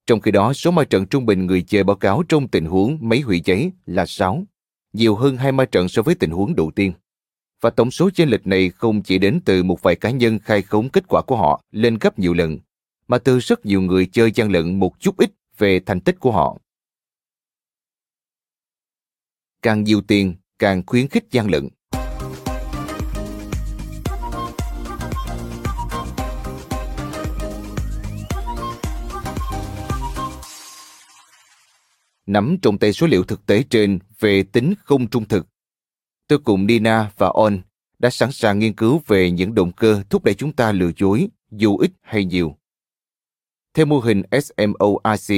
Trong 0.08 0.21
khi 0.21 0.31
đó, 0.31 0.53
số 0.53 0.71
ma 0.71 0.84
trận 0.84 1.05
trung 1.05 1.25
bình 1.25 1.45
người 1.45 1.62
chơi 1.62 1.84
báo 1.84 1.95
cáo 1.95 2.23
trong 2.29 2.47
tình 2.47 2.65
huống 2.65 2.97
máy 3.01 3.19
hủy 3.19 3.39
cháy 3.39 3.71
là 3.86 4.05
6, 4.05 4.43
nhiều 4.95 5.15
hơn 5.15 5.38
hai 5.38 5.51
ma 5.51 5.65
trận 5.65 5.88
so 5.88 6.01
với 6.01 6.15
tình 6.15 6.31
huống 6.31 6.55
đầu 6.55 6.71
tiên. 6.75 6.93
Và 7.62 7.69
tổng 7.69 7.91
số 7.91 8.10
chênh 8.10 8.29
lệch 8.29 8.47
này 8.47 8.69
không 8.69 9.01
chỉ 9.01 9.17
đến 9.17 9.39
từ 9.45 9.63
một 9.63 9.81
vài 9.81 9.95
cá 9.95 10.10
nhân 10.10 10.39
khai 10.39 10.62
khống 10.62 10.89
kết 10.89 11.03
quả 11.08 11.21
của 11.21 11.36
họ 11.36 11.62
lên 11.71 11.97
gấp 12.01 12.19
nhiều 12.19 12.34
lần, 12.34 12.60
mà 13.08 13.17
từ 13.17 13.39
rất 13.39 13.65
nhiều 13.65 13.81
người 13.81 14.05
chơi 14.05 14.31
gian 14.31 14.51
lận 14.51 14.79
một 14.79 14.99
chút 14.99 15.17
ít 15.17 15.31
về 15.58 15.79
thành 15.79 16.01
tích 16.01 16.19
của 16.19 16.31
họ. 16.31 16.58
Càng 19.62 19.84
nhiều 19.84 20.01
tiền, 20.01 20.36
càng 20.60 20.84
khuyến 20.86 21.08
khích 21.08 21.25
gian 21.31 21.51
lận. 21.51 21.69
Nắm 32.25 32.57
trong 32.61 32.77
tay 32.77 32.93
số 32.93 33.07
liệu 33.07 33.23
thực 33.23 33.45
tế 33.45 33.63
trên 33.69 33.99
về 34.19 34.43
tính 34.43 34.73
không 34.83 35.09
trung 35.09 35.27
thực. 35.27 35.47
Tôi 36.27 36.39
cùng 36.39 36.67
Nina 36.67 37.11
và 37.17 37.27
On 37.27 37.61
đã 37.99 38.09
sẵn 38.09 38.31
sàng 38.31 38.59
nghiên 38.59 38.73
cứu 38.73 39.01
về 39.07 39.31
những 39.31 39.55
động 39.55 39.71
cơ 39.71 40.03
thúc 40.09 40.23
đẩy 40.23 40.35
chúng 40.35 40.53
ta 40.53 40.71
lừa 40.71 40.91
dối, 40.97 41.27
dù 41.51 41.77
ít 41.77 41.91
hay 42.01 42.25
nhiều. 42.25 42.55
Theo 43.73 43.85
mô 43.85 43.99
hình 43.99 44.21
SMORC, 44.31 45.33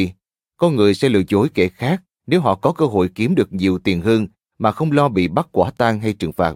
con 0.58 0.76
người 0.76 0.94
sẽ 0.94 1.10
lừa 1.10 1.22
dối 1.28 1.50
kẻ 1.54 1.68
khác 1.68 2.04
nếu 2.28 2.42
họ 2.42 2.56
có 2.56 2.72
cơ 2.72 2.86
hội 2.86 3.10
kiếm 3.16 3.36
được 3.36 3.54
nhiều 3.54 3.80
tiền 3.80 4.02
hơn 4.02 4.28
mà 4.58 4.72
không 4.72 4.92
lo 4.92 5.10
bị 5.10 5.28
bắt 5.28 5.48
quả 5.52 5.72
tang 5.72 6.00
hay 6.00 6.14
trừng 6.14 6.34
phạt. 6.34 6.56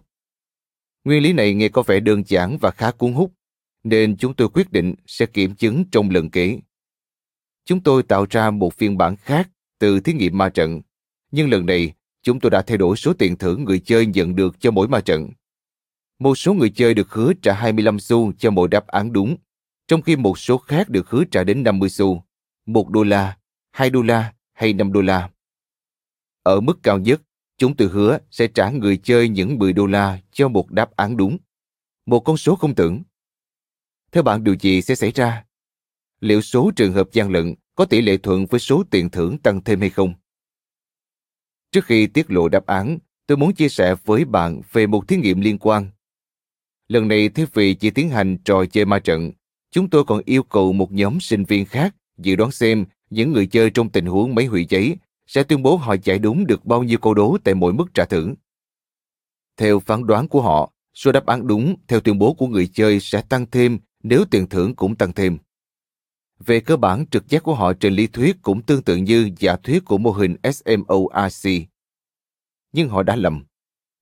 Nguyên 1.03 1.23
lý 1.23 1.33
này 1.33 1.53
nghe 1.53 1.69
có 1.69 1.83
vẻ 1.83 1.99
đơn 1.99 2.23
giản 2.27 2.57
và 2.61 2.71
khá 2.71 2.91
cuốn 2.91 3.13
hút, 3.13 3.33
nên 3.83 4.17
chúng 4.17 4.33
tôi 4.33 4.49
quyết 4.49 4.71
định 4.71 4.95
sẽ 5.07 5.25
kiểm 5.25 5.55
chứng 5.55 5.85
trong 5.91 6.09
lần 6.09 6.29
kể. 6.29 6.59
Chúng 7.65 7.83
tôi 7.83 8.03
tạo 8.03 8.25
ra 8.29 8.51
một 8.51 8.73
phiên 8.73 8.97
bản 8.97 9.15
khác 9.15 9.49
từ 9.81 9.99
thí 9.99 10.13
nghiệm 10.13 10.37
ma 10.37 10.49
trận, 10.49 10.81
nhưng 11.31 11.49
lần 11.49 11.65
này 11.65 11.93
chúng 12.21 12.39
tôi 12.39 12.49
đã 12.49 12.61
thay 12.61 12.77
đổi 12.77 12.97
số 12.97 13.13
tiền 13.13 13.37
thưởng 13.37 13.63
người 13.63 13.79
chơi 13.79 14.05
nhận 14.05 14.35
được 14.35 14.59
cho 14.59 14.71
mỗi 14.71 14.87
ma 14.87 15.01
trận. 15.01 15.29
Một 16.19 16.35
số 16.35 16.53
người 16.53 16.69
chơi 16.69 16.93
được 16.93 17.11
hứa 17.11 17.33
trả 17.41 17.53
25 17.53 17.99
xu 17.99 18.33
cho 18.33 18.51
mỗi 18.51 18.67
đáp 18.67 18.87
án 18.87 19.13
đúng, 19.13 19.37
trong 19.87 20.01
khi 20.01 20.15
một 20.15 20.39
số 20.39 20.57
khác 20.57 20.89
được 20.89 21.09
hứa 21.09 21.23
trả 21.31 21.43
đến 21.43 21.63
50 21.63 21.89
xu, 21.89 22.23
1 22.65 22.89
đô 22.89 23.03
la, 23.03 23.37
2 23.71 23.89
đô 23.89 24.01
la 24.01 24.33
hay 24.53 24.73
5 24.73 24.93
đô 24.93 25.01
la. 25.01 25.29
Ở 26.43 26.59
mức 26.59 26.79
cao 26.83 26.99
nhất, 26.99 27.21
chúng 27.57 27.75
tôi 27.75 27.87
hứa 27.87 28.17
sẽ 28.31 28.47
trả 28.47 28.69
người 28.69 28.97
chơi 28.97 29.29
những 29.29 29.59
10 29.59 29.73
đô 29.73 29.85
la 29.85 30.19
cho 30.31 30.47
một 30.47 30.71
đáp 30.71 30.95
án 30.95 31.17
đúng. 31.17 31.37
Một 32.05 32.19
con 32.19 32.37
số 32.37 32.55
không 32.55 32.75
tưởng. 32.75 33.03
Theo 34.11 34.23
bạn 34.23 34.43
điều 34.43 34.55
gì 34.59 34.81
sẽ 34.81 34.95
xảy 34.95 35.11
ra? 35.11 35.45
Liệu 36.19 36.41
số 36.41 36.71
trường 36.75 36.93
hợp 36.93 37.09
gian 37.11 37.31
lận 37.31 37.55
có 37.75 37.85
tỷ 37.85 38.01
lệ 38.01 38.17
thuận 38.17 38.45
với 38.45 38.59
số 38.59 38.83
tiền 38.91 39.09
thưởng 39.09 39.37
tăng 39.37 39.63
thêm 39.63 39.79
hay 39.79 39.89
không? 39.89 40.13
Trước 41.71 41.85
khi 41.85 42.07
tiết 42.07 42.31
lộ 42.31 42.49
đáp 42.49 42.65
án, 42.65 42.97
tôi 43.27 43.37
muốn 43.37 43.53
chia 43.53 43.69
sẻ 43.69 43.95
với 44.05 44.25
bạn 44.25 44.61
về 44.71 44.87
một 44.87 45.07
thí 45.07 45.17
nghiệm 45.17 45.41
liên 45.41 45.57
quan. 45.57 45.89
Lần 46.87 47.07
này 47.07 47.29
thay 47.29 47.45
vì 47.53 47.73
chỉ 47.73 47.89
tiến 47.89 48.09
hành 48.09 48.37
trò 48.37 48.65
chơi 48.65 48.85
ma 48.85 48.99
trận, 48.99 49.31
chúng 49.71 49.89
tôi 49.89 50.03
còn 50.03 50.21
yêu 50.25 50.43
cầu 50.43 50.73
một 50.73 50.91
nhóm 50.91 51.19
sinh 51.19 51.43
viên 51.43 51.65
khác 51.65 51.95
dự 52.17 52.35
đoán 52.35 52.51
xem 52.51 52.85
những 53.09 53.31
người 53.31 53.47
chơi 53.47 53.69
trong 53.69 53.89
tình 53.89 54.05
huống 54.05 54.35
máy 54.35 54.45
hủy 54.45 54.65
giấy 54.69 54.97
sẽ 55.27 55.43
tuyên 55.43 55.63
bố 55.63 55.75
họ 55.75 55.95
giải 56.03 56.19
đúng 56.19 56.47
được 56.47 56.65
bao 56.65 56.83
nhiêu 56.83 56.97
câu 56.97 57.13
đố 57.13 57.37
tại 57.43 57.55
mỗi 57.55 57.73
mức 57.73 57.85
trả 57.93 58.05
thưởng. 58.05 58.35
Theo 59.57 59.79
phán 59.79 60.07
đoán 60.07 60.27
của 60.27 60.41
họ, 60.41 60.71
số 60.93 61.11
đáp 61.11 61.25
án 61.25 61.47
đúng 61.47 61.75
theo 61.87 61.99
tuyên 61.99 62.19
bố 62.19 62.33
của 62.33 62.47
người 62.47 62.67
chơi 62.67 62.99
sẽ 62.99 63.21
tăng 63.21 63.45
thêm 63.51 63.79
nếu 64.03 64.25
tiền 64.31 64.49
thưởng 64.49 64.75
cũng 64.75 64.95
tăng 64.95 65.13
thêm. 65.13 65.37
Về 66.45 66.59
cơ 66.59 66.77
bản, 66.77 67.05
trực 67.11 67.29
giác 67.29 67.43
của 67.43 67.55
họ 67.55 67.73
trên 67.73 67.93
lý 67.93 68.07
thuyết 68.07 68.35
cũng 68.41 68.61
tương 68.61 68.81
tự 68.81 68.95
như 68.95 69.31
giả 69.39 69.55
thuyết 69.55 69.85
của 69.85 69.97
mô 69.97 70.11
hình 70.11 70.35
SMORC. 70.43 71.49
Nhưng 72.73 72.89
họ 72.89 73.03
đã 73.03 73.15
lầm. 73.15 73.43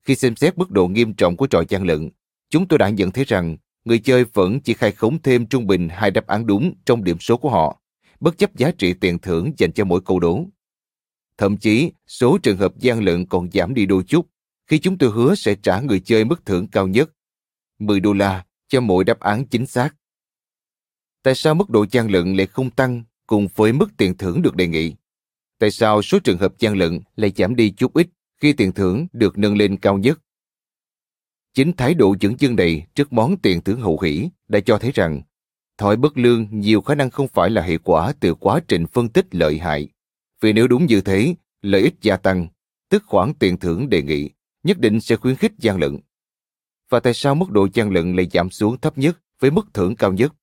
Khi 0.03 0.15
xem 0.15 0.35
xét 0.35 0.57
mức 0.57 0.71
độ 0.71 0.87
nghiêm 0.87 1.13
trọng 1.13 1.37
của 1.37 1.47
trò 1.47 1.63
gian 1.69 1.83
lận, 1.83 2.09
chúng 2.49 2.67
tôi 2.67 2.79
đã 2.79 2.89
nhận 2.89 3.11
thấy 3.11 3.25
rằng 3.25 3.57
người 3.85 3.99
chơi 3.99 4.23
vẫn 4.23 4.59
chỉ 4.59 4.73
khai 4.73 4.91
khống 4.91 5.21
thêm 5.21 5.45
trung 5.45 5.67
bình 5.67 5.89
hai 5.89 6.11
đáp 6.11 6.27
án 6.27 6.45
đúng 6.45 6.73
trong 6.85 7.03
điểm 7.03 7.19
số 7.19 7.37
của 7.37 7.49
họ, 7.49 7.81
bất 8.19 8.37
chấp 8.37 8.55
giá 8.55 8.71
trị 8.71 8.93
tiền 8.93 9.19
thưởng 9.19 9.51
dành 9.57 9.71
cho 9.71 9.85
mỗi 9.85 10.01
câu 10.05 10.19
đố. 10.19 10.45
Thậm 11.37 11.57
chí, 11.57 11.91
số 12.07 12.37
trường 12.37 12.57
hợp 12.57 12.77
gian 12.77 13.03
lận 13.03 13.25
còn 13.25 13.51
giảm 13.51 13.73
đi 13.73 13.85
đôi 13.85 14.03
chút 14.03 14.27
khi 14.67 14.79
chúng 14.79 14.97
tôi 14.97 15.11
hứa 15.11 15.35
sẽ 15.35 15.55
trả 15.55 15.79
người 15.79 15.99
chơi 15.99 16.25
mức 16.25 16.45
thưởng 16.45 16.67
cao 16.67 16.87
nhất, 16.87 17.09
10 17.79 17.99
đô 17.99 18.13
la 18.13 18.45
cho 18.67 18.81
mỗi 18.81 19.03
đáp 19.03 19.19
án 19.19 19.45
chính 19.45 19.65
xác. 19.65 19.95
Tại 21.24 21.36
sao 21.36 21.55
mức 21.55 21.70
độ 21.70 21.86
gian 21.91 22.11
lận 22.11 22.34
lại 22.34 22.47
không 22.47 22.70
tăng 22.70 23.03
cùng 23.28 23.47
với 23.55 23.74
mức 23.74 23.88
tiền 23.97 24.17
thưởng 24.17 24.41
được 24.41 24.55
đề 24.55 24.67
nghị? 24.67 24.95
Tại 25.59 25.72
sao 25.72 26.01
số 26.01 26.20
trường 26.20 26.38
hợp 26.38 26.53
gian 26.59 26.78
lận 26.78 26.99
lại 27.15 27.32
giảm 27.36 27.55
đi 27.55 27.70
chút 27.70 27.93
ít 27.93 28.07
khi 28.41 28.53
tiền 28.53 28.72
thưởng 28.72 29.07
được 29.13 29.38
nâng 29.38 29.57
lên 29.57 29.78
cao 29.78 29.97
nhất? 29.97 30.20
Chính 31.53 31.74
thái 31.74 31.93
độ 31.93 32.15
dưỡng 32.22 32.36
dưng 32.39 32.55
này 32.55 32.88
trước 32.95 33.13
món 33.13 33.38
tiền 33.38 33.61
thưởng 33.61 33.82
hậu 33.82 33.99
hỷ 33.99 34.30
đã 34.47 34.59
cho 34.59 34.78
thấy 34.78 34.91
rằng 34.91 35.22
thói 35.78 35.97
bất 35.97 36.17
lương 36.17 36.47
nhiều 36.51 36.82
khả 36.82 36.95
năng 36.95 37.09
không 37.09 37.28
phải 37.28 37.49
là 37.49 37.61
hệ 37.61 37.78
quả 37.78 38.13
từ 38.20 38.36
quá 38.36 38.59
trình 38.67 38.88
phân 38.88 39.09
tích 39.09 39.36
lợi 39.36 39.57
hại. 39.57 39.88
Vì 40.41 40.53
nếu 40.53 40.67
đúng 40.67 40.86
như 40.86 41.01
thế, 41.01 41.36
lợi 41.61 41.82
ích 41.82 41.95
gia 42.01 42.17
tăng, 42.17 42.47
tức 42.89 43.03
khoản 43.05 43.34
tiền 43.34 43.57
thưởng 43.59 43.89
đề 43.89 44.01
nghị, 44.01 44.30
nhất 44.63 44.80
định 44.80 45.01
sẽ 45.01 45.15
khuyến 45.15 45.36
khích 45.36 45.51
gian 45.57 45.80
lận. 45.80 45.97
Và 46.89 46.99
tại 46.99 47.13
sao 47.13 47.36
mức 47.36 47.49
độ 47.49 47.67
gian 47.74 47.91
lận 47.91 48.15
lại 48.15 48.28
giảm 48.34 48.49
xuống 48.49 48.78
thấp 48.78 48.97
nhất 48.97 49.20
với 49.39 49.51
mức 49.51 49.67
thưởng 49.74 49.95
cao 49.95 50.13
nhất? 50.13 50.34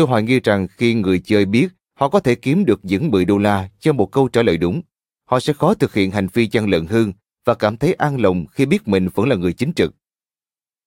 Tôi 0.00 0.06
hoài 0.06 0.22
nghi 0.22 0.40
rằng 0.40 0.66
khi 0.68 0.94
người 0.94 1.20
chơi 1.24 1.44
biết 1.44 1.68
họ 1.94 2.08
có 2.08 2.20
thể 2.20 2.34
kiếm 2.34 2.64
được 2.64 2.80
những 2.82 3.10
10 3.10 3.24
đô 3.24 3.38
la 3.38 3.68
cho 3.80 3.92
một 3.92 4.12
câu 4.12 4.28
trả 4.28 4.42
lời 4.42 4.58
đúng, 4.58 4.82
họ 5.24 5.40
sẽ 5.40 5.52
khó 5.52 5.74
thực 5.74 5.94
hiện 5.94 6.10
hành 6.10 6.26
vi 6.32 6.48
gian 6.52 6.68
lận 6.68 6.86
hơn 6.86 7.12
và 7.44 7.54
cảm 7.54 7.76
thấy 7.76 7.92
an 7.92 8.20
lòng 8.20 8.46
khi 8.52 8.66
biết 8.66 8.88
mình 8.88 9.08
vẫn 9.14 9.28
là 9.28 9.36
người 9.36 9.52
chính 9.52 9.72
trực. 9.72 9.94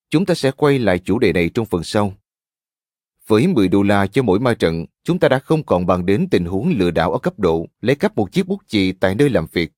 Chúng 0.09 0.25
ta 0.25 0.33
sẽ 0.33 0.51
quay 0.51 0.79
lại 0.79 0.99
chủ 0.99 1.19
đề 1.19 1.33
này 1.33 1.49
trong 1.49 1.65
phần 1.65 1.83
sau. 1.83 2.13
Với 3.27 3.47
10 3.47 3.67
đô 3.67 3.83
la 3.83 4.07
cho 4.07 4.23
mỗi 4.23 4.39
ma 4.39 4.53
trận, 4.53 4.85
chúng 5.03 5.19
ta 5.19 5.29
đã 5.29 5.39
không 5.39 5.63
còn 5.63 5.85
bằng 5.85 6.05
đến 6.05 6.27
tình 6.31 6.45
huống 6.45 6.73
lừa 6.77 6.91
đảo 6.91 7.11
ở 7.11 7.19
cấp 7.19 7.39
độ 7.39 7.67
lấy 7.81 7.95
cắp 7.95 8.15
một 8.15 8.31
chiếc 8.31 8.47
bút 8.47 8.59
chì 8.67 8.91
tại 8.91 9.15
nơi 9.15 9.29
làm 9.29 9.45
việc. 9.51 9.71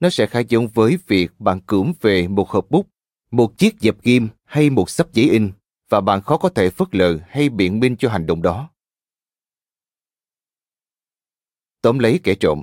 Nó 0.00 0.10
sẽ 0.10 0.26
khá 0.26 0.40
giống 0.40 0.68
với 0.68 0.98
việc 1.06 1.30
bạn 1.38 1.60
cưỡng 1.60 1.92
về 2.00 2.28
một 2.28 2.48
hộp 2.48 2.70
bút, 2.70 2.86
một 3.30 3.58
chiếc 3.58 3.74
dẹp 3.80 4.02
ghim 4.02 4.28
hay 4.44 4.70
một 4.70 4.90
sắp 4.90 5.12
giấy 5.12 5.30
in 5.30 5.50
và 5.92 6.00
bạn 6.00 6.22
khó 6.22 6.36
có 6.36 6.48
thể 6.48 6.70
phớt 6.70 6.94
lờ 6.94 7.18
hay 7.28 7.48
biện 7.48 7.80
minh 7.80 7.96
cho 7.96 8.08
hành 8.08 8.26
động 8.26 8.42
đó. 8.42 8.70
Tóm 11.82 11.98
lấy 11.98 12.20
kẻ 12.22 12.34
trộm 12.34 12.62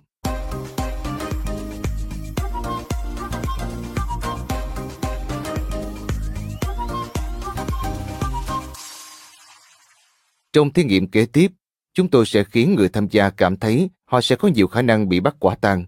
Trong 10.53 10.73
thí 10.73 10.84
nghiệm 10.84 11.07
kế 11.07 11.25
tiếp, 11.25 11.51
chúng 11.93 12.09
tôi 12.09 12.25
sẽ 12.25 12.43
khiến 12.43 12.75
người 12.75 12.89
tham 12.89 13.07
gia 13.07 13.30
cảm 13.30 13.57
thấy 13.57 13.89
họ 14.05 14.21
sẽ 14.21 14.36
có 14.36 14.47
nhiều 14.47 14.67
khả 14.67 14.82
năng 14.82 15.09
bị 15.09 15.19
bắt 15.19 15.36
quả 15.39 15.55
tang. 15.55 15.86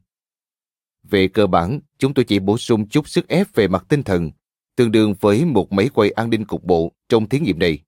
Về 1.04 1.28
cơ 1.28 1.48
bản, 1.48 1.80
chúng 1.98 2.14
tôi 2.14 2.26
chỉ 2.26 2.40
bổ 2.40 2.58
sung 2.58 2.90
chút 2.90 3.10
sức 3.10 3.28
ép 3.28 3.48
về 3.54 3.68
mặt 3.68 3.86
tinh 3.90 4.04
thần, 4.04 4.32
tương 4.76 4.92
đương 4.92 5.14
với 5.20 5.46
một 5.46 5.72
máy 5.72 5.90
quay 5.94 6.12
an 6.12 6.30
ninh 6.30 6.46
cục 6.46 6.64
bộ 6.64 6.92
trong 7.12 7.30
thí 7.30 7.40
nghiệm 7.40 7.60
này. 7.60 7.80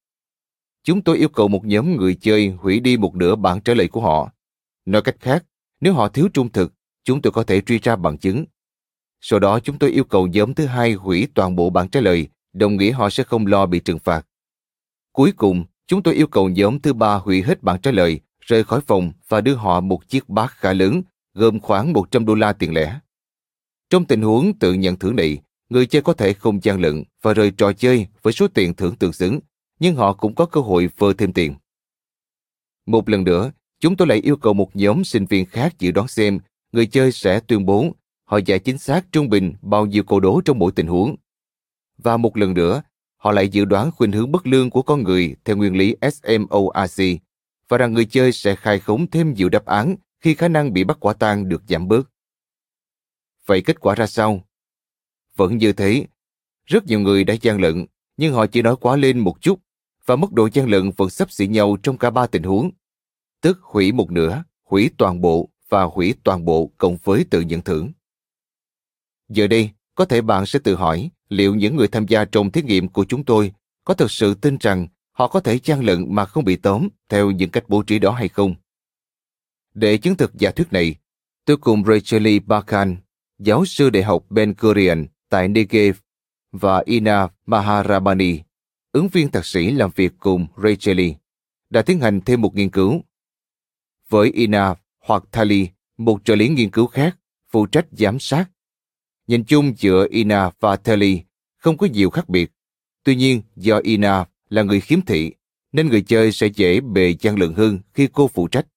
Chúng 0.84 1.02
tôi 1.02 1.18
yêu 1.18 1.30
cầu 1.30 1.48
một 1.48 1.66
nhóm 1.66 1.96
người 1.98 2.16
chơi 2.16 2.48
hủy 2.48 2.80
đi 2.80 2.98
một 2.98 3.16
nửa 3.16 3.36
bản 3.36 3.62
trả 3.62 3.74
lời 3.74 3.88
của 3.88 4.02
họ. 4.02 4.32
Nói 4.86 5.02
cách 5.02 5.16
khác, 5.20 5.46
nếu 5.82 5.94
họ 5.94 6.08
thiếu 6.10 6.30
trung 6.34 6.52
thực, 6.52 6.74
chúng 7.04 7.22
tôi 7.22 7.32
có 7.32 7.44
thể 7.44 7.62
truy 7.62 7.80
ra 7.80 7.96
bằng 7.96 8.18
chứng. 8.18 8.46
Sau 9.22 9.40
đó 9.40 9.60
chúng 9.60 9.80
tôi 9.80 9.92
yêu 9.92 10.04
cầu 10.04 10.28
nhóm 10.28 10.54
thứ 10.54 10.66
hai 10.66 10.94
hủy 10.94 11.28
toàn 11.34 11.56
bộ 11.56 11.70
bản 11.70 11.90
trả 11.90 12.00
lời, 12.00 12.28
đồng 12.54 12.78
nghĩa 12.78 12.92
họ 12.92 13.10
sẽ 13.10 13.24
không 13.24 13.48
lo 13.48 13.66
bị 13.66 13.80
trừng 13.80 14.00
phạt. 14.00 14.28
Cuối 15.12 15.32
cùng, 15.32 15.66
Chúng 15.88 16.04
tôi 16.04 16.14
yêu 16.14 16.28
cầu 16.28 16.50
nhóm 16.50 16.80
thứ 16.80 16.94
ba 16.94 17.16
hủy 17.16 17.42
hết 17.42 17.64
bản 17.64 17.82
trả 17.82 17.92
lời, 17.92 18.20
rời 18.40 18.64
khỏi 18.64 18.82
phòng 18.88 19.12
và 19.28 19.42
đưa 19.42 19.56
họ 19.56 19.82
một 19.82 20.10
chiếc 20.10 20.30
bát 20.30 20.52
khá 20.52 20.74
lớn, 20.74 21.02
gồm 21.34 21.60
khoảng 21.60 21.94
100 21.94 22.26
đô 22.26 22.36
la 22.36 22.54
tiền 22.54 22.74
lẻ. 22.74 23.00
Trong 23.90 24.06
tình 24.06 24.22
huống 24.22 24.60
tự 24.60 24.74
nhận 24.74 24.96
thưởng 24.96 25.16
này, 25.16 25.38
người 25.70 25.86
chơi 25.86 26.02
có 26.02 26.14
thể 26.14 26.34
không 26.34 26.64
gian 26.64 26.82
lận 26.82 27.04
và 27.22 27.34
rời 27.34 27.52
trò 27.52 27.74
chơi 27.74 28.08
với 28.22 28.34
số 28.34 28.48
tiền 28.48 28.74
thưởng 28.74 28.96
tương 28.96 29.14
xứng, 29.14 29.40
nhưng 29.80 29.96
họ 29.96 30.14
cũng 30.14 30.36
có 30.36 30.46
cơ 30.46 30.62
hội 30.62 30.90
vơ 30.98 31.14
thêm 31.14 31.34
tiền. 31.34 31.56
Một 32.86 33.10
lần 33.10 33.24
nữa, 33.24 33.52
chúng 33.80 33.98
tôi 33.98 34.08
lại 34.08 34.18
yêu 34.18 34.38
cầu 34.38 34.54
một 34.54 34.76
nhóm 34.76 35.04
sinh 35.04 35.26
viên 35.26 35.46
khác 35.46 35.80
dự 35.80 35.92
đoán 35.92 36.08
xem 36.08 36.40
người 36.72 36.86
chơi 36.86 37.12
sẽ 37.12 37.40
tuyên 37.40 37.66
bố 37.66 37.94
họ 38.26 38.40
giải 38.46 38.60
chính 38.60 38.78
xác 38.78 39.06
trung 39.12 39.30
bình 39.30 39.54
bao 39.62 39.86
nhiêu 39.86 40.04
câu 40.04 40.20
đố 40.20 40.42
trong 40.46 40.60
mỗi 40.60 40.72
tình 40.72 40.88
huống. 40.88 41.16
Và 41.98 42.18
một 42.18 42.38
lần 42.38 42.54
nữa, 42.54 42.82
họ 43.18 43.32
lại 43.32 43.50
dự 43.50 43.66
đoán 43.66 43.92
khuynh 43.92 44.12
hướng 44.12 44.32
bất 44.32 44.48
lương 44.48 44.70
của 44.70 44.82
con 44.82 45.04
người 45.04 45.36
theo 45.46 45.58
nguyên 45.58 45.78
lý 45.78 45.96
SMORC 46.02 47.02
và 47.68 47.78
rằng 47.78 47.94
người 47.94 48.06
chơi 48.06 48.32
sẽ 48.32 48.56
khai 48.56 48.80
khống 48.80 49.12
thêm 49.12 49.34
nhiều 49.34 49.50
đáp 49.50 49.66
án 49.66 49.96
khi 50.20 50.34
khả 50.36 50.48
năng 50.48 50.74
bị 50.74 50.84
bắt 50.84 50.98
quả 51.00 51.14
tang 51.14 51.50
được 51.50 51.64
giảm 51.68 51.88
bớt. 51.88 52.10
Vậy 53.46 53.62
kết 53.62 53.80
quả 53.80 53.96
ra 53.96 54.08
sao? 54.08 54.42
Vẫn 55.36 55.58
như 55.58 55.74
thế, 55.74 56.06
rất 56.66 56.86
nhiều 56.86 57.00
người 57.00 57.24
đã 57.24 57.34
gian 57.42 57.62
lận, 57.62 57.86
nhưng 58.18 58.34
họ 58.34 58.48
chỉ 58.48 58.62
nói 58.62 58.76
quá 58.76 58.96
lên 58.96 59.20
một 59.20 59.42
chút 59.42 59.60
và 60.06 60.16
mức 60.16 60.34
độ 60.34 60.50
gian 60.54 60.70
lận 60.70 60.92
vẫn 60.98 61.10
sắp 61.10 61.32
xỉ 61.32 61.48
nhau 61.48 61.78
trong 61.84 61.98
cả 61.98 62.10
ba 62.10 62.28
tình 62.28 62.44
huống. 62.44 62.72
Tức 63.42 63.60
hủy 63.62 63.92
một 63.92 64.12
nửa, 64.12 64.44
hủy 64.64 64.90
toàn 64.98 65.22
bộ 65.22 65.50
và 65.70 65.84
hủy 65.84 66.16
toàn 66.24 66.46
bộ 66.46 66.72
cộng 66.78 66.98
với 67.04 67.26
tự 67.30 67.42
nhận 67.42 67.62
thưởng. 67.62 67.92
Giờ 69.30 69.48
đây, 69.48 69.70
có 69.96 70.06
thể 70.06 70.22
bạn 70.22 70.46
sẽ 70.46 70.60
tự 70.60 70.76
hỏi 70.76 71.10
liệu 71.30 71.56
những 71.56 71.76
người 71.76 71.88
tham 71.88 72.08
gia 72.08 72.26
trong 72.26 72.52
thí 72.52 72.62
nghiệm 72.62 72.88
của 72.88 73.06
chúng 73.06 73.26
tôi 73.26 73.54
có 73.84 73.94
thực 73.94 74.12
sự 74.12 74.34
tin 74.34 74.58
rằng 74.60 74.88
họ 75.12 75.28
có 75.28 75.40
thể 75.40 75.60
gian 75.64 75.84
lận 75.84 76.06
mà 76.16 76.26
không 76.26 76.46
bị 76.46 76.56
tóm 76.56 76.88
theo 77.10 77.32
những 77.32 77.50
cách 77.50 77.64
bố 77.68 77.84
trí 77.84 78.00
đó 78.00 78.12
hay 78.12 78.28
không. 78.28 78.56
Để 79.74 79.98
chứng 79.98 80.16
thực 80.16 80.36
giả 80.36 80.52
thuyết 80.52 80.74
này, 80.74 80.96
tôi 81.46 81.58
cùng 81.58 81.84
Rachel 81.86 82.40
Bakan, 82.46 82.98
giáo 83.40 83.66
sư 83.66 83.90
đại 83.90 84.04
học 84.04 84.26
Ben 84.30 84.54
Gurion 84.58 85.06
tại 85.34 85.48
Negev 85.48 85.96
và 86.52 86.84
Ina 86.86 87.28
Maharabani, 87.46 88.40
ứng 88.92 89.08
viên 89.08 89.32
thạc 89.32 89.46
sĩ 89.46 89.72
làm 89.72 89.92
việc 89.96 90.14
cùng 90.20 90.48
Rachel, 90.64 91.00
đã 91.70 91.82
tiến 91.82 92.00
hành 92.00 92.22
thêm 92.22 92.42
một 92.42 92.56
nghiên 92.56 92.70
cứu. 92.70 93.02
Với 94.10 94.32
Ina 94.32 94.76
hoặc 95.00 95.24
Thali, 95.32 95.68
một 95.98 96.26
trợ 96.26 96.36
lý 96.36 96.50
nghiên 96.50 96.70
cứu 96.70 96.88
khác, 96.88 97.18
phụ 97.52 97.66
trách 97.66 97.86
giám 97.92 98.20
sát 98.20 98.46
Nhìn 99.28 99.44
chung 99.44 99.74
giữa 99.78 100.08
Ina 100.10 100.50
và 100.60 100.76
Thali 100.76 101.22
không 101.58 101.78
có 101.78 101.88
nhiều 101.88 102.10
khác 102.10 102.30
biệt. 102.30 102.52
Tuy 103.04 103.16
nhiên, 103.16 103.42
do 103.56 103.80
Ina 103.84 104.26
là 104.50 104.64
người 104.64 104.82
khiếm 104.82 105.02
thị, 105.02 105.34
nên 105.72 105.88
người 105.88 106.02
chơi 106.02 106.32
sẽ 106.32 106.48
dễ 106.48 106.82
bề 106.82 107.16
gian 107.20 107.40
lận 107.40 107.54
hơn 107.54 107.80
khi 107.94 108.08
cô 108.14 108.28
phụ 108.28 108.48
trách. 108.48 108.68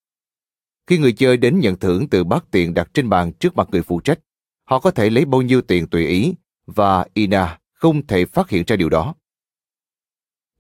Khi 0.87 0.99
người 0.99 1.13
chơi 1.13 1.37
đến 1.37 1.61
nhận 1.61 1.77
thưởng 1.77 2.09
từ 2.09 2.25
bát 2.25 2.45
tiền 2.51 2.75
đặt 2.75 2.91
trên 2.95 3.09
bàn 3.09 3.33
trước 3.33 3.57
mặt 3.57 3.69
người 3.73 3.83
phụ 3.83 4.01
trách, 4.01 4.19
họ 4.65 4.81
có 4.81 4.91
thể 4.91 5.11
lấy 5.11 5.25
bao 5.25 5.43
nhiêu 5.43 5.63
tiền 5.63 5.87
tùy 5.87 6.07
ý 6.07 6.35
và 6.67 7.07
Ina 7.15 7.59
không 7.73 8.07
thể 8.07 8.25
phát 8.25 8.51
hiện 8.51 8.65
ra 8.67 8.77
điều 8.77 8.89
đó. 8.89 9.15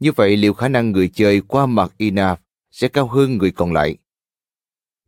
Như 0.01 0.13
vậy 0.13 0.37
liệu 0.37 0.55
khả 0.55 0.69
năng 0.69 0.93
người 0.93 1.09
chơi 1.09 1.41
qua 1.41 1.67
mặt 1.67 1.93
Ina 1.97 2.37
sẽ 2.71 2.89
cao 2.89 3.07
hơn 3.07 3.39
người 3.39 3.51
còn 3.51 3.73
lại? 3.73 3.97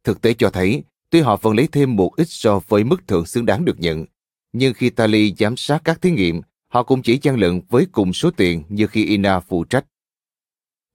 Thực 0.05 0.22
tế 0.22 0.34
cho 0.34 0.51
thấy, 0.51 0.82
tuy 1.11 1.20
họ 1.20 1.36
vẫn 1.36 1.57
lấy 1.57 1.68
thêm 1.72 1.96
một 1.96 2.16
ít 2.16 2.26
so 2.28 2.61
với 2.68 2.84
mức 2.84 3.07
thưởng 3.07 3.26
xứng 3.26 3.46
đáng 3.46 3.64
được 3.64 3.80
nhận, 3.80 4.05
nhưng 4.53 4.74
khi 4.74 4.90
Tali 4.90 5.34
giám 5.38 5.57
sát 5.57 5.80
các 5.84 6.03
thí 6.03 6.11
nghiệm, 6.11 6.40
họ 6.68 6.82
cũng 6.82 7.03
chỉ 7.03 7.18
gian 7.22 7.36
lận 7.36 7.61
với 7.68 7.86
cùng 7.92 8.12
số 8.12 8.30
tiền 8.30 8.62
như 8.68 8.86
khi 8.86 9.05
Ina 9.05 9.40
phụ 9.40 9.64
trách. 9.64 9.86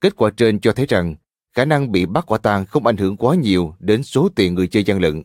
Kết 0.02 0.16
quả 0.16 0.32
trên 0.38 0.60
cho 0.60 0.72
thấy 0.72 0.86
rằng 0.86 1.16
khả 1.54 1.66
năng 1.66 1.92
bị 1.92 2.06
bắt 2.06 2.26
quả 2.28 2.38
tang 2.38 2.66
không 2.66 2.88
ảnh 2.88 2.98
hưởng 2.98 3.18
quá 3.18 3.36
nhiều 3.36 3.76
đến 3.80 4.04
số 4.04 4.30
tiền 4.36 4.56
người 4.56 4.68
chơi 4.68 4.84
gian 4.84 5.02
lận. 5.02 5.24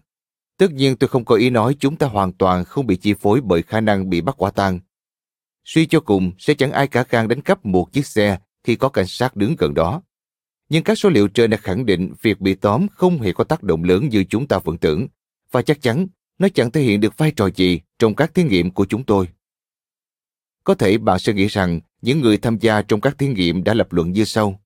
Tất 0.59 0.72
nhiên 0.72 0.96
tôi 0.96 1.09
không 1.09 1.24
có 1.24 1.34
ý 1.34 1.50
nói 1.50 1.76
chúng 1.80 1.96
ta 1.96 2.06
hoàn 2.06 2.32
toàn 2.32 2.64
không 2.64 2.86
bị 2.86 2.96
chi 2.96 3.14
phối 3.14 3.40
bởi 3.40 3.62
khả 3.62 3.80
năng 3.80 4.11
bị 4.11 4.20
bắt 4.20 4.34
quả 4.38 4.50
tang. 4.50 4.80
Suy 5.64 5.86
cho 5.86 6.00
cùng, 6.00 6.32
sẽ 6.38 6.54
chẳng 6.54 6.72
ai 6.72 6.86
cả 6.86 7.04
gan 7.09 7.28
đánh 7.28 7.40
cắp 7.40 7.66
một 7.66 7.92
chiếc 7.92 8.06
xe 8.06 8.38
khi 8.64 8.76
có 8.76 8.88
cảnh 8.88 9.06
sát 9.06 9.36
đứng 9.36 9.56
gần 9.59 9.74
đó. 9.74 10.02
Nhưng 10.68 10.84
các 10.84 10.98
số 10.98 11.09
liệu 11.09 11.28
trên 11.28 11.50
đã 11.50 11.56
khẳng 11.56 11.86
định 11.86 12.12
việc 12.22 12.40
bị 12.40 12.54
tóm 12.54 12.86
không 12.88 13.20
hề 13.20 13.32
có 13.32 13.44
tác 13.44 13.62
động 13.62 13.84
lớn 13.84 14.09
như 14.09 14.24
chúng 14.24 14.46
ta 14.46 14.59
vẫn 14.59 14.78
tưởng, 14.78 15.06
và 15.50 15.62
chắc 15.62 15.82
chắn 15.82 16.06
nó 16.38 16.48
chẳng 16.54 16.70
thể 16.70 16.80
hiện 16.80 17.00
được 17.00 17.18
vai 17.18 17.30
trò 17.30 17.48
gì 17.54 17.80
trong 17.98 18.14
các 18.14 18.34
thí 18.34 18.42
nghiệm 18.42 18.70
của 18.70 18.86
chúng 18.86 19.04
tôi. 19.04 19.28
Có 20.64 20.74
thể 20.74 20.98
bạn 20.98 21.18
sẽ 21.18 21.32
nghĩ 21.32 21.46
rằng 21.46 21.80
những 22.02 22.20
người 22.20 22.36
tham 22.36 22.59
gia 22.59 22.82
trong 22.82 23.00
các 23.00 23.18
thí 23.18 23.28
nghiệm 23.28 23.64
đã 23.64 23.74
lập 23.74 23.92
luận 23.92 24.12
như 24.12 24.24
sau. 24.24 24.61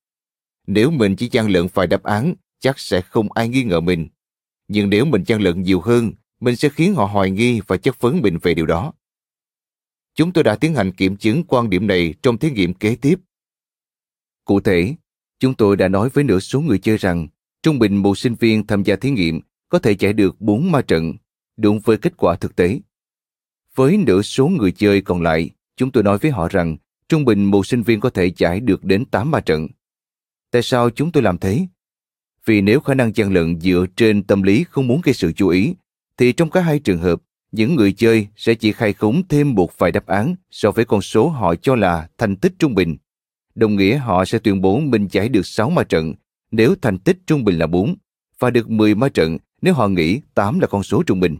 Nếu 0.66 0.90
mình 0.90 1.16
chỉ 1.16 1.28
gian 1.32 1.50
lận 1.50 1.66
vài 1.74 1.86
đáp 1.86 2.02
án, 2.02 2.34
chắc 2.60 2.78
sẽ 2.78 3.00
không 3.00 3.32
ai 3.32 3.48
nghi 3.48 3.64
ngờ 3.64 3.80
mình. 3.80 4.08
Nhưng 4.74 4.90
nếu 4.90 5.04
mình 5.04 5.24
gian 5.26 5.42
lận 5.42 5.62
nhiều 5.62 5.80
hơn, 5.80 6.12
mình 6.40 6.56
sẽ 6.56 6.68
khiến 6.68 6.94
họ 6.94 7.04
hoài 7.04 7.30
nghi 7.30 7.60
và 7.66 7.76
chất 7.76 8.00
vấn 8.00 8.20
mình 8.20 8.38
về 8.42 8.54
điều 8.54 8.66
đó. 8.66 8.92
Chúng 10.14 10.32
tôi 10.32 10.44
đã 10.44 10.56
tiến 10.56 10.74
hành 10.74 10.92
kiểm 10.92 11.16
chứng 11.16 11.44
quan 11.44 11.70
điểm 11.70 11.86
này 11.86 12.14
trong 12.22 12.38
thí 12.38 12.50
nghiệm 12.50 12.74
kế 12.74 12.96
tiếp. 12.96 13.18
Cụ 14.44 14.60
thể, 14.60 14.94
chúng 15.38 15.54
tôi 15.54 15.76
đã 15.76 15.88
nói 15.88 16.08
với 16.08 16.24
nửa 16.24 16.38
số 16.38 16.60
người 16.60 16.78
chơi 16.78 16.96
rằng 16.96 17.28
Trung 17.62 17.78
bình 17.78 17.96
một 17.96 18.18
sinh 18.18 18.34
viên 18.34 18.66
tham 18.66 18.82
gia 18.82 18.96
thí 18.96 19.10
nghiệm 19.10 19.40
có 19.68 19.78
thể 19.78 19.96
giải 19.98 20.12
được 20.12 20.40
4 20.40 20.72
ma 20.72 20.82
trận, 20.82 21.14
đúng 21.56 21.80
với 21.80 21.96
kết 21.96 22.16
quả 22.16 22.36
thực 22.36 22.56
tế. 22.56 22.80
Với 23.74 23.96
nửa 23.96 24.22
số 24.22 24.48
người 24.48 24.72
chơi 24.72 25.00
còn 25.00 25.22
lại, 25.22 25.50
chúng 25.76 25.92
tôi 25.92 26.02
nói 26.02 26.18
với 26.18 26.30
họ 26.30 26.48
rằng 26.48 26.76
trung 27.08 27.24
bình 27.24 27.44
một 27.44 27.66
sinh 27.66 27.82
viên 27.82 28.00
có 28.00 28.10
thể 28.10 28.32
giải 28.36 28.60
được 28.60 28.84
đến 28.84 29.04
8 29.04 29.30
ma 29.30 29.40
trận. 29.40 29.68
Tại 30.50 30.62
sao 30.62 30.90
chúng 30.90 31.12
tôi 31.12 31.22
làm 31.22 31.38
thế? 31.38 31.66
Vì 32.46 32.60
nếu 32.60 32.80
khả 32.80 32.94
năng 32.94 33.12
gian 33.14 33.32
lận 33.32 33.60
dựa 33.60 33.86
trên 33.96 34.22
tâm 34.22 34.42
lý 34.42 34.64
không 34.70 34.86
muốn 34.86 35.00
gây 35.04 35.14
sự 35.14 35.32
chú 35.32 35.48
ý, 35.48 35.74
thì 36.16 36.32
trong 36.32 36.50
cả 36.50 36.60
hai 36.60 36.78
trường 36.78 36.98
hợp, 36.98 37.22
những 37.52 37.76
người 37.76 37.92
chơi 37.92 38.28
sẽ 38.36 38.54
chỉ 38.54 38.72
khai 38.72 38.92
khống 38.92 39.22
thêm 39.28 39.54
một 39.54 39.78
vài 39.78 39.92
đáp 39.92 40.06
án 40.06 40.34
so 40.50 40.70
với 40.70 40.84
con 40.84 41.02
số 41.02 41.28
họ 41.28 41.54
cho 41.54 41.74
là 41.74 42.08
thành 42.18 42.36
tích 42.36 42.52
trung 42.58 42.74
bình. 42.74 42.96
Đồng 43.54 43.76
nghĩa 43.76 43.96
họ 43.96 44.24
sẽ 44.24 44.38
tuyên 44.38 44.60
bố 44.60 44.80
mình 44.80 45.08
giải 45.10 45.28
được 45.28 45.46
6 45.46 45.70
ma 45.70 45.84
trận 45.84 46.14
nếu 46.50 46.74
thành 46.82 46.98
tích 46.98 47.18
trung 47.26 47.44
bình 47.44 47.58
là 47.58 47.66
4 47.66 47.96
và 48.38 48.50
được 48.50 48.70
10 48.70 48.94
ma 48.94 49.08
trận 49.08 49.38
nếu 49.62 49.74
họ 49.74 49.88
nghĩ 49.88 50.20
8 50.34 50.60
là 50.60 50.66
con 50.66 50.82
số 50.82 51.02
trung 51.02 51.20
bình. 51.20 51.36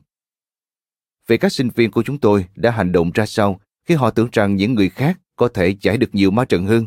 Vậy 1.26 1.38
các 1.38 1.52
sinh 1.52 1.68
viên 1.74 1.90
của 1.90 2.02
chúng 2.02 2.18
tôi 2.18 2.46
đã 2.54 2.70
hành 2.70 2.92
động 2.92 3.10
ra 3.14 3.26
sao 3.26 3.60
khi 3.88 3.94
họ 3.94 4.10
tưởng 4.10 4.28
rằng 4.32 4.56
những 4.56 4.74
người 4.74 4.88
khác 4.88 5.20
có 5.36 5.48
thể 5.48 5.76
giải 5.80 5.98
được 5.98 6.14
nhiều 6.14 6.30
ma 6.30 6.44
trận 6.44 6.66
hơn? 6.66 6.86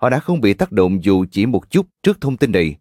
Họ 0.00 0.10
đã 0.10 0.18
không 0.18 0.40
bị 0.40 0.54
tác 0.54 0.72
động 0.72 1.04
dù 1.04 1.24
chỉ 1.30 1.46
một 1.46 1.70
chút 1.70 1.86
trước 2.02 2.20
thông 2.20 2.36
tin 2.36 2.52
này. 2.52 2.76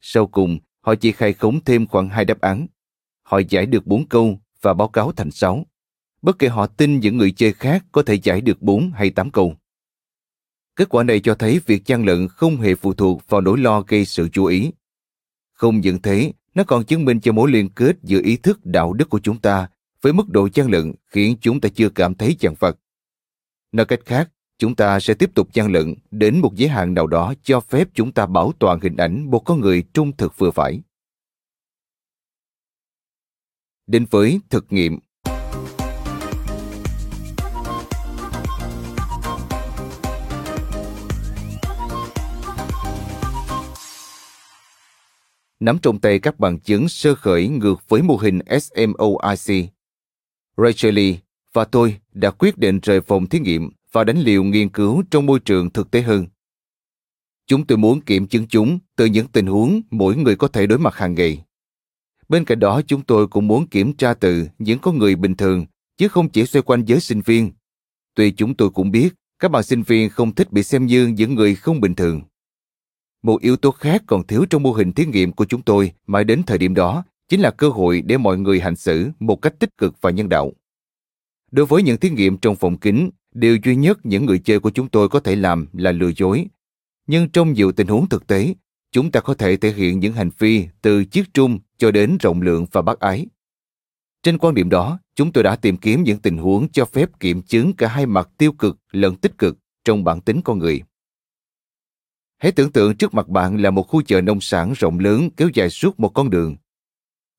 Sau 0.00 0.26
cùng, 0.26 0.58
họ 0.80 0.94
chỉ 0.94 1.12
khai 1.12 1.32
khống 1.32 1.64
thêm 1.64 1.86
khoảng 1.86 2.08
hai 2.08 2.24
đáp 2.24 2.40
án. 2.40 2.66
Họ 3.22 3.40
giải 3.48 3.66
được 3.66 3.86
4 3.86 4.08
câu 4.08 4.40
và 4.60 4.74
báo 4.74 4.88
cáo 4.88 5.12
thành 5.12 5.30
6. 5.30 5.66
Bất 6.22 6.38
kể 6.38 6.48
họ 6.48 6.66
tin 6.66 7.00
những 7.00 7.16
người 7.16 7.32
chơi 7.32 7.52
khác 7.52 7.84
có 7.92 8.02
thể 8.02 8.14
giải 8.14 8.40
được 8.40 8.62
4 8.62 8.90
hay 8.90 9.10
8 9.10 9.30
câu. 9.30 9.56
Kết 10.76 10.88
quả 10.88 11.04
này 11.04 11.20
cho 11.20 11.34
thấy 11.34 11.60
việc 11.66 11.86
gian 11.86 12.04
lận 12.04 12.28
không 12.28 12.56
hề 12.56 12.74
phụ 12.74 12.94
thuộc 12.94 13.22
vào 13.28 13.40
nỗi 13.40 13.58
lo 13.58 13.80
gây 13.80 14.04
sự 14.04 14.28
chú 14.32 14.44
ý. 14.44 14.70
Không 15.52 15.80
những 15.80 16.02
thế, 16.02 16.32
nó 16.54 16.64
còn 16.64 16.84
chứng 16.84 17.04
minh 17.04 17.20
cho 17.20 17.32
mối 17.32 17.50
liên 17.50 17.68
kết 17.68 17.96
giữa 18.02 18.20
ý 18.24 18.36
thức 18.36 18.66
đạo 18.66 18.92
đức 18.92 19.10
của 19.10 19.20
chúng 19.20 19.38
ta 19.38 19.68
với 20.02 20.12
mức 20.12 20.28
độ 20.28 20.48
gian 20.54 20.70
lận 20.70 20.92
khiến 21.06 21.36
chúng 21.40 21.60
ta 21.60 21.68
chưa 21.74 21.88
cảm 21.88 22.14
thấy 22.14 22.36
chằn 22.40 22.54
vật. 22.58 22.78
Nói 23.72 23.86
cách 23.86 24.00
khác, 24.06 24.30
chúng 24.62 24.74
ta 24.74 25.00
sẽ 25.00 25.14
tiếp 25.14 25.30
tục 25.34 25.48
gian 25.52 25.72
lận 25.72 25.94
đến 26.10 26.40
một 26.40 26.54
giới 26.54 26.68
hạn 26.68 26.94
nào 26.94 27.06
đó 27.06 27.34
cho 27.42 27.60
phép 27.60 27.88
chúng 27.94 28.12
ta 28.12 28.26
bảo 28.26 28.52
toàn 28.58 28.80
hình 28.80 28.96
ảnh 28.96 29.30
một 29.30 29.38
con 29.38 29.60
người 29.60 29.84
trung 29.94 30.16
thực 30.16 30.38
vừa 30.38 30.50
phải. 30.50 30.80
Đến 33.86 34.06
với 34.10 34.40
thực 34.50 34.66
nghiệm 34.72 34.98
nắm 45.60 45.78
trong 45.82 46.00
tay 46.00 46.18
các 46.18 46.38
bằng 46.38 46.60
chứng 46.60 46.88
sơ 46.88 47.14
khởi 47.14 47.48
ngược 47.48 47.88
với 47.88 48.02
mô 48.02 48.16
hình 48.16 48.38
SMOIC. 48.60 49.70
Rachel 50.56 50.94
Lee 50.94 51.14
và 51.52 51.64
tôi 51.64 52.00
đã 52.12 52.30
quyết 52.30 52.58
định 52.58 52.80
rời 52.82 53.00
phòng 53.00 53.26
thí 53.26 53.38
nghiệm 53.38 53.70
và 53.92 54.04
đánh 54.04 54.18
liều 54.18 54.44
nghiên 54.44 54.68
cứu 54.68 55.02
trong 55.10 55.26
môi 55.26 55.40
trường 55.40 55.70
thực 55.70 55.90
tế 55.90 56.02
hơn. 56.02 56.26
Chúng 57.46 57.66
tôi 57.66 57.78
muốn 57.78 58.00
kiểm 58.00 58.26
chứng 58.26 58.46
chúng 58.46 58.78
từ 58.96 59.06
những 59.06 59.26
tình 59.26 59.46
huống 59.46 59.80
mỗi 59.90 60.16
người 60.16 60.36
có 60.36 60.48
thể 60.48 60.66
đối 60.66 60.78
mặt 60.78 60.94
hàng 60.94 61.14
ngày. 61.14 61.44
Bên 62.28 62.44
cạnh 62.44 62.58
đó, 62.58 62.80
chúng 62.86 63.02
tôi 63.02 63.28
cũng 63.28 63.48
muốn 63.48 63.66
kiểm 63.66 63.92
tra 63.92 64.14
từ 64.14 64.48
những 64.58 64.78
con 64.78 64.98
người 64.98 65.16
bình 65.16 65.36
thường, 65.36 65.66
chứ 65.96 66.08
không 66.08 66.28
chỉ 66.28 66.46
xoay 66.46 66.62
quanh 66.62 66.84
giới 66.84 67.00
sinh 67.00 67.20
viên. 67.20 67.50
Tuy 68.14 68.30
chúng 68.30 68.54
tôi 68.54 68.70
cũng 68.70 68.90
biết 68.90 69.14
các 69.38 69.50
bạn 69.50 69.62
sinh 69.62 69.82
viên 69.82 70.10
không 70.10 70.34
thích 70.34 70.52
bị 70.52 70.62
xem 70.62 70.86
như 70.86 71.06
những 71.06 71.34
người 71.34 71.54
không 71.54 71.80
bình 71.80 71.94
thường. 71.94 72.22
Một 73.22 73.40
yếu 73.40 73.56
tố 73.56 73.70
khác 73.70 74.02
còn 74.06 74.26
thiếu 74.26 74.44
trong 74.50 74.62
mô 74.62 74.72
hình 74.72 74.92
thí 74.92 75.06
nghiệm 75.06 75.32
của 75.32 75.44
chúng 75.44 75.62
tôi 75.62 75.92
mãi 76.06 76.24
đến 76.24 76.42
thời 76.46 76.58
điểm 76.58 76.74
đó 76.74 77.04
chính 77.28 77.40
là 77.40 77.50
cơ 77.50 77.68
hội 77.68 78.02
để 78.02 78.18
mọi 78.18 78.38
người 78.38 78.60
hành 78.60 78.76
xử 78.76 79.10
một 79.20 79.42
cách 79.42 79.54
tích 79.58 79.78
cực 79.78 80.00
và 80.00 80.10
nhân 80.10 80.28
đạo. 80.28 80.52
Đối 81.50 81.66
với 81.66 81.82
những 81.82 81.98
thí 81.98 82.10
nghiệm 82.10 82.38
trong 82.38 82.56
phòng 82.56 82.78
kính, 82.78 83.10
điều 83.34 83.58
duy 83.64 83.76
nhất 83.76 83.98
những 84.02 84.26
người 84.26 84.38
chơi 84.38 84.60
của 84.60 84.70
chúng 84.70 84.88
tôi 84.88 85.08
có 85.08 85.20
thể 85.20 85.36
làm 85.36 85.66
là 85.72 85.92
lừa 85.92 86.10
dối. 86.16 86.46
Nhưng 87.06 87.28
trong 87.28 87.52
nhiều 87.52 87.72
tình 87.72 87.86
huống 87.86 88.08
thực 88.08 88.26
tế, 88.26 88.54
chúng 88.92 89.10
ta 89.10 89.20
có 89.20 89.34
thể 89.34 89.56
thể 89.56 89.72
hiện 89.72 90.00
những 90.00 90.12
hành 90.12 90.30
vi 90.38 90.68
từ 90.82 91.04
chiếc 91.04 91.34
trung 91.34 91.58
cho 91.78 91.90
đến 91.90 92.18
rộng 92.20 92.42
lượng 92.42 92.66
và 92.72 92.82
bác 92.82 93.00
ái. 93.00 93.26
Trên 94.22 94.38
quan 94.38 94.54
điểm 94.54 94.68
đó, 94.68 94.98
chúng 95.14 95.32
tôi 95.32 95.44
đã 95.44 95.56
tìm 95.56 95.76
kiếm 95.76 96.02
những 96.02 96.18
tình 96.18 96.38
huống 96.38 96.68
cho 96.72 96.84
phép 96.84 97.20
kiểm 97.20 97.42
chứng 97.42 97.72
cả 97.72 97.88
hai 97.88 98.06
mặt 98.06 98.28
tiêu 98.38 98.52
cực 98.52 98.78
lẫn 98.92 99.16
tích 99.16 99.38
cực 99.38 99.58
trong 99.84 100.04
bản 100.04 100.20
tính 100.20 100.40
con 100.44 100.58
người. 100.58 100.82
Hãy 102.38 102.52
tưởng 102.52 102.72
tượng 102.72 102.96
trước 102.96 103.14
mặt 103.14 103.28
bạn 103.28 103.62
là 103.62 103.70
một 103.70 103.82
khu 103.82 104.02
chợ 104.02 104.20
nông 104.20 104.40
sản 104.40 104.72
rộng 104.76 104.98
lớn 104.98 105.30
kéo 105.36 105.48
dài 105.54 105.70
suốt 105.70 106.00
một 106.00 106.08
con 106.08 106.30
đường. 106.30 106.56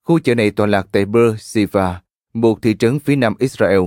Khu 0.04 0.18
chợ 0.18 0.34
này 0.34 0.50
tọa 0.50 0.66
lạc 0.66 0.86
tại 0.92 1.04
Beer 1.04 1.34
Siva, 1.38 2.02
một 2.34 2.62
thị 2.62 2.76
trấn 2.78 2.98
phía 2.98 3.16
nam 3.16 3.34
Israel. 3.38 3.80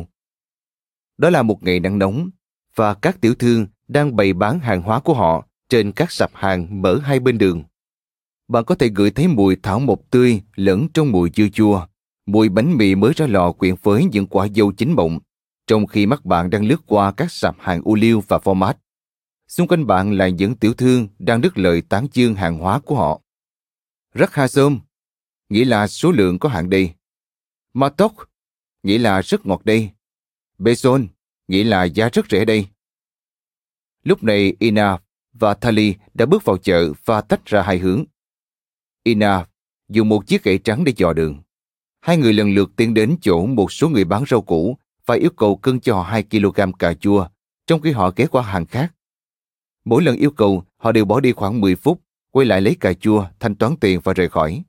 Đó 1.17 1.29
là 1.29 1.43
một 1.43 1.63
ngày 1.63 1.79
nắng 1.79 1.99
nóng, 1.99 2.29
và 2.75 2.93
các 2.93 3.21
tiểu 3.21 3.35
thương 3.35 3.67
đang 3.87 4.15
bày 4.15 4.33
bán 4.33 4.59
hàng 4.59 4.81
hóa 4.81 4.99
của 4.99 5.13
họ 5.13 5.47
trên 5.69 5.91
các 5.91 6.11
sạp 6.11 6.31
hàng 6.33 6.81
mở 6.81 6.99
hai 7.03 7.19
bên 7.19 7.37
đường. 7.37 7.63
Bạn 8.47 8.63
có 8.63 8.75
thể 8.75 8.89
ngửi 8.89 9.11
thấy 9.11 9.27
mùi 9.27 9.55
thảo 9.63 9.79
mộc 9.79 9.99
tươi 10.11 10.41
lẫn 10.55 10.87
trong 10.93 11.11
mùi 11.11 11.31
dưa 11.35 11.47
chua, 11.53 11.85
mùi 12.25 12.49
bánh 12.49 12.77
mì 12.77 12.95
mới 12.95 13.13
ra 13.15 13.27
lò 13.27 13.51
quyện 13.51 13.75
với 13.83 14.05
những 14.05 14.27
quả 14.27 14.47
dâu 14.55 14.71
chín 14.71 14.91
mộng, 14.91 15.19
trong 15.67 15.87
khi 15.87 16.05
mắt 16.05 16.25
bạn 16.25 16.49
đang 16.49 16.65
lướt 16.65 16.81
qua 16.85 17.11
các 17.11 17.31
sạp 17.31 17.55
hàng 17.59 17.81
ô 17.85 17.95
liu 17.95 18.23
và 18.27 18.37
format. 18.37 18.73
Xung 19.47 19.67
quanh 19.67 19.87
bạn 19.87 20.11
là 20.11 20.27
những 20.27 20.55
tiểu 20.55 20.73
thương 20.73 21.07
đang 21.19 21.41
đứt 21.41 21.57
lời 21.57 21.81
tán 21.81 22.07
dương 22.13 22.35
hàng 22.35 22.57
hóa 22.57 22.79
của 22.79 22.95
họ. 22.95 23.21
Rất 24.13 24.33
ha 24.33 24.47
sôm, 24.47 24.79
nghĩa 25.49 25.65
là 25.65 25.87
số 25.87 26.11
lượng 26.11 26.39
có 26.39 26.49
hạn 26.49 26.69
đây. 26.69 26.93
Matok, 27.73 28.13
nghĩa 28.83 28.97
là 28.97 29.21
rất 29.21 29.45
ngọt 29.45 29.61
đây. 29.65 29.89
Beson, 30.57 31.07
nghĩa 31.47 31.63
là 31.63 31.83
giá 31.83 32.09
rất 32.09 32.25
rẻ 32.29 32.45
đây. 32.45 32.67
Lúc 34.03 34.23
này 34.23 34.55
Ina 34.59 34.97
và 35.33 35.53
Thali 35.53 35.95
đã 36.13 36.25
bước 36.25 36.45
vào 36.45 36.57
chợ 36.57 36.93
và 37.05 37.21
tách 37.21 37.45
ra 37.45 37.61
hai 37.61 37.77
hướng. 37.77 38.03
Ina 39.03 39.45
dùng 39.89 40.09
một 40.09 40.27
chiếc 40.27 40.43
gậy 40.43 40.57
trắng 40.57 40.83
để 40.83 40.93
dò 40.97 41.13
đường. 41.13 41.41
Hai 42.01 42.17
người 42.17 42.33
lần 42.33 42.53
lượt 42.53 42.71
tiến 42.75 42.93
đến 42.93 43.17
chỗ 43.21 43.45
một 43.45 43.71
số 43.71 43.89
người 43.89 44.03
bán 44.05 44.23
rau 44.29 44.41
củ 44.41 44.77
và 45.05 45.15
yêu 45.15 45.29
cầu 45.29 45.55
cân 45.55 45.79
cho 45.79 45.95
họ 45.95 46.03
2 46.03 46.23
kg 46.23 46.71
cà 46.79 46.93
chua, 46.93 47.27
trong 47.67 47.81
khi 47.81 47.91
họ 47.91 48.11
ghé 48.15 48.27
qua 48.27 48.41
hàng 48.43 48.65
khác. 48.65 48.93
Mỗi 49.85 50.03
lần 50.03 50.15
yêu 50.15 50.31
cầu, 50.31 50.63
họ 50.77 50.91
đều 50.91 51.05
bỏ 51.05 51.19
đi 51.19 51.31
khoảng 51.31 51.61
10 51.61 51.75
phút, 51.75 52.01
quay 52.31 52.45
lại 52.45 52.61
lấy 52.61 52.75
cà 52.75 52.93
chua, 52.93 53.25
thanh 53.39 53.55
toán 53.55 53.75
tiền 53.77 53.99
và 54.03 54.13
rời 54.13 54.29
khỏi. 54.29 54.63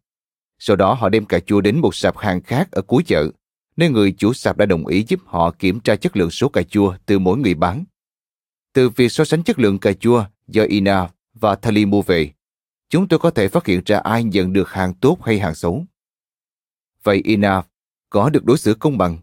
Sau 0.59 0.77
đó 0.77 0.95
họ 0.95 1.09
đem 1.09 1.25
cà 1.25 1.41
chua 1.41 1.61
đến 1.61 1.81
một 1.81 1.95
sạp 1.95 2.19
hàng 2.19 2.43
khác 2.43 2.71
ở 2.71 2.83
cuối 2.83 3.03
chợ, 3.07 3.31
nên 3.79 3.93
người 3.93 4.13
chủ 4.13 4.33
sạp 4.33 4.57
đã 4.57 4.67
đồng 4.67 4.87
ý 4.87 5.05
giúp 5.09 5.21
họ 5.27 5.51
kiểm 5.51 5.81
tra 5.81 5.97
chất 5.97 6.17
lượng 6.17 6.31
số 6.31 6.49
cà 6.49 6.63
chua 6.63 6.95
từ 7.07 7.19
mỗi 7.19 7.39
người 7.39 7.55
bán. 7.55 7.85
Từ 8.73 8.89
việc 8.89 9.13
so 9.13 9.25
sánh 9.25 9.43
chất 9.43 9.59
lượng 9.59 9.79
cà 9.79 9.93
chua 9.93 10.25
do 10.49 10.63
Ina 10.63 11.09
và 11.35 11.55
Thali 11.55 11.87
mua 11.87 12.03
về, 12.03 12.33
chúng 12.91 13.09
tôi 13.09 13.19
có 13.19 13.31
thể 13.31 13.49
phát 13.49 13.67
hiện 13.67 13.83
ra 13.87 13.99
ai 13.99 14.25
nhận 14.25 14.53
được 14.53 14.71
hàng 14.71 14.95
tốt 14.95 15.19
hay 15.25 15.39
hàng 15.39 15.55
xấu. 15.55 15.85
Vậy 17.03 17.21
Ina 17.25 17.63
có 18.11 18.31
được 18.31 18.45
đối 18.45 18.59
xử 18.59 18.75
công 18.75 18.99
bằng? 18.99 19.19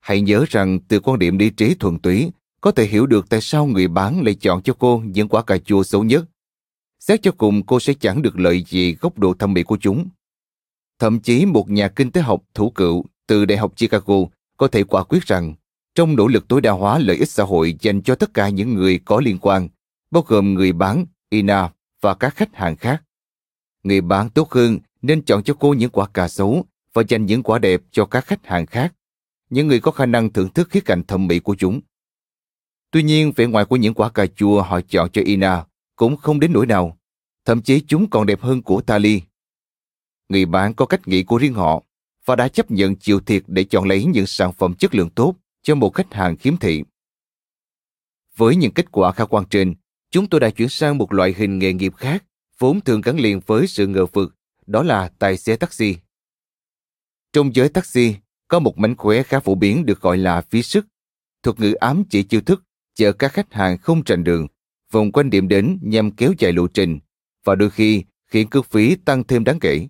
Hãy 0.00 0.20
nhớ 0.20 0.44
rằng 0.48 0.78
từ 0.88 1.00
quan 1.00 1.18
điểm 1.18 1.38
lý 1.38 1.50
trí 1.50 1.74
thuần 1.74 1.98
túy, 1.98 2.30
có 2.60 2.70
thể 2.70 2.86
hiểu 2.86 3.06
được 3.06 3.28
tại 3.28 3.40
sao 3.40 3.66
người 3.66 3.88
bán 3.88 4.22
lại 4.24 4.34
chọn 4.34 4.62
cho 4.62 4.74
cô 4.78 5.02
những 5.06 5.28
quả 5.28 5.42
cà 5.42 5.58
chua 5.58 5.82
xấu 5.82 6.04
nhất. 6.04 6.24
Xét 6.98 7.22
cho 7.22 7.32
cùng 7.38 7.66
cô 7.66 7.80
sẽ 7.80 7.94
chẳng 8.00 8.22
được 8.22 8.38
lợi 8.38 8.64
gì 8.68 8.94
góc 8.94 9.18
độ 9.18 9.34
thẩm 9.34 9.52
mỹ 9.52 9.62
của 9.62 9.76
chúng. 9.80 10.08
Thậm 10.98 11.20
chí 11.20 11.46
một 11.46 11.70
nhà 11.70 11.88
kinh 11.88 12.10
tế 12.10 12.20
học 12.20 12.42
thủ 12.54 12.70
cựu 12.70 13.04
từ 13.28 13.44
Đại 13.44 13.58
học 13.58 13.72
Chicago 13.76 14.14
có 14.56 14.68
thể 14.68 14.84
quả 14.84 15.04
quyết 15.04 15.22
rằng 15.22 15.54
trong 15.94 16.16
nỗ 16.16 16.26
lực 16.26 16.48
tối 16.48 16.60
đa 16.60 16.70
hóa 16.70 16.98
lợi 16.98 17.16
ích 17.16 17.28
xã 17.28 17.44
hội 17.44 17.76
dành 17.80 18.02
cho 18.02 18.14
tất 18.14 18.34
cả 18.34 18.48
những 18.48 18.74
người 18.74 19.00
có 19.04 19.20
liên 19.20 19.38
quan, 19.38 19.68
bao 20.10 20.24
gồm 20.26 20.54
người 20.54 20.72
bán, 20.72 21.06
Ina 21.30 21.70
và 22.00 22.14
các 22.14 22.36
khách 22.36 22.56
hàng 22.56 22.76
khác. 22.76 23.02
Người 23.82 24.00
bán 24.00 24.30
tốt 24.30 24.52
hơn 24.52 24.78
nên 25.02 25.22
chọn 25.22 25.42
cho 25.42 25.54
cô 25.60 25.74
những 25.74 25.90
quả 25.90 26.06
cà 26.06 26.28
xấu 26.28 26.64
và 26.92 27.02
dành 27.08 27.26
những 27.26 27.42
quả 27.42 27.58
đẹp 27.58 27.80
cho 27.90 28.06
các 28.06 28.26
khách 28.26 28.46
hàng 28.46 28.66
khác, 28.66 28.94
những 29.50 29.68
người 29.68 29.80
có 29.80 29.90
khả 29.90 30.06
năng 30.06 30.32
thưởng 30.32 30.48
thức 30.48 30.70
khía 30.70 30.80
cạnh 30.80 31.02
thẩm 31.04 31.26
mỹ 31.26 31.38
của 31.38 31.54
chúng. 31.58 31.80
Tuy 32.90 33.02
nhiên, 33.02 33.32
vẻ 33.36 33.46
ngoài 33.46 33.64
của 33.64 33.76
những 33.76 33.94
quả 33.94 34.08
cà 34.08 34.26
chua 34.26 34.62
họ 34.62 34.80
chọn 34.80 35.10
cho 35.10 35.22
Ina 35.24 35.64
cũng 35.96 36.16
không 36.16 36.40
đến 36.40 36.52
nỗi 36.52 36.66
nào. 36.66 36.98
Thậm 37.44 37.62
chí 37.62 37.80
chúng 37.88 38.10
còn 38.10 38.26
đẹp 38.26 38.40
hơn 38.40 38.62
của 38.62 38.80
Tali. 38.80 39.22
Người 40.28 40.46
bán 40.46 40.74
có 40.74 40.86
cách 40.86 41.08
nghĩ 41.08 41.22
của 41.22 41.38
riêng 41.38 41.54
họ 41.54 41.82
và 42.28 42.36
đã 42.36 42.48
chấp 42.48 42.70
nhận 42.70 42.96
chịu 42.96 43.20
thiệt 43.20 43.42
để 43.46 43.64
chọn 43.64 43.88
lấy 43.88 44.04
những 44.04 44.26
sản 44.26 44.52
phẩm 44.52 44.74
chất 44.74 44.94
lượng 44.94 45.10
tốt 45.10 45.34
cho 45.62 45.74
một 45.74 45.94
khách 45.94 46.14
hàng 46.14 46.36
khiếm 46.36 46.56
thị. 46.56 46.84
Với 48.36 48.56
những 48.56 48.72
kết 48.72 48.92
quả 48.92 49.12
khả 49.12 49.24
quan 49.24 49.44
trên, 49.50 49.74
chúng 50.10 50.26
tôi 50.26 50.40
đã 50.40 50.50
chuyển 50.50 50.68
sang 50.68 50.98
một 50.98 51.12
loại 51.12 51.34
hình 51.36 51.58
nghề 51.58 51.72
nghiệp 51.72 51.94
khác 51.96 52.24
vốn 52.58 52.80
thường 52.80 53.00
gắn 53.00 53.20
liền 53.20 53.40
với 53.46 53.66
sự 53.66 53.86
ngờ 53.86 54.06
vực, 54.06 54.34
đó 54.66 54.82
là 54.82 55.10
tài 55.18 55.36
xế 55.36 55.56
taxi. 55.56 55.96
Trong 57.32 57.54
giới 57.54 57.68
taxi, 57.68 58.14
có 58.48 58.58
một 58.58 58.78
mánh 58.78 58.96
khóe 58.96 59.22
khá 59.22 59.40
phổ 59.40 59.54
biến 59.54 59.86
được 59.86 60.00
gọi 60.00 60.18
là 60.18 60.40
phí 60.40 60.62
sức. 60.62 60.86
Thuật 61.42 61.60
ngữ 61.60 61.72
ám 61.72 62.04
chỉ 62.10 62.22
chiêu 62.22 62.40
thức 62.40 62.64
chở 62.94 63.12
các 63.12 63.32
khách 63.32 63.52
hàng 63.54 63.78
không 63.78 64.04
trành 64.04 64.24
đường, 64.24 64.46
vòng 64.92 65.12
quanh 65.12 65.30
điểm 65.30 65.48
đến 65.48 65.78
nhằm 65.82 66.10
kéo 66.10 66.32
dài 66.38 66.52
lộ 66.52 66.66
trình, 66.66 66.98
và 67.44 67.54
đôi 67.54 67.70
khi 67.70 68.04
khiến 68.26 68.48
cước 68.48 68.66
phí 68.70 68.96
tăng 68.96 69.24
thêm 69.24 69.44
đáng 69.44 69.58
kể. 69.60 69.88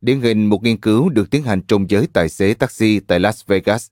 Điển 0.00 0.20
hình 0.20 0.46
một 0.46 0.62
nghiên 0.62 0.76
cứu 0.76 1.08
được 1.08 1.30
tiến 1.30 1.42
hành 1.42 1.62
trong 1.62 1.90
giới 1.90 2.06
tài 2.12 2.28
xế 2.28 2.54
taxi 2.54 3.00
tại 3.00 3.20
Las 3.20 3.46
Vegas 3.46 3.88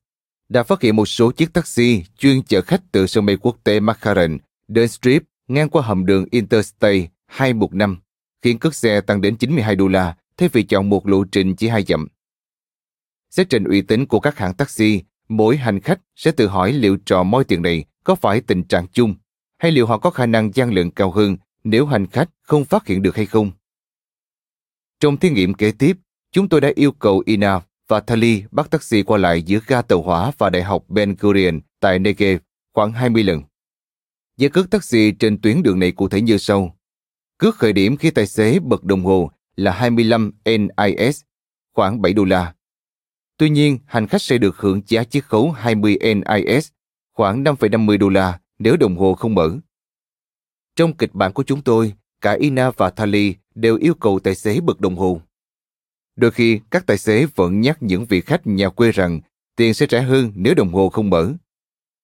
đã 0.48 0.62
phát 0.62 0.80
hiện 0.80 0.96
một 0.96 1.06
số 1.06 1.32
chiếc 1.32 1.52
taxi 1.52 2.04
chuyên 2.18 2.42
chở 2.42 2.60
khách 2.60 2.82
từ 2.92 3.06
sân 3.06 3.26
bay 3.26 3.36
quốc 3.36 3.56
tế 3.64 3.80
McCarran 3.80 4.38
đến 4.68 4.88
Strip 4.88 5.22
ngang 5.48 5.68
qua 5.68 5.82
hầm 5.82 6.06
đường 6.06 6.24
Interstate 6.30 7.06
215, 7.26 7.98
khiến 8.42 8.58
cước 8.58 8.74
xe 8.74 9.00
tăng 9.00 9.20
đến 9.20 9.36
92 9.36 9.76
đô 9.76 9.88
la 9.88 10.16
thay 10.36 10.48
vì 10.52 10.62
chọn 10.62 10.90
một 10.90 11.08
lộ 11.08 11.24
trình 11.24 11.56
chỉ 11.56 11.68
hai 11.68 11.82
dặm. 11.82 12.08
Xét 13.30 13.50
trên 13.50 13.64
uy 13.64 13.82
tín 13.82 14.06
của 14.06 14.20
các 14.20 14.38
hãng 14.38 14.54
taxi, 14.54 15.02
mỗi 15.28 15.56
hành 15.56 15.80
khách 15.80 16.00
sẽ 16.16 16.30
tự 16.30 16.46
hỏi 16.46 16.72
liệu 16.72 16.96
trò 17.04 17.22
moi 17.22 17.44
tiền 17.44 17.62
này 17.62 17.84
có 18.04 18.14
phải 18.14 18.40
tình 18.40 18.62
trạng 18.62 18.86
chung 18.92 19.14
hay 19.58 19.72
liệu 19.72 19.86
họ 19.86 19.98
có 19.98 20.10
khả 20.10 20.26
năng 20.26 20.52
gian 20.54 20.70
lượng 20.70 20.90
cao 20.90 21.10
hơn 21.10 21.36
nếu 21.64 21.86
hành 21.86 22.06
khách 22.06 22.30
không 22.42 22.64
phát 22.64 22.86
hiện 22.86 23.02
được 23.02 23.16
hay 23.16 23.26
không. 23.26 23.50
Trong 25.00 25.16
thí 25.16 25.30
nghiệm 25.30 25.54
kế 25.54 25.72
tiếp, 25.72 25.96
chúng 26.32 26.48
tôi 26.48 26.60
đã 26.60 26.72
yêu 26.74 26.92
cầu 26.92 27.22
Ina 27.26 27.60
và 27.88 28.00
Thali 28.00 28.42
bắt 28.50 28.70
taxi 28.70 29.02
qua 29.02 29.18
lại 29.18 29.42
giữa 29.42 29.58
ga 29.66 29.82
tàu 29.82 30.02
hỏa 30.02 30.32
và 30.38 30.50
Đại 30.50 30.62
học 30.62 30.84
Ben 30.88 31.16
Gurion 31.18 31.60
tại 31.80 31.98
Negev 31.98 32.38
khoảng 32.74 32.92
20 32.92 33.24
lần. 33.24 33.42
Giá 34.36 34.48
cước 34.48 34.70
taxi 34.70 35.12
trên 35.12 35.40
tuyến 35.40 35.62
đường 35.62 35.78
này 35.78 35.92
cụ 35.92 36.08
thể 36.08 36.20
như 36.20 36.38
sau. 36.38 36.76
Cước 37.38 37.56
khởi 37.56 37.72
điểm 37.72 37.96
khi 37.96 38.10
tài 38.10 38.26
xế 38.26 38.58
bật 38.58 38.84
đồng 38.84 39.04
hồ 39.04 39.30
là 39.56 39.72
25 39.72 40.32
NIS, 40.44 41.20
khoảng 41.74 42.02
7 42.02 42.12
đô 42.12 42.24
la. 42.24 42.54
Tuy 43.36 43.50
nhiên, 43.50 43.78
hành 43.86 44.06
khách 44.06 44.22
sẽ 44.22 44.38
được 44.38 44.56
hưởng 44.56 44.82
giá 44.86 45.04
chiết 45.04 45.24
khấu 45.24 45.50
20 45.50 45.98
NIS, 46.02 46.68
khoảng 47.12 47.44
5,50 47.44 47.98
đô 47.98 48.08
la 48.08 48.40
nếu 48.58 48.76
đồng 48.76 48.96
hồ 48.96 49.14
không 49.14 49.34
mở. 49.34 49.50
Trong 50.76 50.96
kịch 50.96 51.14
bản 51.14 51.32
của 51.32 51.42
chúng 51.42 51.62
tôi, 51.62 51.92
cả 52.20 52.32
Ina 52.32 52.70
và 52.70 52.90
Thali 52.90 53.34
đều 53.54 53.76
yêu 53.76 53.94
cầu 53.94 54.18
tài 54.18 54.34
xế 54.34 54.60
bật 54.60 54.80
đồng 54.80 54.96
hồ. 54.96 55.20
Đôi 56.16 56.30
khi, 56.30 56.60
các 56.70 56.86
tài 56.86 56.98
xế 56.98 57.26
vẫn 57.34 57.60
nhắc 57.60 57.78
những 57.80 58.04
vị 58.04 58.20
khách 58.20 58.46
nhà 58.46 58.68
quê 58.68 58.92
rằng 58.92 59.20
tiền 59.56 59.74
sẽ 59.74 59.86
trả 59.86 60.00
hơn 60.00 60.32
nếu 60.34 60.54
đồng 60.54 60.72
hồ 60.72 60.88
không 60.88 61.10
mở. 61.10 61.32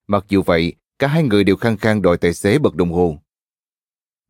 Mặc 0.07 0.25
dù 0.29 0.43
vậy, 0.43 0.75
cả 0.99 1.07
hai 1.07 1.23
người 1.23 1.45
đều 1.45 1.57
khăng 1.57 1.77
khăng 1.77 2.03
đòi 2.03 2.19
tài 2.19 2.35
xế 2.35 2.59
bật 2.59 2.75
đồng 2.75 2.93
hồ. 2.93 3.19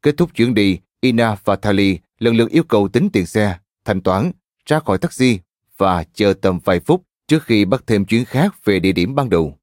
Kết 0.02 0.14
thúc 0.16 0.34
chuyến 0.34 0.54
đi, 0.54 0.78
Ina 1.00 1.36
và 1.44 1.56
Thali 1.56 1.98
lần 2.18 2.36
lượt 2.36 2.50
yêu 2.50 2.64
cầu 2.64 2.88
tính 2.88 3.08
tiền 3.12 3.26
xe, 3.26 3.58
thanh 3.84 4.00
toán, 4.00 4.32
ra 4.66 4.80
khỏi 4.80 4.98
taxi 4.98 5.38
và 5.76 6.04
chờ 6.14 6.34
tầm 6.42 6.58
vài 6.64 6.80
phút 6.80 7.02
trước 7.28 7.44
khi 7.44 7.64
bắt 7.64 7.82
thêm 7.86 8.04
chuyến 8.04 8.24
khác 8.24 8.64
về 8.64 8.80
địa 8.80 8.92
điểm 8.92 9.14
ban 9.14 9.30
đầu. 9.30 9.58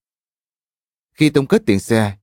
Khi 1.13 1.29
tổng 1.29 1.47
kết 1.47 1.61
tiền 1.65 1.79
xe, 1.79 2.17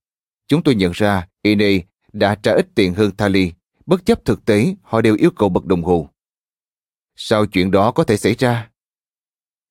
chúng 0.49 0.63
tôi 0.63 0.75
nhận 0.75 0.93
ra 0.93 1.29
Ine 1.43 1.79
đã 2.13 2.35
trả 2.35 2.53
ít 2.53 2.67
tiền 2.75 2.95
hơn 2.95 3.17
Thali, 3.17 3.53
bất 3.87 4.07
chấp 4.07 4.25
thực 4.25 4.45
tế 4.45 4.75
họ 4.83 5.01
đều 5.01 5.17
yêu 5.17 5.31
cầu 5.31 5.49
bật 5.49 5.65
đồng 5.65 5.83
hồ. 5.83 6.09
Sao 7.17 7.47
chuyện 7.47 7.71
đó 7.71 7.91
có 7.91 8.05
thể 8.05 8.17
xảy 8.17 8.35
ra? 8.35 8.71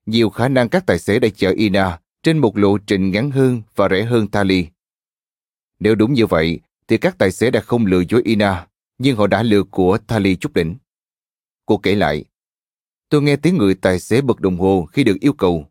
Nhiều 0.06 0.30
khả 0.30 0.48
năng 0.48 0.70
các 0.70 0.84
tài 0.86 1.00
xế 1.00 1.20
đã 1.20 1.28
chở 1.36 1.50
Ina 1.50 2.00
trên 2.24 2.38
một 2.38 2.58
lộ 2.58 2.78
trình 2.78 3.12
ngắn 3.12 3.32
hơn 3.32 3.62
và 3.76 3.90
rẻ 3.90 4.04
hơn 4.04 4.28
Thali. 4.28 4.68
Nếu 5.80 5.96
đúng 5.96 6.14
như 6.14 6.26
vậy, 6.26 6.60
thì 6.88 6.98
các 6.98 7.18
tài 7.18 7.32
xế 7.32 7.52
đã 7.52 7.62
không 7.62 7.86
lừa 7.86 8.04
dối 8.10 8.22
Ina, 8.26 8.68
nhưng 8.98 9.18
họ 9.18 9.28
đã 9.28 9.44
lừa 9.44 9.64
của 9.64 9.98
Thali 10.08 10.36
chút 10.36 10.54
đỉnh. 10.54 10.76
Cô 11.66 11.78
kể 11.78 11.96
lại, 11.96 12.26
tôi 13.10 13.22
nghe 13.22 13.36
tiếng 13.36 13.58
người 13.58 13.76
tài 13.76 14.00
xế 14.00 14.22
bật 14.22 14.40
đồng 14.40 14.58
hồ 14.58 14.86
khi 14.86 15.04
được 15.04 15.18
yêu 15.20 15.34
cầu, 15.34 15.68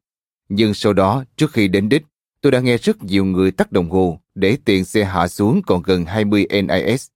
nhưng 0.48 0.74
sau 0.74 0.92
đó, 0.92 1.24
trước 1.36 1.52
khi 1.52 1.68
đến 1.68 1.88
đích, 1.88 2.02
tôi 2.40 2.52
đã 2.52 2.60
nghe 2.60 2.76
rất 2.76 3.02
nhiều 3.02 3.24
người 3.24 3.50
tắt 3.50 3.72
đồng 3.72 3.90
hồ 3.90 4.20
để 4.34 4.58
tiền 4.64 4.84
xe 4.84 5.04
hạ 5.04 5.28
xuống 5.28 5.62
còn 5.66 5.82
gần 5.82 6.04
20 6.04 6.46
NIS. 6.50 7.08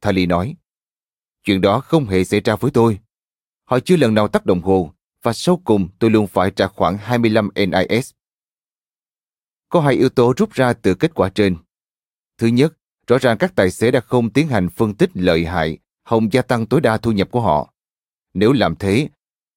Thali 0.00 0.26
nói, 0.26 0.56
chuyện 1.44 1.60
đó 1.60 1.80
không 1.80 2.06
hề 2.06 2.24
xảy 2.24 2.40
ra 2.40 2.56
với 2.56 2.70
tôi. 2.70 2.98
Họ 3.64 3.80
chưa 3.80 3.96
lần 3.96 4.14
nào 4.14 4.28
tắt 4.28 4.46
đồng 4.46 4.60
hồ 4.60 4.92
và 5.22 5.32
sau 5.32 5.60
cùng 5.64 5.88
tôi 5.98 6.10
luôn 6.10 6.26
phải 6.26 6.50
trả 6.50 6.66
khoảng 6.66 6.98
25 6.98 7.50
NIS. 7.54 8.10
Có 9.68 9.80
hai 9.80 9.94
yếu 9.94 10.08
tố 10.08 10.34
rút 10.36 10.52
ra 10.52 10.72
từ 10.72 10.94
kết 10.94 11.14
quả 11.14 11.28
trên. 11.28 11.56
Thứ 12.38 12.46
nhất, 12.46 12.72
rõ 13.06 13.18
ràng 13.18 13.38
các 13.38 13.52
tài 13.56 13.70
xế 13.70 13.90
đã 13.90 14.00
không 14.00 14.30
tiến 14.30 14.48
hành 14.48 14.68
phân 14.68 14.94
tích 14.94 15.10
lợi 15.14 15.44
hại, 15.44 15.78
hòng 16.04 16.32
gia 16.32 16.42
tăng 16.42 16.66
tối 16.66 16.80
đa 16.80 16.96
thu 16.96 17.12
nhập 17.12 17.28
của 17.30 17.40
họ. 17.40 17.74
Nếu 18.34 18.52
làm 18.52 18.76
thế, 18.76 19.08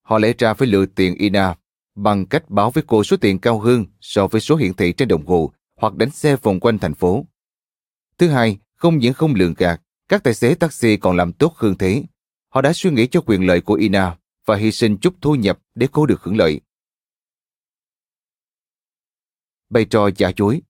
họ 0.01 0.19
lẽ 0.19 0.33
ra 0.37 0.53
phải 0.53 0.67
lựa 0.67 0.85
tiền 0.85 1.15
INA 1.15 1.55
bằng 1.95 2.25
cách 2.25 2.49
báo 2.49 2.71
với 2.71 2.83
cô 2.87 3.03
số 3.03 3.17
tiền 3.17 3.39
cao 3.39 3.59
hơn 3.59 3.85
so 4.01 4.27
với 4.27 4.41
số 4.41 4.55
hiển 4.55 4.73
thị 4.73 4.93
trên 4.93 5.07
đồng 5.07 5.25
hồ 5.25 5.53
hoặc 5.75 5.95
đánh 5.95 6.11
xe 6.11 6.35
vòng 6.35 6.59
quanh 6.59 6.79
thành 6.79 6.93
phố. 6.93 7.25
Thứ 8.17 8.27
hai, 8.27 8.57
không 8.75 8.97
những 8.97 9.13
không 9.13 9.33
lường 9.35 9.53
gạt, 9.57 9.81
các 10.12 10.24
tài 10.24 10.34
xế 10.34 10.55
taxi 10.55 10.97
còn 10.97 11.18
làm 11.18 11.34
tốt 11.34 11.53
hơn 11.55 11.76
thế. 11.78 12.03
Họ 12.49 12.62
đã 12.62 12.74
suy 12.74 12.91
nghĩ 12.91 13.07
cho 13.07 13.22
quyền 13.22 13.47
lợi 13.47 13.62
của 13.62 13.74
Ina 13.74 14.18
và 14.45 14.55
hy 14.55 14.72
sinh 14.72 14.97
chút 14.97 15.16
thu 15.22 15.36
nhập 15.36 15.59
để 15.76 15.88
cô 15.91 16.05
được 16.05 16.22
hưởng 16.22 16.38
lợi. 16.38 16.62
Bày 19.70 19.86
trò 19.86 20.09
giả 20.18 20.32
dối 20.38 20.62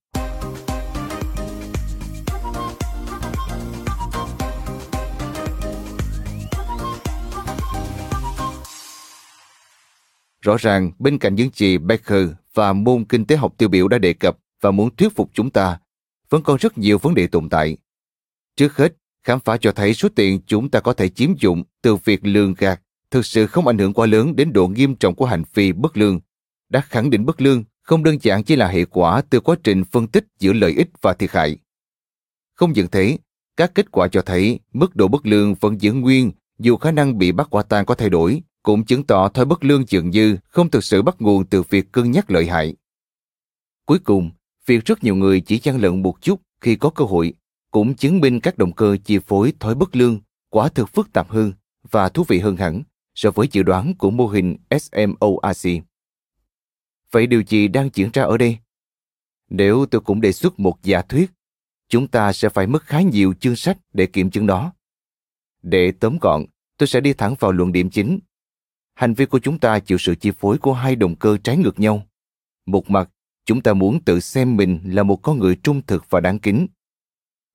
Rõ 10.41 10.57
ràng, 10.59 10.91
bên 10.99 11.17
cạnh 11.17 11.35
những 11.35 11.49
gì 11.53 11.77
Becker 11.77 12.29
và 12.53 12.73
môn 12.73 13.05
kinh 13.05 13.25
tế 13.25 13.35
học 13.35 13.53
tiêu 13.57 13.69
biểu 13.69 13.87
đã 13.87 13.97
đề 13.97 14.13
cập 14.13 14.37
và 14.61 14.71
muốn 14.71 14.95
thuyết 14.95 15.15
phục 15.15 15.29
chúng 15.33 15.49
ta, 15.49 15.79
vẫn 16.29 16.43
còn 16.43 16.57
rất 16.57 16.77
nhiều 16.77 16.97
vấn 16.97 17.15
đề 17.15 17.27
tồn 17.27 17.49
tại. 17.49 17.77
Trước 18.55 18.77
hết, 18.77 19.00
khám 19.23 19.39
phá 19.39 19.57
cho 19.57 19.71
thấy 19.71 19.93
số 19.93 20.09
tiền 20.15 20.39
chúng 20.47 20.69
ta 20.69 20.79
có 20.79 20.93
thể 20.93 21.09
chiếm 21.09 21.37
dụng 21.37 21.63
từ 21.81 21.95
việc 21.95 22.19
lường 22.23 22.53
gạt 22.57 22.81
thực 23.11 23.25
sự 23.25 23.47
không 23.47 23.67
ảnh 23.67 23.77
hưởng 23.77 23.93
quá 23.93 24.05
lớn 24.05 24.35
đến 24.35 24.53
độ 24.53 24.67
nghiêm 24.67 24.95
trọng 24.95 25.15
của 25.15 25.25
hành 25.25 25.43
vi 25.53 25.71
bất 25.71 25.97
lương. 25.97 26.19
Đã 26.69 26.81
khẳng 26.81 27.09
định 27.09 27.25
bất 27.25 27.41
lương 27.41 27.63
không 27.81 28.03
đơn 28.03 28.17
giản 28.21 28.43
chỉ 28.43 28.55
là 28.55 28.67
hệ 28.67 28.85
quả 28.85 29.21
từ 29.29 29.39
quá 29.39 29.55
trình 29.63 29.83
phân 29.83 30.07
tích 30.07 30.25
giữa 30.39 30.53
lợi 30.53 30.71
ích 30.71 30.87
và 31.01 31.13
thiệt 31.13 31.31
hại. 31.31 31.57
Không 32.53 32.73
những 32.73 32.87
thế, 32.87 33.17
các 33.57 33.71
kết 33.75 33.91
quả 33.91 34.07
cho 34.07 34.21
thấy 34.21 34.59
mức 34.73 34.95
độ 34.95 35.07
bất 35.07 35.25
lương 35.25 35.53
vẫn 35.53 35.81
giữ 35.81 35.93
nguyên 35.93 36.31
dù 36.59 36.77
khả 36.77 36.91
năng 36.91 37.17
bị 37.17 37.31
bắt 37.31 37.47
quả 37.49 37.63
tang 37.63 37.85
có 37.85 37.95
thay 37.95 38.09
đổi, 38.09 38.41
cũng 38.63 38.85
chứng 38.85 39.03
tỏ 39.03 39.29
thói 39.29 39.45
bất 39.45 39.63
lương 39.63 39.83
dường 39.87 40.09
như 40.09 40.37
không 40.47 40.69
thực 40.69 40.83
sự 40.83 41.01
bắt 41.01 41.15
nguồn 41.19 41.45
từ 41.45 41.63
việc 41.69 41.91
cân 41.91 42.11
nhắc 42.11 42.31
lợi 42.31 42.45
hại. 42.45 42.75
Cuối 43.85 43.99
cùng, 43.99 44.31
việc 44.65 44.85
rất 44.85 45.03
nhiều 45.03 45.15
người 45.15 45.41
chỉ 45.41 45.59
gian 45.63 45.81
lận 45.81 46.01
một 46.01 46.21
chút 46.21 46.41
khi 46.61 46.75
có 46.75 46.89
cơ 46.89 47.05
hội 47.05 47.33
cũng 47.71 47.95
chứng 47.95 48.19
minh 48.19 48.39
các 48.39 48.57
động 48.57 48.73
cơ 48.73 48.97
chi 49.03 49.19
phối 49.19 49.53
thói 49.59 49.75
bất 49.75 49.95
lương 49.95 50.19
quả 50.49 50.69
thực 50.69 50.89
phức 50.89 51.13
tạp 51.13 51.29
hơn 51.29 51.53
và 51.91 52.09
thú 52.09 52.23
vị 52.27 52.39
hơn 52.39 52.55
hẳn 52.55 52.83
so 53.15 53.31
với 53.31 53.47
dự 53.51 53.63
đoán 53.63 53.93
của 53.97 54.11
mô 54.11 54.27
hình 54.27 54.57
SMORC. 54.69 55.67
Vậy 57.11 57.27
điều 57.27 57.43
gì 57.47 57.67
đang 57.67 57.89
diễn 57.93 58.09
ra 58.13 58.23
ở 58.23 58.37
đây? 58.37 58.57
Nếu 59.49 59.85
tôi 59.85 60.01
cũng 60.01 60.21
đề 60.21 60.31
xuất 60.31 60.59
một 60.59 60.83
giả 60.83 61.01
thuyết, 61.01 61.31
chúng 61.89 62.07
ta 62.07 62.33
sẽ 62.33 62.49
phải 62.49 62.67
mất 62.67 62.83
khá 62.83 63.01
nhiều 63.01 63.33
chương 63.39 63.55
sách 63.55 63.77
để 63.93 64.05
kiểm 64.05 64.31
chứng 64.31 64.47
đó. 64.47 64.73
Để 65.61 65.91
tóm 65.91 66.17
gọn, 66.21 66.45
tôi 66.77 66.87
sẽ 66.87 66.99
đi 66.99 67.13
thẳng 67.13 67.35
vào 67.39 67.51
luận 67.51 67.71
điểm 67.71 67.89
chính. 67.89 68.19
Hành 68.93 69.13
vi 69.13 69.25
của 69.25 69.39
chúng 69.39 69.59
ta 69.59 69.79
chịu 69.79 69.97
sự 69.97 70.15
chi 70.15 70.31
phối 70.31 70.57
của 70.57 70.73
hai 70.73 70.95
động 70.95 71.15
cơ 71.15 71.37
trái 71.37 71.57
ngược 71.57 71.79
nhau. 71.79 72.07
Một 72.65 72.89
mặt, 72.89 73.09
chúng 73.45 73.61
ta 73.61 73.73
muốn 73.73 74.03
tự 74.03 74.19
xem 74.19 74.57
mình 74.57 74.79
là 74.85 75.03
một 75.03 75.15
con 75.21 75.39
người 75.39 75.55
trung 75.63 75.81
thực 75.87 76.09
và 76.09 76.19
đáng 76.19 76.39
kính. 76.39 76.67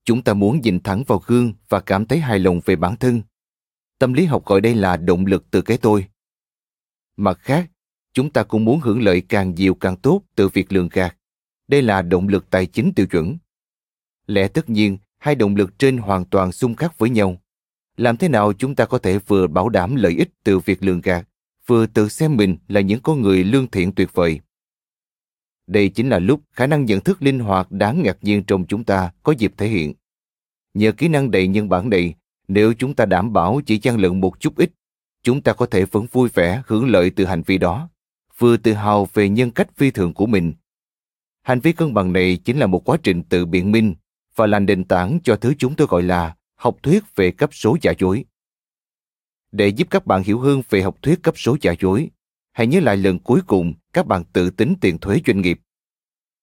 Chúng 0.07 0.22
ta 0.22 0.34
muốn 0.34 0.61
nhìn 0.61 0.80
thẳng 0.80 1.04
vào 1.07 1.22
gương 1.26 1.52
và 1.68 1.80
cảm 1.80 2.07
thấy 2.07 2.18
hài 2.18 2.38
lòng 2.38 2.61
về 2.64 2.76
bản 2.76 2.96
thân. 2.96 3.22
Tâm 3.98 4.12
lý 4.12 4.24
học 4.24 4.44
gọi 4.46 4.61
đây 4.61 4.74
là 4.74 4.96
động 4.96 5.26
lực 5.26 5.44
từ 5.50 5.62
cái 5.62 5.78
tôi. 5.78 6.07
Mặt 7.16 7.38
khác, 7.40 7.70
chúng 8.12 8.30
ta 8.30 8.42
cũng 8.42 8.64
muốn 8.64 8.80
hưởng 8.80 9.02
lợi 9.02 9.20
càng 9.20 9.54
nhiều 9.54 9.74
càng 9.74 9.96
tốt 9.96 10.22
từ 10.34 10.48
việc 10.48 10.72
lường 10.72 10.88
gạt. 10.92 11.16
Đây 11.68 11.82
là 11.82 12.02
động 12.02 12.28
lực 12.28 12.50
tài 12.50 12.66
chính 12.66 12.92
tiêu 12.94 13.07
chuẩn. 13.07 13.36
Lẽ 14.26 14.48
tất 14.48 14.70
nhiên, 14.70 14.98
hai 15.18 15.34
động 15.34 15.57
lực 15.57 15.78
trên 15.78 15.98
hoàn 15.98 16.24
toàn 16.24 16.52
xung 16.52 16.74
khắc 16.74 16.98
với 16.98 17.11
nhau. 17.11 17.42
Làm 17.96 18.16
thế 18.16 18.28
nào 18.28 18.52
chúng 18.52 18.74
ta 18.74 18.86
có 18.86 18.98
thể 18.98 19.18
vừa 19.18 19.46
bảo 19.46 19.68
đảm 19.68 19.96
lợi 19.96 20.12
ích 20.12 20.30
từ 20.44 20.59
việc 20.59 20.82
lường 20.82 21.00
gạt, 21.00 21.28
vừa 21.66 21.86
tự 21.86 22.09
xem 22.09 22.36
mình 22.36 22.57
là 22.68 22.80
những 22.80 23.00
con 23.02 23.22
người 23.22 23.44
lương 23.44 23.70
thiện 23.70 23.92
tuyệt 23.92 24.09
vời? 24.14 24.40
Đây 25.66 25.88
chính 25.88 26.08
là 26.08 26.18
lúc 26.18 26.40
khả 26.52 26.66
năng 26.66 26.84
nhận 26.84 27.00
thức 27.00 27.22
linh 27.22 27.38
hoạt 27.38 27.72
đáng 27.72 28.02
ngạc 28.02 28.18
nhiên 28.20 28.42
trong 28.42 28.66
chúng 28.66 28.84
ta 28.84 29.10
có 29.22 29.32
dịp 29.32 29.52
thể 29.56 29.68
hiện. 29.68 29.94
Nhờ 30.74 30.92
kỹ 30.92 31.08
năng 31.08 31.30
đầy 31.30 31.48
nhân 31.48 31.68
bản 31.68 31.90
này, 31.90 32.14
nếu 32.48 32.74
chúng 32.78 32.94
ta 32.94 33.04
đảm 33.04 33.32
bảo 33.32 33.60
chỉ 33.66 33.78
gian 33.82 33.98
lận 33.98 34.20
một 34.20 34.40
chút 34.40 34.56
ít, 34.56 34.70
chúng 35.22 35.42
ta 35.42 35.52
có 35.52 35.66
thể 35.66 35.84
vẫn 35.84 36.06
vui 36.12 36.28
vẻ 36.34 36.62
hưởng 36.66 36.88
lợi 36.90 37.10
từ 37.10 37.24
hành 37.24 37.42
vi 37.42 37.58
đó, 37.58 37.88
vừa 38.38 38.56
tự 38.56 38.72
hào 38.72 39.08
về 39.14 39.28
nhân 39.28 39.50
cách 39.50 39.76
phi 39.76 39.90
thường 39.90 40.14
của 40.14 40.26
mình. 40.26 40.52
Hành 41.42 41.60
vi 41.60 41.72
cân 41.72 41.94
bằng 41.94 42.12
này 42.12 42.36
chính 42.36 42.58
là 42.58 42.66
một 42.66 42.88
quá 42.88 42.96
trình 43.02 43.22
tự 43.22 43.46
biện 43.46 43.72
minh 43.72 43.94
và 44.36 44.46
là 44.46 44.58
nền 44.58 44.84
tảng 44.84 45.18
cho 45.24 45.36
thứ 45.36 45.54
chúng 45.58 45.74
tôi 45.74 45.86
gọi 45.86 46.02
là 46.02 46.36
học 46.54 46.76
thuyết 46.82 47.16
về 47.16 47.30
cấp 47.30 47.50
số 47.52 47.76
giả 47.82 47.92
dối. 47.98 48.24
Để 49.52 49.68
giúp 49.68 49.88
các 49.90 50.06
bạn 50.06 50.22
hiểu 50.22 50.38
hơn 50.38 50.62
về 50.70 50.82
học 50.82 50.96
thuyết 51.02 51.22
cấp 51.22 51.34
số 51.38 51.56
giả 51.60 51.74
dối, 51.80 52.10
hãy 52.57 52.66
nhớ 52.66 52.80
lại 52.80 52.96
lần 52.96 53.18
cuối 53.18 53.40
cùng 53.46 53.74
các 53.92 54.07
bạn 54.07 54.24
tự 54.32 54.50
tính 54.50 54.74
tiền 54.80 54.98
thuế 54.98 55.20
doanh 55.26 55.40
nghiệp. 55.40 55.61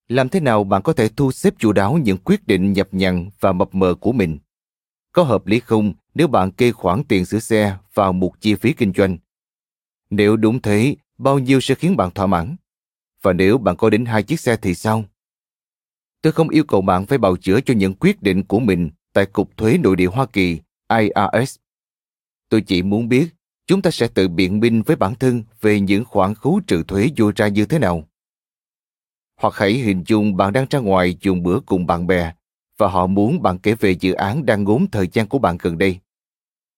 Làm 0.07 0.29
thế 0.29 0.39
nào 0.39 0.63
bạn 0.63 0.81
có 0.81 0.93
thể 0.93 1.09
thu 1.09 1.31
xếp 1.31 1.53
chu 1.57 1.71
đáo 1.71 1.97
những 1.97 2.17
quyết 2.17 2.47
định 2.47 2.73
nhập 2.73 2.87
nhằn 2.91 3.29
và 3.39 3.51
mập 3.51 3.75
mờ 3.75 3.95
của 3.95 4.11
mình? 4.11 4.39
Có 5.11 5.23
hợp 5.23 5.47
lý 5.47 5.59
không 5.59 5.93
nếu 6.13 6.27
bạn 6.27 6.51
kê 6.51 6.71
khoản 6.71 7.03
tiền 7.03 7.25
sửa 7.25 7.39
xe 7.39 7.77
vào 7.93 8.13
một 8.13 8.41
chi 8.41 8.55
phí 8.55 8.73
kinh 8.73 8.93
doanh. 8.95 9.17
Nếu 10.09 10.35
đúng 10.35 10.61
thế, 10.61 10.95
bao 11.17 11.39
nhiêu 11.39 11.61
sẽ 11.61 11.75
khiến 11.75 11.97
bạn 11.97 12.11
thỏa 12.11 12.27
mãn? 12.27 12.55
Và 13.21 13.33
nếu 13.33 13.57
bạn 13.57 13.75
có 13.75 13.89
đến 13.89 14.05
hai 14.05 14.23
chiếc 14.23 14.39
xe 14.39 14.57
thì 14.57 14.75
sao? 14.75 15.05
Tôi 16.21 16.33
không 16.33 16.49
yêu 16.49 16.63
cầu 16.63 16.81
bạn 16.81 17.05
phải 17.05 17.17
bào 17.17 17.37
chữa 17.37 17.61
cho 17.61 17.73
những 17.73 17.93
quyết 17.93 18.21
định 18.21 18.43
của 18.43 18.59
mình 18.59 18.89
tại 19.13 19.25
Cục 19.25 19.57
Thuế 19.57 19.77
Nội 19.77 19.95
địa 19.95 20.07
Hoa 20.07 20.25
Kỳ, 20.25 20.59
IRS. 20.89 21.55
Tôi 22.49 22.61
chỉ 22.61 22.81
muốn 22.81 23.09
biết 23.09 23.29
chúng 23.67 23.81
ta 23.81 23.91
sẽ 23.91 24.07
tự 24.07 24.27
biện 24.27 24.59
minh 24.59 24.81
với 24.81 24.95
bản 24.95 25.15
thân 25.15 25.43
về 25.61 25.79
những 25.79 26.05
khoản 26.05 26.35
khấu 26.35 26.61
trừ 26.67 26.83
thuế 26.83 27.09
vô 27.17 27.31
ra 27.35 27.47
như 27.47 27.65
thế 27.65 27.79
nào. 27.79 28.03
Hoặc 29.35 29.53
hãy 29.55 29.73
hình 29.73 30.03
dung 30.07 30.37
bạn 30.37 30.53
đang 30.53 30.65
ra 30.69 30.79
ngoài 30.79 31.17
dùng 31.21 31.43
bữa 31.43 31.59
cùng 31.59 31.85
bạn 31.85 32.07
bè 32.07 32.33
và 32.77 32.87
họ 32.87 33.07
muốn 33.07 33.41
bạn 33.41 33.59
kể 33.59 33.75
về 33.75 33.91
dự 33.91 34.13
án 34.13 34.45
đang 34.45 34.63
ngốn 34.63 34.85
thời 34.91 35.07
gian 35.07 35.27
của 35.27 35.39
bạn 35.39 35.57
gần 35.61 35.77
đây. 35.77 35.99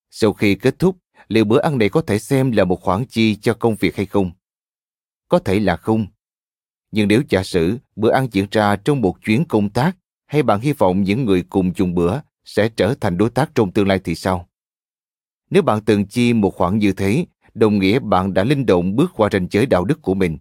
Sau 0.09 0.33
khi 0.33 0.55
kết 0.55 0.79
thúc, 0.79 0.97
liệu 1.27 1.45
bữa 1.45 1.59
ăn 1.59 1.77
này 1.77 1.89
có 1.89 2.01
thể 2.01 2.19
xem 2.19 2.51
là 2.51 2.63
một 2.63 2.81
khoản 2.81 3.05
chi 3.05 3.35
cho 3.35 3.53
công 3.53 3.75
việc 3.75 3.95
hay 3.95 4.05
không? 4.05 4.31
Có 5.27 5.39
thể 5.39 5.59
là 5.59 5.75
không. 5.77 6.07
Nhưng 6.91 7.07
nếu 7.07 7.21
giả 7.29 7.43
sử 7.43 7.77
bữa 7.95 8.11
ăn 8.11 8.27
diễn 8.31 8.47
ra 8.51 8.75
trong 8.75 9.01
một 9.01 9.15
chuyến 9.25 9.45
công 9.45 9.69
tác 9.69 9.97
hay 10.25 10.43
bạn 10.43 10.59
hy 10.59 10.73
vọng 10.73 11.03
những 11.03 11.25
người 11.25 11.43
cùng 11.49 11.71
dùng 11.75 11.95
bữa 11.95 12.19
sẽ 12.45 12.69
trở 12.69 12.95
thành 13.01 13.17
đối 13.17 13.29
tác 13.29 13.51
trong 13.55 13.71
tương 13.71 13.87
lai 13.87 13.99
thì 14.03 14.15
sao? 14.15 14.49
Nếu 15.49 15.63
bạn 15.63 15.85
từng 15.85 16.05
chi 16.05 16.33
một 16.33 16.55
khoản 16.55 16.77
như 16.77 16.93
thế, 16.93 17.25
đồng 17.53 17.79
nghĩa 17.79 17.99
bạn 17.99 18.33
đã 18.33 18.43
linh 18.43 18.65
động 18.65 18.95
bước 18.95 19.11
qua 19.13 19.29
ranh 19.31 19.47
giới 19.51 19.65
đạo 19.65 19.85
đức 19.85 20.01
của 20.01 20.13
mình. 20.13 20.37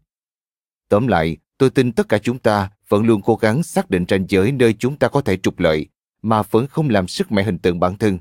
Tóm 0.88 1.06
lại, 1.06 1.36
tôi 1.58 1.70
tin 1.70 1.92
tất 1.92 2.08
cả 2.08 2.18
chúng 2.18 2.38
ta 2.38 2.70
vẫn 2.88 3.06
luôn 3.06 3.22
cố 3.22 3.36
gắng 3.36 3.62
xác 3.62 3.90
định 3.90 4.04
ranh 4.08 4.26
giới 4.28 4.52
nơi 4.52 4.74
chúng 4.74 4.98
ta 4.98 5.08
có 5.08 5.20
thể 5.20 5.36
trục 5.36 5.58
lợi, 5.58 5.86
mà 6.22 6.42
vẫn 6.42 6.66
không 6.66 6.88
làm 6.88 7.08
sức 7.08 7.32
mẻ 7.32 7.42
hình 7.42 7.58
tượng 7.58 7.80
bản 7.80 7.98
thân. 7.98 8.18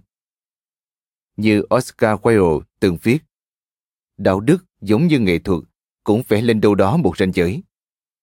Như 1.38 1.64
Oscar 1.76 2.20
Wilde 2.20 2.62
từng 2.80 2.98
viết, 3.04 3.18
đạo 4.18 4.40
đức 4.40 4.66
giống 4.82 5.08
như 5.08 5.20
nghệ 5.20 5.40
thuật, 5.40 5.64
cũng 6.04 6.22
vẽ 6.28 6.42
lên 6.42 6.62
đâu 6.62 6.76
đó 6.76 6.98
một 6.98 7.18
ranh 7.18 7.32
giới. 7.34 7.64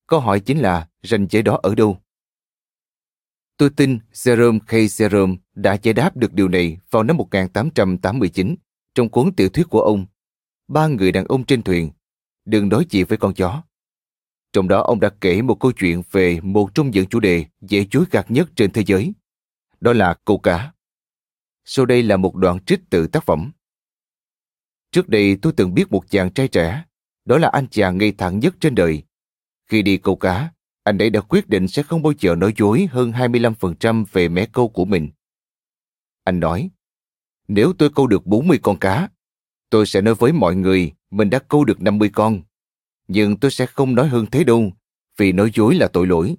Câu 0.07 0.21
hỏi 0.21 0.41
chính 0.41 0.59
là 0.59 0.89
ranh 1.03 1.27
giới 1.31 1.43
đó 1.43 1.61
ở 1.63 1.75
đâu? 1.75 1.99
Tôi 3.57 3.71
tin 3.71 3.99
Jerome 4.13 4.61
K. 4.61 4.73
Jerome 4.73 5.37
đã 5.63 5.77
giải 5.83 5.95
đáp 5.95 6.17
được 6.17 6.33
điều 6.33 6.49
này 6.49 6.79
vào 6.91 7.03
năm 7.03 7.17
1889 7.17 8.55
trong 8.95 9.09
cuốn 9.09 9.33
tiểu 9.33 9.49
thuyết 9.49 9.67
của 9.71 9.81
ông 9.81 10.07
Ba 10.71 10.87
người 10.87 11.13
đàn 11.13 11.25
ông 11.25 11.45
trên 11.45 11.63
thuyền, 11.63 11.91
đừng 12.45 12.69
đối 12.69 12.87
diện 12.91 13.07
với 13.09 13.19
con 13.19 13.35
chó. 13.35 13.63
Trong 14.53 14.69
đó 14.69 14.83
ông 14.83 15.01
đã 15.01 15.11
kể 15.21 15.43
một 15.43 15.61
câu 15.61 15.73
chuyện 15.73 16.03
về 16.11 16.41
một 16.41 16.75
trong 16.75 16.91
những 16.91 17.07
chủ 17.07 17.21
đề 17.21 17.45
dễ 17.61 17.87
chối 17.91 18.05
gạt 18.11 18.31
nhất 18.31 18.49
trên 18.57 18.73
thế 18.73 18.85
giới. 18.87 19.13
Đó 19.81 19.93
là 19.93 20.15
câu 20.25 20.39
cá. 20.39 20.73
Sau 21.65 21.87
đây 21.87 22.03
là 22.03 22.17
một 22.17 22.37
đoạn 22.37 22.59
trích 22.65 22.81
từ 22.91 23.07
tác 23.07 23.25
phẩm. 23.25 23.51
Trước 24.93 25.09
đây 25.09 25.37
tôi 25.43 25.53
từng 25.57 25.75
biết 25.75 25.93
một 25.93 26.11
chàng 26.11 26.33
trai 26.33 26.49
trẻ, 26.49 26.85
đó 27.25 27.39
là 27.39 27.49
anh 27.49 27.69
chàng 27.69 27.99
ngây 27.99 28.13
thẳng 28.13 28.39
nhất 28.39 28.55
trên 28.61 28.75
đời. 28.75 29.03
Khi 29.67 29.83
đi 29.83 29.97
câu 29.97 30.17
cá, 30.17 30.51
anh 30.85 30.99
ấy 30.99 31.11
đã 31.11 31.21
quyết 31.21 31.49
định 31.49 31.69
sẽ 31.69 31.83
không 31.83 32.03
bao 32.03 32.13
giờ 32.19 32.35
nói 32.35 32.53
dối 32.57 32.89
hơn 32.91 33.13
25% 33.13 34.05
về 34.13 34.29
mé 34.29 34.47
câu 34.53 34.69
của 34.69 34.85
mình. 34.85 35.11
Anh 36.25 36.41
nói, 36.41 36.71
nếu 37.49 37.73
tôi 37.79 37.91
câu 37.95 38.07
được 38.07 38.27
40 38.27 38.59
con 38.63 38.79
cá, 38.79 39.09
tôi 39.71 39.87
sẽ 39.87 40.01
nói 40.01 40.15
với 40.15 40.33
mọi 40.33 40.57
người 40.57 40.93
mình 41.11 41.31
đã 41.31 41.39
câu 41.39 41.65
được 41.65 41.83
50 41.83 42.11
con. 42.13 42.43
Nhưng 43.09 43.37
tôi 43.37 43.51
sẽ 43.51 43.67
không 43.67 43.95
nói 43.95 44.09
hơn 44.09 44.27
thế 44.27 44.45
đâu, 44.45 44.73
vì 45.17 45.33
nói 45.33 45.51
dối 45.55 45.75
là 45.75 45.89
tội 45.89 46.07
lỗi. 46.07 46.37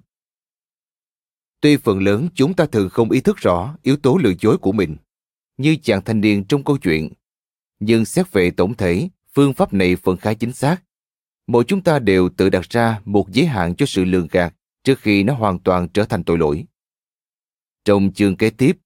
Tuy 1.60 1.76
phần 1.76 1.98
lớn 1.98 2.28
chúng 2.34 2.54
ta 2.54 2.66
thường 2.66 2.90
không 2.90 3.10
ý 3.10 3.20
thức 3.20 3.36
rõ 3.36 3.76
yếu 3.82 3.96
tố 3.96 4.16
lừa 4.16 4.32
dối 4.40 4.58
của 4.58 4.72
mình, 4.72 4.96
như 5.56 5.76
chàng 5.82 6.04
thanh 6.04 6.20
niên 6.20 6.44
trong 6.44 6.64
câu 6.64 6.78
chuyện. 6.78 7.12
Nhưng 7.80 8.04
xét 8.04 8.32
về 8.32 8.50
tổng 8.50 8.74
thể, 8.74 9.08
phương 9.34 9.54
pháp 9.54 9.72
này 9.72 9.96
phần 9.96 10.16
khá 10.16 10.34
chính 10.34 10.52
xác 10.52 10.82
mỗi 11.46 11.64
chúng 11.64 11.82
ta 11.82 11.98
đều 11.98 12.28
tự 12.28 12.50
đặt 12.50 12.70
ra 12.70 13.00
một 13.04 13.30
giới 13.30 13.46
hạn 13.46 13.74
cho 13.74 13.86
sự 13.86 14.04
lường 14.04 14.28
gạt 14.30 14.54
trước 14.84 14.98
khi 14.98 15.22
nó 15.22 15.34
hoàn 15.34 15.58
toàn 15.58 15.88
trở 15.88 16.04
thành 16.04 16.24
tội 16.24 16.38
lỗi. 16.38 16.64
Trong 17.84 18.12
chương 18.12 18.36
kế 18.36 18.50
tiếp, 18.50 18.76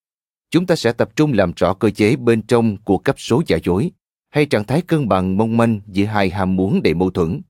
chúng 0.50 0.66
ta 0.66 0.76
sẽ 0.76 0.92
tập 0.92 1.16
trung 1.16 1.32
làm 1.32 1.52
rõ 1.56 1.74
cơ 1.74 1.90
chế 1.90 2.16
bên 2.16 2.42
trong 2.42 2.76
của 2.84 2.98
cấp 2.98 3.20
số 3.20 3.42
giả 3.46 3.58
dối 3.64 3.90
hay 4.30 4.46
trạng 4.46 4.64
thái 4.64 4.82
cân 4.82 5.08
bằng 5.08 5.36
mong 5.36 5.56
manh 5.56 5.80
giữa 5.86 6.04
hai 6.04 6.30
ham 6.30 6.56
muốn 6.56 6.82
đầy 6.82 6.94
mâu 6.94 7.10
thuẫn. 7.10 7.40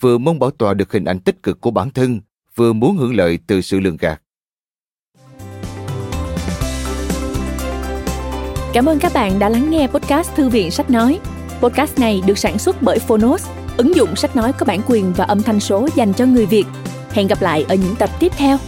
Vừa 0.00 0.18
mong 0.18 0.38
bảo 0.38 0.50
tòa 0.50 0.74
được 0.74 0.92
hình 0.92 1.04
ảnh 1.04 1.20
tích 1.20 1.42
cực 1.42 1.60
của 1.60 1.70
bản 1.70 1.90
thân, 1.90 2.20
vừa 2.54 2.72
muốn 2.72 2.96
hưởng 2.96 3.16
lợi 3.16 3.38
từ 3.46 3.60
sự 3.60 3.80
lường 3.80 3.96
gạt. 3.96 4.22
Cảm 8.72 8.86
ơn 8.86 8.98
các 8.98 9.12
bạn 9.14 9.38
đã 9.38 9.48
lắng 9.48 9.70
nghe 9.70 9.86
podcast 9.86 10.34
Thư 10.34 10.48
viện 10.48 10.70
Sách 10.70 10.90
Nói. 10.90 11.20
Podcast 11.60 11.98
này 11.98 12.22
được 12.26 12.38
sản 12.38 12.58
xuất 12.58 12.82
bởi 12.82 12.98
Phonos 12.98 13.48
ứng 13.76 13.96
dụng 13.96 14.16
sách 14.16 14.36
nói 14.36 14.52
có 14.52 14.66
bản 14.66 14.80
quyền 14.86 15.12
và 15.12 15.24
âm 15.24 15.42
thanh 15.42 15.60
số 15.60 15.88
dành 15.96 16.12
cho 16.12 16.26
người 16.26 16.46
Việt. 16.46 16.64
Hẹn 17.10 17.26
gặp 17.26 17.42
lại 17.42 17.64
ở 17.68 17.74
những 17.74 17.94
tập 17.98 18.10
tiếp 18.20 18.32
theo. 18.36 18.58